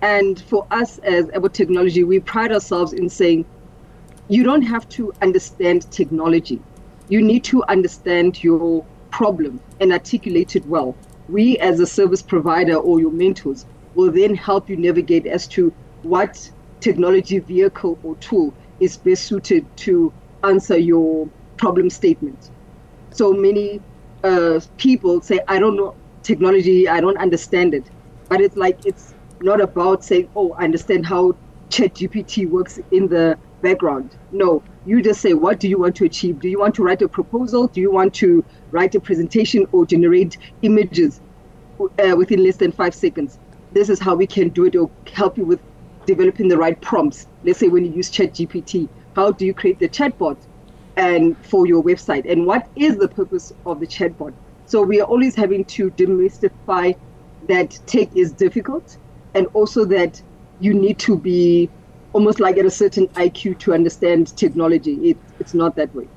And 0.01 0.41
for 0.41 0.65
us 0.71 0.97
as 0.99 1.25
ABOT 1.27 1.53
Technology, 1.53 2.03
we 2.03 2.19
pride 2.19 2.51
ourselves 2.51 2.93
in 2.93 3.09
saying 3.09 3.45
you 4.29 4.43
don't 4.43 4.61
have 4.61 4.87
to 4.89 5.13
understand 5.21 5.91
technology 5.91 6.61
you 7.11 7.21
need 7.21 7.43
to 7.43 7.61
understand 7.65 8.41
your 8.41 8.85
problem 9.09 9.59
and 9.81 9.91
articulate 9.91 10.55
it 10.55 10.65
well. 10.65 10.95
We, 11.27 11.57
as 11.57 11.81
a 11.81 11.85
service 11.85 12.21
provider 12.21 12.75
or 12.75 13.01
your 13.01 13.11
mentors, 13.11 13.65
will 13.95 14.11
then 14.11 14.33
help 14.33 14.69
you 14.69 14.77
navigate 14.77 15.27
as 15.27 15.45
to 15.47 15.73
what 16.03 16.49
technology 16.79 17.39
vehicle 17.39 17.99
or 18.03 18.15
tool 18.15 18.53
is 18.79 18.95
best 18.95 19.25
suited 19.25 19.65
to 19.77 20.13
answer 20.45 20.77
your 20.77 21.27
problem 21.57 21.89
statement. 21.89 22.49
So 23.11 23.33
many 23.33 23.81
uh, 24.23 24.61
people 24.77 25.19
say, 25.19 25.41
I 25.49 25.59
don't 25.59 25.75
know 25.75 25.95
technology, 26.23 26.87
I 26.87 27.01
don't 27.01 27.17
understand 27.17 27.73
it. 27.73 27.83
But 28.29 28.39
it's 28.39 28.55
like 28.55 28.85
it's 28.85 29.13
not 29.41 29.59
about 29.59 30.05
saying, 30.05 30.29
oh, 30.37 30.53
I 30.53 30.63
understand 30.63 31.05
how 31.05 31.35
ChatGPT 31.69 32.49
works 32.49 32.79
in 32.91 33.09
the 33.09 33.37
background. 33.61 34.15
No, 34.31 34.63
you 34.85 35.01
just 35.01 35.21
say, 35.21 35.33
what 35.33 35.59
do 35.59 35.67
you 35.67 35.79
want 35.79 35.95
to 35.97 36.05
achieve? 36.05 36.39
Do 36.39 36.47
you 36.49 36.59
want 36.59 36.75
to 36.75 36.83
write 36.83 37.01
a 37.01 37.07
proposal? 37.07 37.67
Do 37.67 37.81
you 37.81 37.91
want 37.91 38.13
to 38.15 38.43
write 38.71 38.95
a 38.95 38.99
presentation 38.99 39.65
or 39.71 39.85
generate 39.85 40.37
images 40.63 41.21
uh, 41.79 42.15
within 42.15 42.43
less 42.43 42.57
than 42.57 42.71
five 42.71 42.95
seconds? 42.95 43.37
This 43.71 43.89
is 43.89 43.99
how 43.99 44.15
we 44.15 44.27
can 44.27 44.49
do 44.49 44.65
it 44.65 44.75
or 44.75 44.89
help 45.13 45.37
you 45.37 45.45
with 45.45 45.61
developing 46.05 46.47
the 46.47 46.57
right 46.57 46.79
prompts. 46.81 47.27
Let's 47.43 47.59
say 47.59 47.67
when 47.67 47.85
you 47.85 47.91
use 47.91 48.11
ChatGPT, 48.11 48.89
how 49.15 49.31
do 49.31 49.45
you 49.45 49.53
create 49.53 49.79
the 49.79 49.89
chatbot 49.89 50.37
and 50.97 51.37
for 51.45 51.67
your 51.67 51.83
website? 51.83 52.29
And 52.29 52.45
what 52.45 52.67
is 52.75 52.97
the 52.97 53.07
purpose 53.07 53.51
of 53.65 53.79
the 53.79 53.87
chatbot? 53.87 54.33
So 54.65 54.81
we 54.81 54.99
are 55.01 55.05
always 55.05 55.35
having 55.35 55.65
to 55.65 55.91
demystify 55.91 56.95
that 57.47 57.77
tech 57.85 58.09
is 58.15 58.33
difficult 58.33 58.97
and 59.33 59.47
also 59.53 59.85
that 59.85 60.21
you 60.59 60.73
need 60.73 60.99
to 60.99 61.17
be 61.17 61.69
almost 62.13 62.39
like 62.39 62.57
at 62.57 62.65
a 62.65 62.71
certain 62.71 63.07
IQ 63.09 63.59
to 63.59 63.73
understand 63.73 64.35
technology. 64.37 65.11
It, 65.11 65.17
it's 65.39 65.53
not 65.53 65.75
that 65.75 65.93
way. 65.95 66.07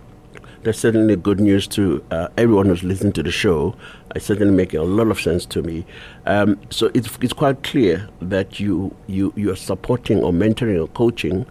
That's 0.63 0.79
certainly 0.79 1.15
good 1.17 1.41
news 1.41 1.67
to 1.69 2.03
uh, 2.11 2.29
everyone 2.39 2.67
who's 2.67 2.83
listening 2.83 3.13
to 3.15 3.23
the 3.23 3.31
show. 3.31 3.77
It 4.17 4.23
certainly 4.23 4.55
makes 4.55 4.75
a 4.75 4.83
lot 4.83 5.09
of 5.09 5.21
sense 5.21 5.45
to 5.47 5.63
me. 5.63 5.85
Um, 6.25 6.59
so 6.71 6.91
it's, 6.95 7.19
it's 7.21 7.35
quite 7.35 7.63
clear 7.63 8.09
that 8.23 8.59
you, 8.59 8.97
you, 9.07 9.33
you 9.37 9.53
are 9.53 9.57
supporting 9.57 10.23
or 10.23 10.33
mentoring 10.33 10.83
or 10.83 10.89
coaching 10.89 11.45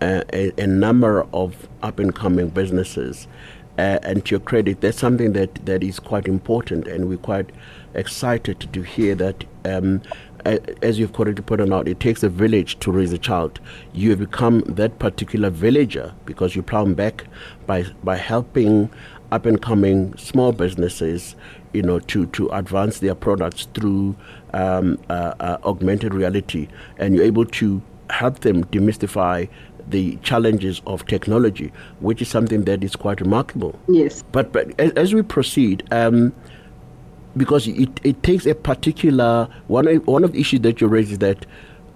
uh, 0.00 0.22
a, 0.32 0.52
a, 0.60 0.66
number 0.66 1.26
of 1.32 1.68
up 1.82 1.98
and 1.98 2.14
coming 2.14 2.48
businesses. 2.48 3.28
Uh, 3.78 4.00
and 4.02 4.24
to 4.24 4.32
your 4.32 4.40
credit, 4.40 4.80
that's 4.80 4.98
something 4.98 5.34
that, 5.34 5.54
that 5.66 5.84
is 5.84 6.00
quite 6.00 6.26
important, 6.26 6.88
and 6.88 7.08
we're 7.08 7.16
quite 7.16 7.50
excited 7.94 8.68
to 8.72 8.82
hear 8.82 9.14
that 9.14 9.44
um, 9.64 10.02
as 10.82 10.98
you've 10.98 11.12
correctly 11.12 11.42
pointed 11.42 11.72
out, 11.72 11.88
it 11.88 12.00
takes 12.00 12.22
a 12.22 12.28
village 12.28 12.78
to 12.80 12.90
raise 12.90 13.12
a 13.12 13.18
child. 13.18 13.60
You 13.92 14.10
have 14.10 14.18
become 14.18 14.60
that 14.66 14.98
particular 14.98 15.50
villager 15.50 16.14
because 16.24 16.56
you 16.56 16.62
plow 16.62 16.84
back 16.84 17.24
by 17.66 17.84
by 18.04 18.16
helping 18.16 18.90
up 19.30 19.44
and 19.46 19.60
coming 19.60 20.16
small 20.16 20.52
businesses, 20.52 21.36
you 21.72 21.82
know, 21.82 21.98
to 22.00 22.26
to 22.26 22.48
advance 22.50 23.00
their 23.00 23.14
products 23.14 23.68
through 23.74 24.16
um, 24.54 24.98
uh, 25.10 25.34
uh, 25.40 25.58
augmented 25.64 26.14
reality, 26.14 26.68
and 26.98 27.14
you're 27.14 27.24
able 27.24 27.44
to 27.44 27.82
help 28.10 28.40
them 28.40 28.64
demystify 28.64 29.48
the 29.88 30.16
challenges 30.16 30.82
of 30.86 31.04
technology, 31.06 31.72
which 32.00 32.22
is 32.22 32.28
something 32.28 32.64
that 32.64 32.84
is 32.84 32.94
quite 32.96 33.20
remarkable. 33.20 33.78
Yes. 33.88 34.22
But 34.32 34.52
but 34.52 34.78
as, 34.80 34.92
as 34.92 35.14
we 35.14 35.22
proceed. 35.22 35.82
Um, 35.90 36.32
because 37.38 37.66
it, 37.66 38.00
it 38.04 38.22
takes 38.22 38.44
a 38.44 38.54
particular 38.54 39.48
one 39.68 39.86
one 40.04 40.24
of 40.24 40.32
the 40.32 40.40
issues 40.40 40.60
that 40.60 40.80
you 40.80 40.88
raise 40.88 41.12
is 41.12 41.18
that 41.18 41.46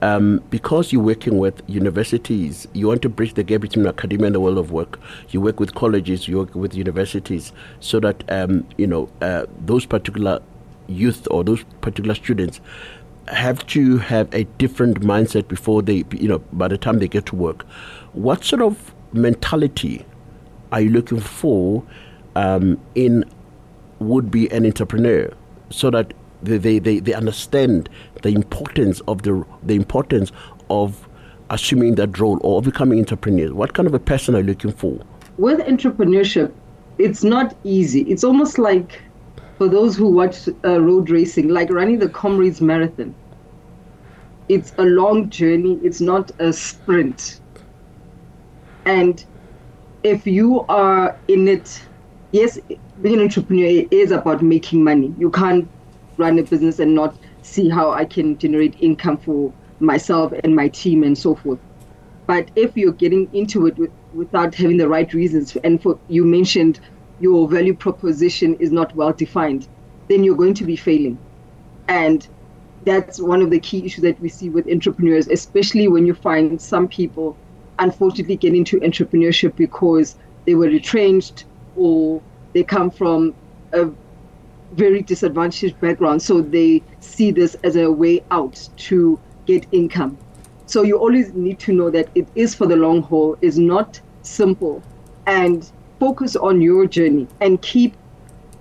um, 0.00 0.42
because 0.50 0.92
you're 0.92 1.02
working 1.02 1.38
with 1.38 1.62
universities, 1.68 2.66
you 2.72 2.88
want 2.88 3.02
to 3.02 3.08
bridge 3.08 3.34
the 3.34 3.44
gap 3.44 3.60
between 3.60 3.86
academia 3.86 4.26
and 4.26 4.34
the 4.34 4.40
world 4.40 4.58
of 4.58 4.72
work. 4.72 4.98
You 5.30 5.40
work 5.40 5.60
with 5.60 5.76
colleges, 5.76 6.26
you 6.26 6.38
work 6.38 6.54
with 6.56 6.74
universities, 6.74 7.52
so 7.78 8.00
that 8.00 8.24
um, 8.30 8.66
you 8.78 8.86
know 8.86 9.08
uh, 9.20 9.46
those 9.64 9.86
particular 9.86 10.40
youth 10.88 11.28
or 11.30 11.44
those 11.44 11.62
particular 11.80 12.14
students 12.14 12.60
have 13.28 13.64
to 13.68 13.98
have 13.98 14.32
a 14.34 14.44
different 14.58 15.00
mindset 15.00 15.46
before 15.46 15.82
they, 15.82 16.04
you 16.10 16.28
know, 16.28 16.38
by 16.52 16.66
the 16.68 16.76
time 16.76 16.98
they 16.98 17.08
get 17.08 17.26
to 17.26 17.36
work. 17.36 17.62
What 18.12 18.44
sort 18.44 18.62
of 18.62 18.92
mentality 19.12 20.04
are 20.72 20.80
you 20.80 20.90
looking 20.90 21.20
for 21.20 21.84
um, 22.34 22.80
in 22.94 23.24
would 24.02 24.30
be 24.30 24.50
an 24.50 24.66
entrepreneur 24.66 25.32
so 25.70 25.90
that 25.90 26.12
they, 26.42 26.78
they, 26.78 26.98
they, 26.98 27.14
understand 27.14 27.88
the 28.22 28.30
importance 28.30 29.00
of 29.06 29.22
the 29.22 29.44
the 29.62 29.74
importance 29.74 30.32
of 30.70 31.08
assuming 31.50 31.94
that 31.94 32.18
role 32.18 32.38
or 32.42 32.60
becoming 32.62 32.98
entrepreneurs. 32.98 33.52
What 33.52 33.74
kind 33.74 33.86
of 33.86 33.94
a 33.94 33.98
person 33.98 34.34
are 34.34 34.38
you 34.38 34.46
looking 34.46 34.72
for? 34.72 34.98
With 35.38 35.60
entrepreneurship, 35.60 36.52
it's 36.98 37.22
not 37.22 37.56
easy. 37.64 38.02
It's 38.02 38.24
almost 38.24 38.58
like 38.58 39.00
for 39.58 39.68
those 39.68 39.96
who 39.96 40.08
watch 40.08 40.48
uh, 40.64 40.80
road 40.80 41.10
racing, 41.10 41.48
like 41.48 41.70
running 41.70 41.98
the 41.98 42.08
Comrades 42.08 42.60
Marathon. 42.60 43.14
It's 44.48 44.72
a 44.78 44.82
long 44.82 45.30
journey. 45.30 45.78
It's 45.82 46.00
not 46.00 46.32
a 46.40 46.52
sprint. 46.52 47.40
And 48.84 49.24
if 50.02 50.26
you 50.26 50.62
are 50.68 51.16
in 51.28 51.48
it, 51.48 51.82
yes, 52.32 52.58
being 53.00 53.16
an 53.16 53.22
entrepreneur 53.22 53.86
is 53.90 54.10
about 54.10 54.42
making 54.42 54.82
money. 54.82 55.14
You 55.18 55.30
can't 55.30 55.68
run 56.16 56.38
a 56.38 56.42
business 56.42 56.78
and 56.78 56.94
not 56.94 57.14
see 57.42 57.68
how 57.68 57.90
I 57.90 58.04
can 58.04 58.36
generate 58.38 58.74
income 58.80 59.18
for 59.18 59.52
myself 59.80 60.32
and 60.44 60.56
my 60.56 60.68
team 60.68 61.02
and 61.02 61.16
so 61.16 61.34
forth. 61.34 61.58
But 62.26 62.50
if 62.56 62.76
you're 62.76 62.92
getting 62.92 63.28
into 63.34 63.66
it 63.66 63.76
with, 63.76 63.90
without 64.14 64.54
having 64.54 64.76
the 64.76 64.88
right 64.88 65.12
reasons, 65.12 65.56
and 65.56 65.82
for 65.82 65.98
you 66.08 66.24
mentioned 66.24 66.80
your 67.20 67.48
value 67.48 67.74
proposition 67.74 68.54
is 68.56 68.72
not 68.72 68.94
well 68.94 69.12
defined, 69.12 69.68
then 70.08 70.24
you're 70.24 70.36
going 70.36 70.54
to 70.54 70.64
be 70.64 70.76
failing. 70.76 71.18
And 71.88 72.26
that's 72.84 73.20
one 73.20 73.42
of 73.42 73.50
the 73.50 73.60
key 73.60 73.84
issues 73.84 74.02
that 74.02 74.20
we 74.20 74.28
see 74.28 74.48
with 74.48 74.68
entrepreneurs, 74.68 75.28
especially 75.28 75.88
when 75.88 76.06
you 76.06 76.14
find 76.14 76.60
some 76.60 76.88
people 76.88 77.36
unfortunately 77.78 78.36
get 78.36 78.54
into 78.54 78.80
entrepreneurship 78.80 79.56
because 79.56 80.16
they 80.46 80.54
were 80.54 80.66
retrenched 80.66 81.44
or 81.76 82.22
they 82.52 82.62
come 82.62 82.90
from 82.90 83.34
a 83.72 83.90
very 84.72 85.02
disadvantaged 85.02 85.78
background, 85.80 86.22
so 86.22 86.40
they 86.40 86.82
see 87.00 87.30
this 87.30 87.54
as 87.62 87.76
a 87.76 87.90
way 87.90 88.22
out 88.30 88.68
to 88.76 89.18
get 89.46 89.66
income. 89.72 90.16
So 90.66 90.82
you 90.82 90.98
always 90.98 91.34
need 91.34 91.58
to 91.60 91.72
know 91.72 91.90
that 91.90 92.08
it 92.14 92.26
is 92.34 92.54
for 92.54 92.66
the 92.66 92.76
long 92.76 93.02
haul, 93.02 93.36
is 93.42 93.58
not 93.58 94.00
simple, 94.22 94.82
and 95.26 95.70
focus 96.00 96.36
on 96.36 96.60
your 96.60 96.86
journey 96.86 97.26
and 97.40 97.60
keep 97.62 97.94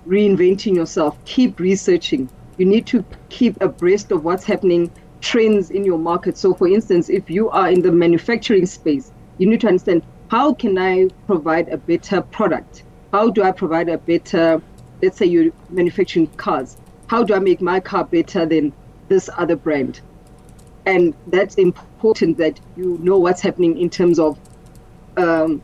reinventing 0.06 0.74
yourself, 0.74 1.16
keep 1.24 1.58
researching. 1.58 2.28
You 2.58 2.66
need 2.66 2.86
to 2.88 3.04
keep 3.30 3.60
abreast 3.62 4.12
of 4.12 4.24
what's 4.24 4.44
happening, 4.44 4.90
trends 5.20 5.70
in 5.70 5.84
your 5.84 5.98
market. 5.98 6.36
So, 6.36 6.52
for 6.52 6.68
instance, 6.68 7.08
if 7.08 7.30
you 7.30 7.48
are 7.50 7.70
in 7.70 7.80
the 7.80 7.92
manufacturing 7.92 8.66
space, 8.66 9.12
you 9.38 9.46
need 9.48 9.60
to 9.62 9.68
understand 9.68 10.02
how 10.28 10.52
can 10.52 10.76
I 10.78 11.08
provide 11.26 11.68
a 11.68 11.76
better 11.76 12.20
product? 12.20 12.84
How 13.12 13.30
do 13.30 13.42
I 13.42 13.52
provide 13.52 13.88
a 13.88 13.98
better, 13.98 14.62
let's 15.02 15.18
say 15.18 15.26
you're 15.26 15.52
manufacturing 15.68 16.28
cars, 16.38 16.78
how 17.08 17.22
do 17.22 17.34
I 17.34 17.38
make 17.38 17.60
my 17.60 17.78
car 17.78 18.04
better 18.04 18.46
than 18.46 18.72
this 19.08 19.28
other 19.36 19.56
brand? 19.56 20.00
And 20.86 21.14
that's 21.26 21.56
important 21.56 22.38
that 22.38 22.58
you 22.76 22.98
know 23.02 23.18
what's 23.18 23.42
happening 23.42 23.78
in 23.78 23.90
terms 23.90 24.18
of 24.18 24.38
um, 25.16 25.62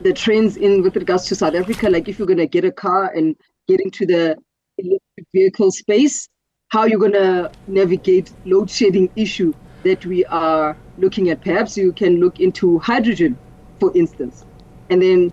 the 0.00 0.12
trends 0.12 0.56
in 0.56 0.82
with 0.82 0.96
regards 0.96 1.26
to 1.26 1.36
South 1.36 1.54
Africa. 1.54 1.88
Like 1.88 2.08
if 2.08 2.18
you're 2.18 2.26
going 2.26 2.38
to 2.38 2.46
get 2.48 2.64
a 2.64 2.72
car 2.72 3.12
and 3.14 3.36
get 3.68 3.80
into 3.80 4.04
the 4.04 4.36
electric 4.78 5.26
vehicle 5.32 5.70
space, 5.70 6.28
how 6.68 6.84
you're 6.84 6.98
going 6.98 7.12
to 7.12 7.50
navigate 7.68 8.32
load 8.44 8.68
shedding 8.68 9.08
issue 9.14 9.52
that 9.84 10.04
we 10.04 10.24
are 10.26 10.76
looking 10.98 11.30
at. 11.30 11.42
Perhaps 11.42 11.76
you 11.76 11.92
can 11.92 12.18
look 12.18 12.40
into 12.40 12.80
hydrogen, 12.80 13.38
for 13.78 13.96
instance, 13.96 14.44
and 14.90 15.00
then 15.00 15.32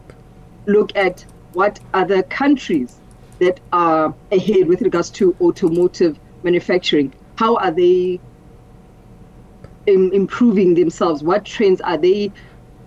look 0.66 0.96
at 0.96 1.26
what 1.54 1.80
other 1.94 2.24
countries 2.24 3.00
that 3.40 3.60
are 3.72 4.14
ahead 4.32 4.68
with 4.68 4.82
regards 4.82 5.10
to 5.12 5.36
automotive 5.42 6.20
manufacturing, 6.44 7.14
how 7.36 7.56
are 7.58 7.72
they 7.72 8.20
improving 9.86 10.74
themselves? 10.76 11.24
What 11.24 11.46
trends 11.46 11.82
are 11.82 11.98
they 11.98 12.32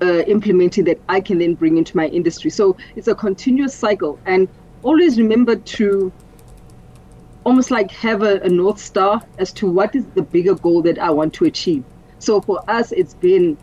uh, 0.01 0.23
implementing 0.27 0.85
that 0.85 1.01
I 1.09 1.21
can 1.21 1.39
then 1.39 1.55
bring 1.55 1.77
into 1.77 1.97
my 1.97 2.07
industry? 2.07 2.51
So 2.51 2.77
it's 2.95 3.09
a 3.09 3.15
continuous 3.15 3.75
cycle. 3.75 4.19
And 4.27 4.49
always 4.83 5.19
remember 5.19 5.57
to 5.57 6.13
almost 7.45 7.71
like 7.71 7.91
have 7.91 8.23
a, 8.23 8.41
a 8.41 8.49
North 8.49 8.81
Star 8.81 9.21
as 9.39 9.53
to 9.53 9.69
what 9.71 9.95
is 9.95 10.05
the 10.15 10.23
bigger 10.23 10.55
goal 10.55 10.83
that 10.83 10.99
I 10.99 11.11
want 11.11 11.35
to 11.35 11.45
achieve. 11.45 11.85
So 12.19 12.41
for 12.41 12.69
us, 12.69 12.93
it's 12.93 13.15
been 13.15 13.57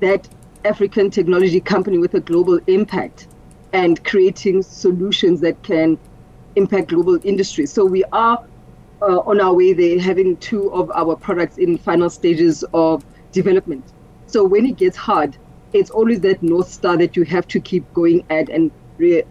that 0.00 0.28
African 0.64 1.10
technology 1.10 1.60
company 1.60 1.98
with 1.98 2.14
a 2.14 2.20
global 2.20 2.60
impact 2.66 3.26
and 3.72 4.02
creating 4.04 4.62
solutions 4.62 5.40
that 5.40 5.62
can 5.62 5.98
impact 6.56 6.88
global 6.88 7.18
industries. 7.24 7.72
So 7.72 7.84
we 7.84 8.04
are 8.12 8.44
uh, 9.02 9.20
on 9.20 9.40
our 9.40 9.54
way 9.54 9.72
there, 9.72 9.98
having 9.98 10.36
two 10.38 10.72
of 10.72 10.90
our 10.94 11.16
products 11.16 11.58
in 11.58 11.78
final 11.78 12.10
stages 12.10 12.64
of 12.74 13.04
development. 13.32 13.84
So 14.26 14.44
when 14.44 14.66
it 14.66 14.76
gets 14.76 14.96
hard, 14.96 15.36
it's 15.72 15.90
always 15.90 16.20
that 16.20 16.42
north 16.42 16.70
star 16.70 16.96
that 16.96 17.16
you 17.16 17.22
have 17.24 17.46
to 17.48 17.60
keep 17.60 17.90
going 17.94 18.24
at 18.30 18.48
and 18.48 18.70
re- 18.98 19.22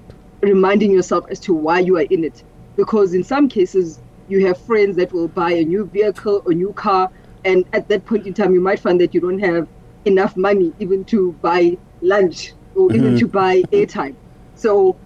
reminding 0.41 0.91
yourself 0.91 1.25
as 1.29 1.39
to 1.41 1.53
why 1.53 1.79
you 1.79 1.97
are 1.97 2.07
in 2.09 2.23
it. 2.23 2.43
Because 2.75 3.13
in 3.13 3.23
some 3.23 3.49
cases, 3.49 3.99
you 4.29 4.45
have 4.47 4.57
friends 4.57 4.95
that 4.95 5.11
will 5.11 5.27
buy 5.27 5.51
a 5.51 5.65
new 5.65 5.85
vehicle, 5.85 6.41
a 6.47 6.53
new 6.53 6.71
car, 6.73 7.11
and 7.45 7.65
at 7.73 7.87
that 7.89 8.05
point 8.05 8.27
in 8.27 8.33
time, 8.33 8.53
you 8.53 8.61
might 8.61 8.79
find 8.79 8.99
that 9.01 9.13
you 9.13 9.21
don't 9.21 9.39
have 9.39 9.67
enough 10.05 10.37
money 10.37 10.73
even 10.79 11.03
to 11.05 11.33
buy 11.41 11.77
lunch 12.01 12.53
or 12.75 12.87
mm-hmm. 12.87 12.95
even 12.95 13.17
to 13.17 13.27
buy 13.27 13.61
airtime. 13.73 14.15
So 14.59 14.97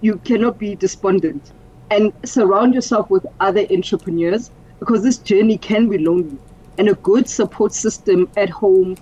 you 0.00 0.16
cannot 0.18 0.58
be 0.58 0.74
despondent. 0.76 1.52
and 1.90 2.12
surround 2.24 2.74
yourself 2.74 3.10
with 3.10 3.26
other 3.40 3.66
entrepreneurs 3.70 4.50
because 4.78 5.02
this 5.02 5.18
journey 5.18 5.58
can 5.58 5.88
be 5.88 5.98
lonely. 5.98 6.38
And 6.78 6.88
a 6.88 6.94
good 6.94 7.28
support 7.28 7.72
system 7.74 8.28
at 8.36 8.48
home 8.48 8.96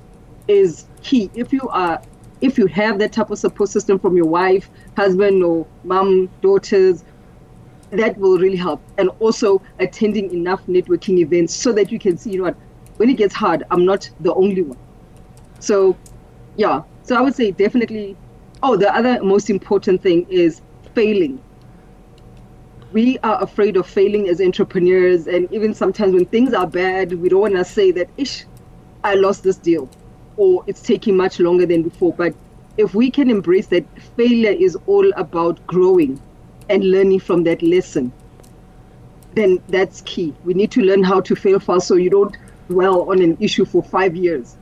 is 0.49 0.87
key. 1.03 1.31
If 1.35 1.53
you 1.53 1.69
are 1.69 2.01
if 2.41 2.57
you 2.57 2.67
have 2.69 2.99
that 3.01 3.13
type 3.13 3.31
of 3.31 3.39
support 3.39 3.69
system 3.69 3.99
from 3.99 4.17
your 4.17 4.27
wife, 4.27 4.71
husband, 4.97 5.43
or 5.43 5.67
mom, 5.85 6.31
daughters, 6.41 7.05
that 7.91 8.17
will 8.17 8.39
really 8.39 8.57
help. 8.57 8.81
And 8.97 9.11
also 9.19 9.61
attending 9.81 10.33
enough 10.33 10.65
networking 10.67 11.19
events 11.19 11.55
so 11.55 11.73
that 11.73 11.91
you 11.91 11.99
can 11.99 12.17
see, 12.17 12.31
you 12.31 12.39
know 12.39 12.45
what, 12.45 12.57
when 12.97 13.11
it 13.11 13.17
gets 13.17 13.35
hard, 13.35 13.65
I'm 13.73 13.85
not 13.85 14.09
the 14.21 14.33
only 14.35 14.63
one. 14.63 14.79
So, 15.59 15.97
yeah. 16.57 16.83
So 17.03 17.17
I 17.17 17.21
would 17.21 17.35
say 17.35 17.51
definitely. 17.51 18.17
Oh, 18.63 18.77
the 18.77 18.93
other 18.95 19.23
most 19.23 19.51
important 19.51 20.03
thing 20.03 20.27
is 20.29 20.61
failing. 20.95 21.41
We 22.93 23.19
are 23.19 23.43
afraid 23.43 23.77
of 23.77 23.87
failing 23.87 24.29
as 24.29 24.41
entrepreneurs, 24.41 25.27
and 25.27 25.53
even 25.53 25.75
sometimes 25.75 26.15
when 26.15 26.25
things 26.25 26.55
are 26.55 26.67
bad, 26.67 27.13
we 27.13 27.29
don't 27.29 27.41
want 27.41 27.55
to 27.55 27.65
say 27.65 27.93
that, 27.93 28.09
ish, 28.17 28.47
I 29.05 29.15
lost 29.15 29.45
this 29.45 29.57
deal 29.57 29.89
or 30.37 30.65
it's 30.67 30.81
taking 30.81 31.17
much 31.17 31.41
longer 31.41 31.67
than 31.67 31.83
before. 31.83 32.15
But 32.15 32.35
if 32.77 32.95
we 32.95 33.11
can 33.11 33.29
embrace 33.29 33.67
that 33.69 33.85
failure 34.17 34.53
is 34.53 34.77
all 34.87 35.11
about 35.17 35.65
growing 35.67 36.21
and 36.71 36.85
learning 36.85 37.21
from 37.21 37.45
that 37.45 37.61
lesson, 37.61 38.13
then 39.35 39.61
that's 39.69 40.01
key. 40.03 40.33
We 40.45 40.55
need 40.55 40.71
to 40.73 40.83
learn 40.83 41.03
how 41.03 41.21
to 41.21 41.35
fail 41.35 41.59
fast 41.59 41.89
so 41.89 41.97
you 41.97 42.11
don't 42.11 42.37
dwell 42.69 43.11
on 43.11 43.21
an 43.21 43.37
issue 43.41 43.65
for 43.65 43.83
five 43.83 44.17
years. 44.17 44.57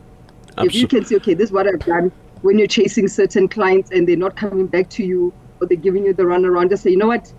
Absolutely. 0.49 0.67
If 0.67 0.75
you 0.75 0.89
can 0.89 1.05
say, 1.05 1.17
okay, 1.17 1.35
this 1.35 1.51
is 1.51 1.53
what 1.53 1.67
I've 1.67 1.79
done 1.81 2.11
when 2.43 2.59
you're 2.59 2.69
chasing 2.69 3.09
certain 3.09 3.49
clients 3.49 3.91
and 3.91 4.09
they're 4.09 4.17
not 4.17 4.37
coming 4.37 4.67
back 4.67 4.89
to 4.91 5.05
you 5.05 5.33
or 5.61 5.67
they're 5.67 5.77
giving 5.77 6.05
you 6.05 6.13
the 6.13 6.23
runaround, 6.23 6.71
just 6.71 6.83
say, 6.83 6.91
you 6.91 6.97
know 6.97 7.09
what, 7.09 7.33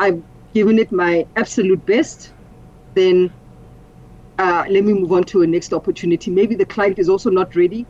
I've 0.00 0.22
given 0.54 0.78
it 0.78 0.92
my 0.92 1.26
absolute 1.36 1.84
best, 1.86 2.32
then 2.94 3.32
uh, 4.38 4.64
let 4.68 4.84
me 4.84 4.92
move 4.92 5.12
on 5.12 5.24
to 5.24 5.42
a 5.42 5.46
next 5.46 5.72
opportunity. 5.72 6.30
Maybe 6.30 6.54
the 6.54 6.66
client 6.66 6.98
is 6.98 7.08
also 7.08 7.30
not 7.30 7.56
ready. 7.56 7.86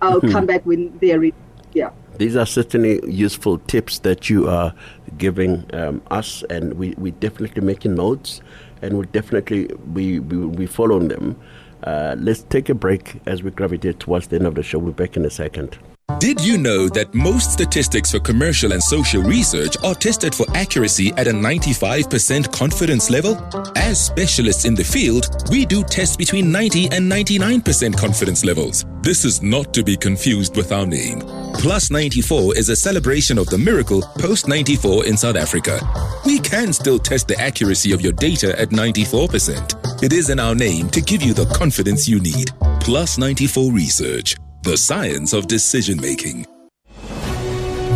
I'll 0.00 0.20
mm-hmm. 0.20 0.32
come 0.32 0.46
back 0.46 0.64
when 0.64 0.96
they're 0.98 1.20
ready. 1.20 1.34
Yeah. 1.72 1.90
These 2.16 2.34
are 2.34 2.46
certainly 2.46 3.00
useful 3.08 3.58
tips 3.58 4.00
that 4.00 4.28
you 4.28 4.48
are 4.48 4.74
giving 5.18 5.64
um, 5.72 6.02
us, 6.10 6.42
and 6.50 6.74
we, 6.74 6.94
we 6.98 7.12
definitely 7.12 7.62
making 7.62 7.94
notes, 7.94 8.40
and 8.82 8.98
we 8.98 9.06
definitely 9.06 9.66
we 9.92 10.18
we, 10.18 10.36
we 10.38 10.66
following 10.66 11.08
them. 11.08 11.38
Uh, 11.82 12.16
let's 12.18 12.42
take 12.42 12.68
a 12.68 12.74
break 12.74 13.20
as 13.26 13.42
we 13.42 13.50
gravitate 13.50 14.00
towards 14.00 14.28
the 14.28 14.36
end 14.36 14.46
of 14.46 14.54
the 14.54 14.62
show. 14.62 14.78
We'll 14.78 14.92
be 14.92 15.04
back 15.04 15.16
in 15.16 15.24
a 15.24 15.30
second. 15.30 15.78
Did 16.16 16.40
you 16.40 16.58
know 16.58 16.88
that 16.88 17.14
most 17.14 17.52
statistics 17.52 18.10
for 18.10 18.18
commercial 18.18 18.72
and 18.72 18.82
social 18.82 19.22
research 19.22 19.76
are 19.84 19.94
tested 19.94 20.34
for 20.34 20.46
accuracy 20.56 21.12
at 21.16 21.28
a 21.28 21.32
95% 21.32 22.50
confidence 22.50 23.08
level? 23.08 23.36
As 23.76 24.04
specialists 24.04 24.64
in 24.64 24.74
the 24.74 24.82
field, 24.82 25.28
we 25.48 25.64
do 25.64 25.84
tests 25.84 26.16
between 26.16 26.50
90 26.50 26.86
and 26.86 27.12
99% 27.12 27.96
confidence 27.96 28.44
levels. 28.44 28.84
This 29.02 29.24
is 29.24 29.42
not 29.42 29.72
to 29.74 29.84
be 29.84 29.96
confused 29.96 30.56
with 30.56 30.72
our 30.72 30.86
name. 30.86 31.20
Plus 31.54 31.90
94 31.90 32.56
is 32.56 32.68
a 32.68 32.74
celebration 32.74 33.38
of 33.38 33.46
the 33.46 33.58
miracle 33.58 34.02
post 34.18 34.48
94 34.48 35.04
in 35.04 35.16
South 35.16 35.36
Africa. 35.36 35.78
We 36.26 36.40
can 36.40 36.72
still 36.72 36.98
test 36.98 37.28
the 37.28 37.38
accuracy 37.38 37.92
of 37.92 38.00
your 38.00 38.12
data 38.12 38.58
at 38.58 38.70
94%. 38.70 40.02
It 40.02 40.12
is 40.12 40.30
in 40.30 40.40
our 40.40 40.54
name 40.54 40.88
to 40.88 41.00
give 41.00 41.22
you 41.22 41.32
the 41.32 41.46
confidence 41.54 42.08
you 42.08 42.18
need. 42.18 42.50
Plus 42.80 43.18
94 43.18 43.72
Research 43.72 44.34
the 44.68 44.76
science 44.76 45.32
of 45.32 45.46
decision 45.46 45.98
making. 45.98 46.44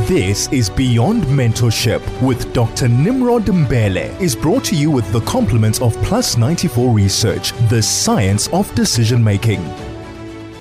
This 0.07 0.49
is 0.51 0.71
Beyond 0.71 1.23
Mentorship 1.25 2.01
with 2.23 2.51
Dr. 2.55 2.89
Nimrod 2.89 3.45
Mbele 3.45 4.19
is 4.19 4.35
brought 4.35 4.65
to 4.65 4.75
you 4.75 4.91
with 4.91 5.07
the 5.13 5.21
compliments 5.21 5.83
of 5.83 5.95
Plus 5.97 6.39
94 6.39 6.89
Research, 6.89 7.53
the 7.69 7.83
science 7.83 8.49
of 8.55 8.75
decision 8.75 9.23
making. 9.23 9.63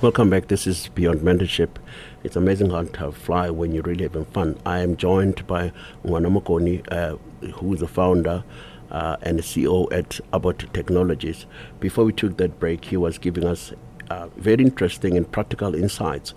Welcome 0.02 0.28
back. 0.28 0.48
This 0.48 0.66
is 0.66 0.88
Beyond 0.88 1.20
Mentorship. 1.20 1.76
It's 2.24 2.36
amazing 2.36 2.68
how 2.68 2.82
to 2.82 3.10
fly 3.12 3.48
when 3.48 3.72
you're 3.72 3.84
really 3.84 4.02
having 4.02 4.26
fun. 4.26 4.58
I 4.66 4.80
am 4.80 4.98
joined 4.98 5.46
by 5.46 5.72
Ngwana 6.04 6.92
uh, 6.92 7.16
who 7.54 7.72
is 7.72 7.80
the 7.80 7.88
founder 7.88 8.44
uh, 8.90 9.16
and 9.22 9.38
CEO 9.40 9.90
at 9.90 10.20
ABOT 10.34 10.70
Technologies. 10.74 11.46
Before 11.80 12.04
we 12.04 12.12
took 12.12 12.36
that 12.36 12.60
break, 12.60 12.84
he 12.84 12.98
was 12.98 13.16
giving 13.16 13.44
us 13.44 13.72
uh, 14.12 14.28
very 14.36 14.62
interesting 14.62 15.16
and 15.16 15.30
practical 15.32 15.74
insights 15.74 16.34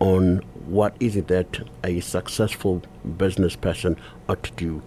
on 0.00 0.38
what 0.66 0.96
is 0.98 1.14
it 1.14 1.28
that 1.28 1.60
a 1.84 2.00
successful 2.00 2.82
business 3.16 3.54
person 3.54 3.96
ought 4.28 4.42
to 4.44 4.52
do. 4.52 4.82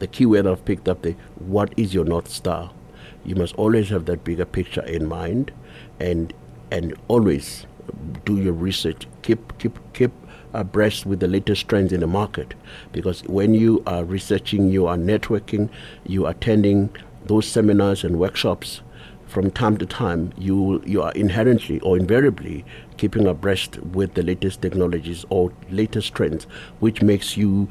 The 0.00 0.08
key 0.08 0.26
word 0.26 0.46
I've 0.46 0.64
picked 0.64 0.88
up 0.88 1.02
the 1.02 1.14
what 1.38 1.72
is 1.76 1.94
your 1.94 2.04
North 2.04 2.28
Star? 2.28 2.72
You 3.24 3.36
must 3.36 3.54
always 3.54 3.90
have 3.90 4.06
that 4.06 4.24
bigger 4.24 4.44
picture 4.44 4.82
in 4.82 5.06
mind 5.06 5.52
and 6.00 6.32
and 6.70 6.94
always 7.06 7.66
do 8.24 8.40
your 8.40 8.54
research. 8.54 9.06
Keep 9.22 9.58
keep 9.58 9.78
keep 9.92 10.12
abreast 10.52 11.06
with 11.06 11.20
the 11.20 11.28
latest 11.28 11.68
trends 11.68 11.92
in 11.92 12.00
the 12.00 12.06
market 12.06 12.54
because 12.92 13.22
when 13.24 13.54
you 13.54 13.82
are 13.86 14.04
researching, 14.04 14.70
you 14.70 14.86
are 14.86 14.96
networking, 14.96 15.68
you 16.06 16.26
are 16.26 16.30
attending 16.30 16.90
those 17.26 17.46
seminars 17.46 18.02
and 18.04 18.18
workshops 18.18 18.80
from 19.34 19.50
time 19.50 19.76
to 19.76 19.84
time, 19.84 20.32
you 20.38 20.80
you 20.86 21.02
are 21.02 21.10
inherently 21.12 21.80
or 21.80 21.96
invariably 21.98 22.64
keeping 22.98 23.26
abreast 23.26 23.78
with 23.78 24.14
the 24.14 24.22
latest 24.22 24.62
technologies 24.62 25.24
or 25.28 25.52
latest 25.70 26.14
trends, 26.14 26.44
which 26.78 27.02
makes 27.02 27.36
you 27.36 27.68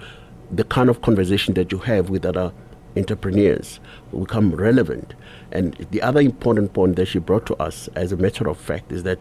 the 0.52 0.66
kind 0.66 0.90
of 0.90 1.02
conversation 1.02 1.54
that 1.54 1.72
you 1.72 1.78
have 1.78 2.10
with 2.10 2.26
other 2.26 2.52
entrepreneurs 2.98 3.80
become 4.12 4.54
relevant. 4.54 5.16
And 5.54 5.74
the 5.92 6.02
other 6.02 6.20
important 6.20 6.74
point 6.74 6.98
that 6.98 7.08
she 7.08 7.20
brought 7.20 7.46
to 7.46 7.56
us, 7.56 7.88
as 7.96 8.12
a 8.12 8.18
matter 8.18 8.50
of 8.50 8.58
fact, 8.58 8.92
is 8.92 9.04
that 9.04 9.20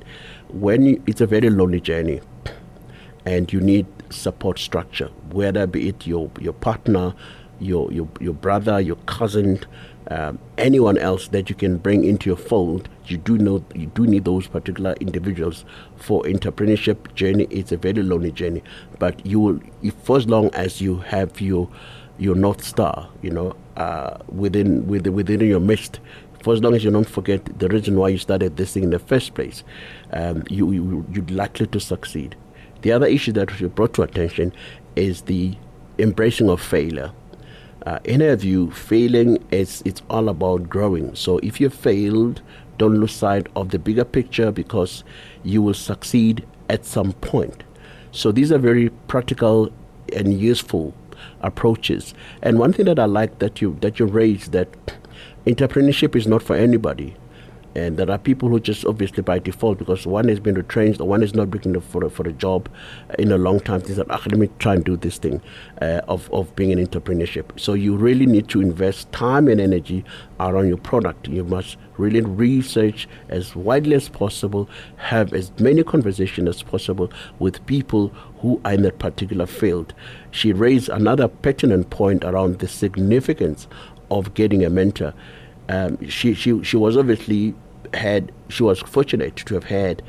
when 0.48 0.84
you, 0.84 1.02
it's 1.06 1.20
a 1.20 1.26
very 1.28 1.48
lonely 1.48 1.80
journey, 1.80 2.20
and 3.24 3.52
you 3.52 3.60
need 3.60 3.86
support 4.10 4.58
structure, 4.58 5.10
whether 5.30 5.64
be 5.68 5.88
it 5.88 6.08
your 6.08 6.28
your 6.40 6.54
partner, 6.54 7.14
your 7.60 7.92
your, 7.92 8.08
your 8.20 8.34
brother, 8.34 8.80
your 8.80 8.96
cousin, 9.06 9.60
um, 10.08 10.38
anyone 10.58 10.98
else 10.98 11.28
that 11.28 11.48
you 11.48 11.54
can 11.54 11.78
bring 11.78 12.04
into 12.04 12.28
your 12.28 12.36
fold, 12.36 12.88
you 13.06 13.18
do 13.18 13.38
know 13.38 13.64
you 13.74 13.86
do 13.86 14.06
need 14.06 14.24
those 14.24 14.46
particular 14.46 14.94
individuals 15.00 15.64
for 15.96 16.22
entrepreneurship 16.24 17.14
journey. 17.14 17.46
It's 17.50 17.72
a 17.72 17.76
very 17.76 18.02
lonely 18.02 18.32
journey, 18.32 18.62
but 18.98 19.24
you 19.24 19.40
will, 19.40 19.60
if, 19.82 19.94
for 20.02 20.16
as 20.16 20.26
long 20.26 20.50
as 20.54 20.80
you 20.80 20.98
have 20.98 21.40
your 21.40 21.68
your 22.18 22.34
north 22.34 22.64
star, 22.64 23.08
you 23.22 23.30
know, 23.30 23.54
uh, 23.76 24.18
within 24.28 24.86
within 24.86 25.14
within 25.14 25.40
your 25.40 25.60
midst. 25.60 26.00
For 26.42 26.52
as 26.52 26.60
long 26.60 26.74
as 26.74 26.82
you 26.82 26.90
don't 26.90 27.08
forget 27.08 27.44
the 27.60 27.68
reason 27.68 27.96
why 27.96 28.08
you 28.08 28.18
started 28.18 28.56
this 28.56 28.72
thing 28.72 28.82
in 28.82 28.90
the 28.90 28.98
first 28.98 29.34
place, 29.34 29.62
um, 30.12 30.42
you, 30.50 30.72
you 30.72 31.06
you're 31.12 31.24
likely 31.26 31.68
to 31.68 31.78
succeed. 31.78 32.34
The 32.80 32.90
other 32.90 33.06
issue 33.06 33.30
that 33.32 33.60
you 33.60 33.68
brought 33.68 33.94
to 33.94 34.02
attention 34.02 34.52
is 34.96 35.22
the 35.22 35.56
embracing 36.00 36.50
of 36.50 36.60
failure 36.60 37.12
uh, 37.86 37.98
in 38.04 38.22
our 38.22 38.36
view, 38.36 38.70
failing 38.70 39.42
is 39.50 39.82
it's 39.84 40.02
all 40.08 40.28
about 40.28 40.68
growing. 40.68 41.14
So 41.14 41.38
if 41.38 41.60
you 41.60 41.68
failed, 41.68 42.40
don't 42.78 42.98
lose 42.98 43.12
sight 43.12 43.48
of 43.56 43.70
the 43.70 43.78
bigger 43.78 44.04
picture 44.04 44.50
because 44.50 45.04
you 45.42 45.62
will 45.62 45.74
succeed 45.74 46.46
at 46.68 46.84
some 46.84 47.12
point. 47.14 47.64
So 48.12 48.32
these 48.32 48.52
are 48.52 48.58
very 48.58 48.90
practical 49.08 49.72
and 50.12 50.38
useful 50.38 50.94
approaches. 51.40 52.14
And 52.42 52.58
one 52.58 52.72
thing 52.72 52.86
that 52.86 52.98
I 52.98 53.06
like 53.06 53.38
that 53.40 53.60
you 53.60 53.76
that 53.80 53.98
you 53.98 54.06
raised 54.06 54.52
that 54.52 54.68
entrepreneurship 55.46 56.14
is 56.14 56.26
not 56.26 56.42
for 56.42 56.54
anybody. 56.54 57.16
And 57.74 57.96
there 57.96 58.10
are 58.10 58.18
people 58.18 58.48
who 58.48 58.60
just 58.60 58.84
obviously 58.84 59.22
by 59.22 59.38
default, 59.38 59.78
because 59.78 60.06
one 60.06 60.28
has 60.28 60.40
been 60.40 60.54
retrenched 60.54 61.00
or 61.00 61.08
one 61.08 61.22
is 61.22 61.34
not 61.34 61.50
looking 61.50 61.80
for 61.80 62.04
a, 62.04 62.10
for 62.10 62.28
a 62.28 62.32
job 62.32 62.68
in 63.18 63.32
a 63.32 63.38
long 63.38 63.60
time, 63.60 63.80
they 63.80 63.94
said, 63.94 64.06
ah, 64.10 64.22
let 64.26 64.38
me 64.38 64.50
try 64.58 64.74
and 64.74 64.84
do 64.84 64.96
this 64.96 65.18
thing 65.18 65.40
uh, 65.80 66.00
of, 66.08 66.30
of 66.32 66.54
being 66.54 66.72
an 66.72 66.86
entrepreneurship. 66.86 67.58
So 67.58 67.72
you 67.72 67.96
really 67.96 68.26
need 68.26 68.48
to 68.48 68.60
invest 68.60 69.10
time 69.12 69.48
and 69.48 69.60
energy 69.60 70.04
around 70.38 70.68
your 70.68 70.76
product. 70.76 71.28
You 71.28 71.44
must 71.44 71.76
really 71.96 72.20
research 72.20 73.08
as 73.28 73.56
widely 73.56 73.94
as 73.94 74.08
possible, 74.08 74.68
have 74.96 75.32
as 75.32 75.52
many 75.58 75.82
conversations 75.82 76.48
as 76.48 76.62
possible 76.62 77.10
with 77.38 77.64
people 77.66 78.08
who 78.40 78.60
are 78.64 78.74
in 78.74 78.82
that 78.82 78.98
particular 78.98 79.46
field. 79.46 79.94
She 80.30 80.52
raised 80.52 80.88
another 80.88 81.28
pertinent 81.28 81.90
point 81.90 82.24
around 82.24 82.58
the 82.58 82.68
significance 82.68 83.66
of 84.10 84.34
getting 84.34 84.64
a 84.64 84.70
mentor. 84.70 85.14
Um, 85.68 86.08
she, 86.08 86.34
she, 86.34 86.62
she 86.62 86.76
was 86.76 86.96
obviously 86.96 87.54
had 87.94 88.32
she 88.48 88.62
was 88.62 88.80
fortunate 88.80 89.36
to 89.36 89.54
have 89.54 89.64
had 89.64 90.02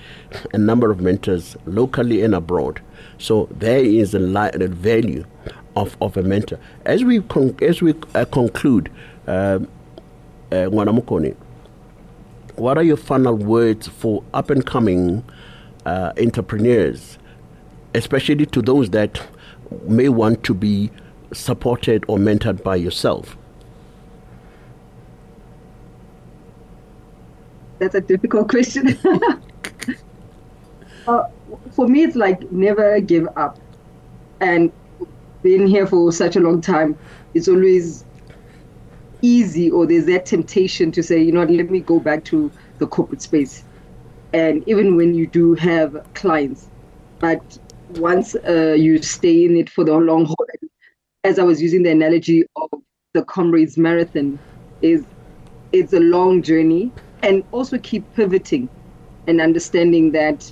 a 0.53 0.57
number 0.57 0.91
of 0.91 1.01
mentors 1.01 1.57
locally 1.65 2.21
and 2.21 2.33
abroad. 2.33 2.81
So 3.17 3.47
there 3.51 3.83
is 3.83 4.13
a, 4.13 4.19
li- 4.19 4.51
a 4.53 4.67
value 4.67 5.25
of, 5.75 5.97
of 6.01 6.17
a 6.17 6.23
mentor. 6.23 6.59
As 6.85 7.03
we 7.03 7.21
con- 7.21 7.55
as 7.61 7.81
we 7.81 7.93
uh, 8.15 8.25
conclude, 8.25 8.91
um, 9.27 9.67
uh, 10.51 10.65
what 12.55 12.77
are 12.77 12.83
your 12.83 12.97
final 12.97 13.35
words 13.35 13.87
for 13.87 14.23
up 14.33 14.49
and 14.49 14.65
coming 14.65 15.23
uh, 15.85 16.13
entrepreneurs, 16.19 17.17
especially 17.95 18.45
to 18.45 18.61
those 18.61 18.91
that 18.91 19.21
may 19.87 20.09
want 20.09 20.43
to 20.43 20.53
be 20.53 20.91
supported 21.33 22.05
or 22.07 22.17
mentored 22.17 22.63
by 22.63 22.75
yourself? 22.75 23.37
That's 27.83 27.95
a 27.95 28.01
difficult 28.01 28.47
question. 28.49 28.97
uh, 31.07 31.23
for 31.71 31.87
me, 31.87 32.03
it's 32.03 32.15
like 32.15 32.49
never 32.51 33.01
give 33.01 33.27
up. 33.35 33.59
And 34.39 34.71
being 35.41 35.67
here 35.67 35.85
for 35.85 36.11
such 36.13 36.37
a 36.37 36.39
long 36.39 36.61
time, 36.61 36.97
it's 37.33 37.49
always 37.49 38.05
easy, 39.21 39.69
or 39.69 39.85
there's 39.85 40.05
that 40.05 40.25
temptation 40.25 40.91
to 40.93 41.03
say, 41.03 41.21
you 41.21 41.33
know, 41.33 41.43
let 41.43 41.69
me 41.69 41.81
go 41.81 41.99
back 41.99 42.23
to 42.25 42.49
the 42.77 42.87
corporate 42.87 43.21
space. 43.21 43.65
And 44.33 44.67
even 44.67 44.95
when 44.95 45.13
you 45.13 45.27
do 45.27 45.53
have 45.55 46.07
clients, 46.13 46.67
but 47.19 47.59
once 47.95 48.35
uh, 48.47 48.75
you 48.77 49.01
stay 49.01 49.43
in 49.45 49.57
it 49.57 49.69
for 49.69 49.83
the 49.83 49.93
long 49.93 50.25
haul, 50.25 50.47
as 51.25 51.37
I 51.37 51.43
was 51.43 51.61
using 51.61 51.83
the 51.83 51.91
analogy 51.91 52.43
of 52.55 52.69
the 53.13 53.23
Comrades 53.25 53.77
Marathon, 53.77 54.39
is 54.81 55.03
it's 55.73 55.91
a 55.91 55.99
long 55.99 56.41
journey, 56.41 56.91
and 57.23 57.43
also 57.51 57.79
keep 57.79 58.03
pivoting 58.13 58.69
and 59.27 59.41
understanding 59.41 60.11
that 60.11 60.51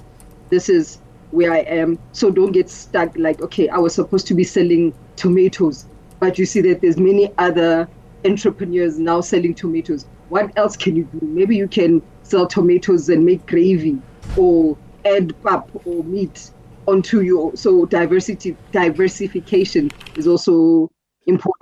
this 0.49 0.69
is 0.69 0.99
where 1.31 1.51
I 1.53 1.59
am. 1.59 1.99
So 2.13 2.31
don't 2.31 2.51
get 2.51 2.69
stuck 2.69 3.15
like, 3.17 3.41
okay, 3.41 3.69
I 3.69 3.77
was 3.77 3.93
supposed 3.93 4.25
to 4.27 4.33
be 4.33 4.43
selling 4.43 4.93
tomatoes, 5.17 5.85
but 6.19 6.39
you 6.39 6.45
see 6.45 6.61
that 6.61 6.81
there's 6.81 6.97
many 6.97 7.31
other 7.37 7.87
entrepreneurs 8.25 8.97
now 8.97 9.21
selling 9.21 9.53
tomatoes. 9.53 10.05
What 10.29 10.51
else 10.57 10.77
can 10.77 10.95
you 10.95 11.03
do? 11.03 11.19
Maybe 11.25 11.55
you 11.55 11.67
can 11.67 12.01
sell 12.23 12.47
tomatoes 12.47 13.09
and 13.09 13.25
make 13.25 13.45
gravy 13.45 14.01
or 14.37 14.77
add 15.05 15.39
pap 15.43 15.69
or 15.85 16.03
meat 16.03 16.51
onto 16.87 17.21
your 17.21 17.55
so 17.55 17.85
diversity 17.85 18.55
diversification 18.71 19.91
is 20.15 20.27
also 20.27 20.89
important. 21.27 21.55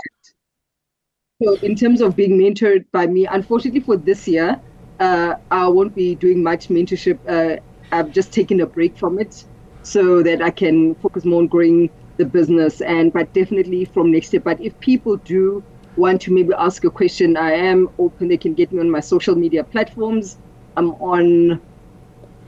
So 1.41 1.55
in 1.55 1.75
terms 1.75 2.01
of 2.01 2.15
being 2.15 2.37
mentored 2.37 2.85
by 2.91 3.07
me, 3.07 3.25
unfortunately 3.25 3.79
for 3.79 3.97
this 3.97 4.27
year, 4.27 4.59
uh, 4.99 5.35
I 5.51 5.67
won't 5.67 5.95
be 5.95 6.15
doing 6.15 6.43
much 6.43 6.67
mentorship. 6.69 7.19
Uh, 7.27 7.59
I've 7.91 8.11
just 8.11 8.31
taken 8.31 8.61
a 8.61 8.65
break 8.65 8.97
from 8.97 9.19
it 9.19 9.45
so 9.83 10.21
that 10.23 10.41
I 10.41 10.51
can 10.51 10.95
focus 10.95 11.25
more 11.25 11.41
on 11.41 11.47
growing 11.47 11.89
the 12.17 12.25
business. 12.25 12.81
And 12.81 13.11
but 13.11 13.33
definitely 13.33 13.85
from 13.85 14.11
next 14.11 14.33
year. 14.33 14.41
But 14.41 14.59
if 14.61 14.77
people 14.79 15.17
do 15.17 15.63
want 15.95 16.21
to 16.21 16.33
maybe 16.33 16.53
ask 16.57 16.83
a 16.83 16.89
question, 16.89 17.37
I 17.37 17.51
am 17.53 17.89
open. 17.97 18.27
They 18.27 18.37
can 18.37 18.53
get 18.53 18.71
me 18.71 18.79
on 18.79 18.89
my 18.91 18.99
social 18.99 19.35
media 19.35 19.63
platforms. 19.63 20.37
I'm 20.77 20.91
on 20.95 21.61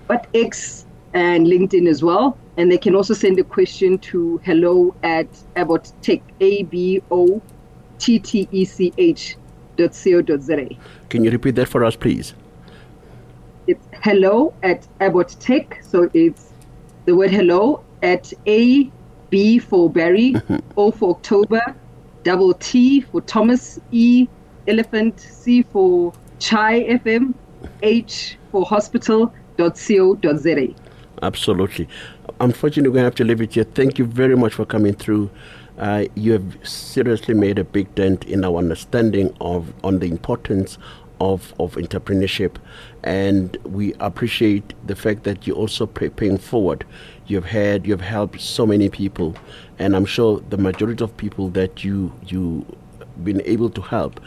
but 0.08 0.28
X 0.34 0.86
and 1.14 1.48
LinkedIn 1.48 1.88
as 1.88 2.04
well. 2.04 2.38
And 2.58 2.72
they 2.72 2.78
can 2.78 2.96
also 2.96 3.14
send 3.14 3.40
a 3.40 3.44
question 3.44 3.98
to 4.00 4.40
hello 4.44 4.94
at 5.04 5.28
ABOT 5.56 5.94
Tech, 6.02 6.22
A 6.42 6.64
B 6.64 7.02
O 7.10 7.42
T 7.98 8.20
T 8.20 8.48
E 8.52 8.66
C 8.66 8.94
H 8.98 9.38
dot 9.78 9.98
co 10.04 10.22
dot 10.22 10.42
za. 10.42 10.68
Can 11.10 11.24
you 11.24 11.32
repeat 11.32 11.56
that 11.56 11.70
for 11.70 11.86
us, 11.86 11.96
please? 11.96 12.34
Hello 14.04 14.52
at 14.64 14.88
ABOT 15.00 15.38
Tech. 15.40 15.80
So 15.84 16.10
it's 16.16 16.54
the 17.06 17.16
word 17.16 17.30
hello 17.30 17.84
at 18.02 18.34
A 18.48 18.90
B 19.30 19.60
for 19.60 19.92
Barry, 19.92 20.34
mm-hmm. 20.34 20.58
O 20.76 20.90
for 20.90 21.12
October, 21.12 21.76
double 22.24 22.56
T 22.56 23.02
for 23.02 23.22
Thomas, 23.22 23.80
E 23.92 24.28
elephant, 24.68 25.20
C 25.20 25.62
for 25.62 26.14
Chai 26.40 26.82
FM, 26.86 27.36
H 27.84 28.40
for 28.52 28.66
hospital 28.66 29.32
dot 29.58 29.80
co 29.88 30.16
dot 30.16 30.40
za. 30.40 30.74
Absolutely. 31.22 31.88
Unfortunately, 32.40 32.90
we're 32.90 32.96
going 32.96 33.04
to 33.04 33.06
have 33.06 33.16
to 33.16 33.24
leave 33.24 33.42
it 33.42 33.54
here. 33.54 33.66
Thank 33.66 34.00
you 34.00 34.06
very 34.06 34.36
much 34.36 34.56
for 34.56 34.66
coming 34.66 34.96
through. 34.96 35.30
Uh, 35.78 36.06
you 36.16 36.32
have 36.32 36.58
seriously 36.68 37.36
made 37.36 37.60
a 37.60 37.64
big 37.64 37.94
dent 37.94 38.26
in 38.26 38.44
our 38.44 38.58
understanding 38.58 39.36
of 39.42 39.72
on 39.84 40.00
the 40.00 40.08
importance 40.08 40.80
of, 41.22 41.54
of 41.60 41.76
entrepreneurship, 41.76 42.56
and 43.04 43.56
we 43.64 43.94
appreciate 44.00 44.74
the 44.88 44.96
fact 44.96 45.24
that 45.24 45.46
you're 45.46 45.56
also 45.56 45.86
paying 45.86 46.40
forward. 46.40 46.84
You've 47.28 47.46
had, 47.46 47.86
you've 47.86 48.02
helped 48.02 48.42
so 48.42 48.66
many 48.66 48.90
people, 48.90 49.36
and 49.78 49.96
I'm 49.96 50.06
sure 50.06 50.42
the 50.50 50.58
majority 50.58 51.04
of 51.04 51.16
people 51.18 51.50
that 51.50 51.84
you 51.84 52.12
you 52.26 52.66
been 53.24 53.42
able 53.46 53.70
to 53.70 53.82
help 53.82 54.20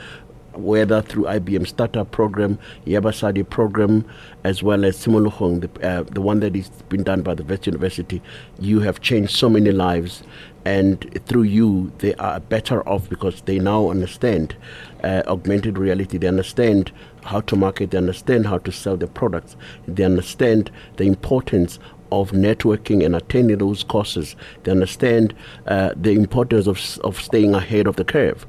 whether 0.57 1.03
through 1.03 1.25
IBM 1.25 1.67
startup 1.67 2.11
program, 2.11 2.59
Yabasadi 2.87 3.49
program, 3.49 4.05
as 4.45 4.63
well 4.63 4.85
as 4.85 4.97
Tshimologong, 4.99 5.61
the, 5.61 5.89
uh, 5.89 6.03
the 6.05 6.21
one 6.21 6.41
that 6.41 6.55
is 6.57 6.69
been 6.89 7.03
done 7.03 7.23
by 7.23 7.35
the 7.35 7.45
Wits 7.45 7.67
University, 7.67 8.23
you 8.59 8.81
have 8.81 9.01
changed 9.01 9.37
so 9.37 9.49
many 9.49 9.73
lives. 9.73 10.23
And 10.67 11.21
through 11.27 11.43
you, 11.43 11.93
they 11.99 12.15
are 12.15 12.41
better 12.41 12.87
off 12.89 13.09
because 13.11 13.43
they 13.43 13.59
now 13.59 13.91
understand 13.91 14.57
uh, 15.03 15.23
augmented 15.27 15.77
reality. 15.77 16.17
They 16.17 16.27
understand 16.27 16.91
how 17.23 17.41
to 17.43 17.57
market. 17.57 17.91
They 17.91 17.99
understand 17.99 18.47
how 18.47 18.59
to 18.59 18.73
sell 18.73 18.97
their 18.97 19.09
products. 19.09 19.57
They 19.87 20.05
understand 20.05 20.71
the 20.97 21.05
importance 21.05 21.79
of 22.13 22.31
networking 22.31 23.05
and 23.05 23.17
attending 23.17 23.59
those 23.59 23.83
courses. 23.83 24.37
They 24.63 24.71
understand 24.71 25.35
uh, 25.67 25.91
the 25.97 26.13
importance 26.13 26.67
of, 26.67 26.81
of 27.05 27.21
staying 27.21 27.55
ahead 27.55 27.87
of 27.87 27.97
the 27.97 28.05
curve. 28.05 28.47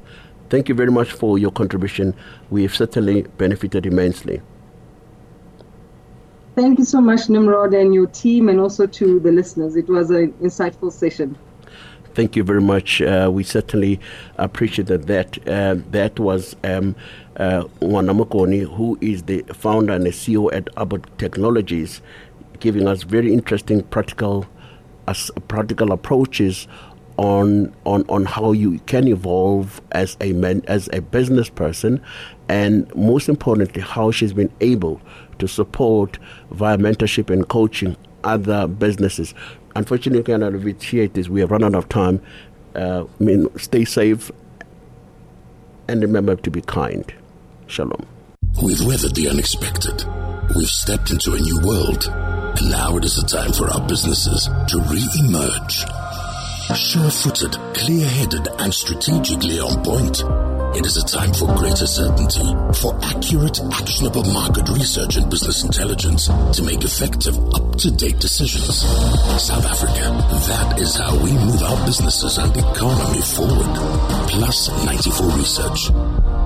Thank 0.48 0.68
you 0.68 0.74
very 0.74 0.92
much 0.92 1.12
for 1.12 1.38
your 1.38 1.50
contribution. 1.50 2.14
We 2.50 2.62
have 2.62 2.74
certainly 2.74 3.22
benefited 3.22 3.84
immensely. 3.86 4.40
Thank 6.54 6.78
you 6.78 6.84
so 6.84 7.00
much, 7.00 7.28
Nimrod, 7.28 7.74
and 7.74 7.92
your 7.92 8.06
team, 8.06 8.48
and 8.48 8.60
also 8.60 8.86
to 8.86 9.20
the 9.20 9.30
listeners. 9.30 9.76
It 9.76 9.88
was 9.88 10.10
an 10.10 10.32
insightful 10.34 10.90
session. 10.90 11.36
Thank 12.14 12.34
you 12.34 12.44
very 12.44 12.62
much. 12.62 13.02
Uh, 13.02 13.28
we 13.30 13.42
certainly 13.42 14.00
appreciated 14.38 15.06
that. 15.08 15.36
Uh, 15.46 15.76
that 15.90 16.18
was 16.18 16.56
um, 16.64 16.96
uh, 17.36 17.64
who 17.80 18.98
is 19.02 19.24
the 19.24 19.44
founder 19.52 19.92
and 19.92 20.06
the 20.06 20.10
CEO 20.10 20.50
at 20.54 20.64
ABOT 20.76 21.04
Technologies, 21.18 22.00
giving 22.58 22.88
us 22.88 23.02
very 23.02 23.34
interesting 23.34 23.82
practical, 23.82 24.46
practical 25.48 25.92
approaches 25.92 26.66
on 27.18 27.74
on 27.84 28.04
on 28.08 28.24
how 28.24 28.52
you 28.52 28.78
can 28.80 29.08
evolve 29.08 29.80
as 29.92 30.16
a 30.20 30.32
man 30.34 30.62
as 30.68 30.88
a 30.92 31.00
business 31.00 31.48
person 31.48 32.00
and 32.48 32.94
most 32.94 33.28
importantly 33.28 33.80
how 33.80 34.10
she's 34.10 34.32
been 34.32 34.52
able 34.60 35.00
to 35.38 35.48
support 35.48 36.18
via 36.50 36.76
mentorship 36.76 37.30
and 37.30 37.48
coaching 37.48 37.96
other 38.24 38.66
businesses. 38.66 39.34
Unfortunately 39.74 40.20
we 40.20 40.24
cannot 40.24 40.52
reach 40.52 40.90
this. 41.12 41.28
We 41.28 41.40
have 41.40 41.50
run 41.50 41.64
out 41.64 41.74
of 41.74 41.88
time. 41.88 42.20
Uh, 42.74 43.04
I 43.04 43.24
mean 43.24 43.48
stay 43.58 43.84
safe 43.84 44.30
and 45.88 46.02
remember 46.02 46.36
to 46.36 46.50
be 46.50 46.60
kind. 46.62 47.12
Shalom. 47.66 48.06
We've 48.62 48.84
weathered 48.84 49.14
the 49.14 49.28
unexpected. 49.28 50.04
We've 50.54 50.68
stepped 50.68 51.10
into 51.10 51.34
a 51.34 51.38
new 51.38 51.60
world. 51.64 52.08
And 52.58 52.70
now 52.70 52.96
it 52.96 53.04
is 53.04 53.16
the 53.16 53.26
time 53.26 53.52
for 53.52 53.70
our 53.70 53.86
businesses 53.86 54.48
to 54.68 54.78
re-emerge 54.88 56.05
Sure-footed, 56.74 57.52
clear-headed, 57.74 58.48
and 58.58 58.74
strategically 58.74 59.60
on 59.60 59.82
point. 59.84 60.20
It 60.76 60.84
is 60.84 60.96
a 60.96 61.06
time 61.06 61.32
for 61.32 61.46
greater 61.54 61.86
certainty, 61.86 62.42
for 62.80 62.98
accurate, 63.04 63.60
actionable 63.72 64.24
market 64.32 64.68
research 64.70 65.16
and 65.16 65.30
business 65.30 65.64
intelligence 65.64 66.26
to 66.26 66.62
make 66.62 66.82
effective, 66.82 67.38
up-to-date 67.54 68.18
decisions. 68.18 68.80
South 68.80 69.64
Africa, 69.64 70.10
that 70.48 70.78
is 70.80 70.96
how 70.96 71.16
we 71.22 71.32
move 71.32 71.62
our 71.62 71.86
businesses 71.86 72.36
and 72.38 72.54
economy 72.56 73.22
forward. 73.22 74.28
Plus 74.28 74.68
94 74.84 75.30
Research, 75.38 75.88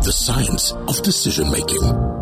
the 0.05 0.13
science 0.13 0.73
of 0.73 1.03
decision 1.03 1.51
making. 1.51 2.20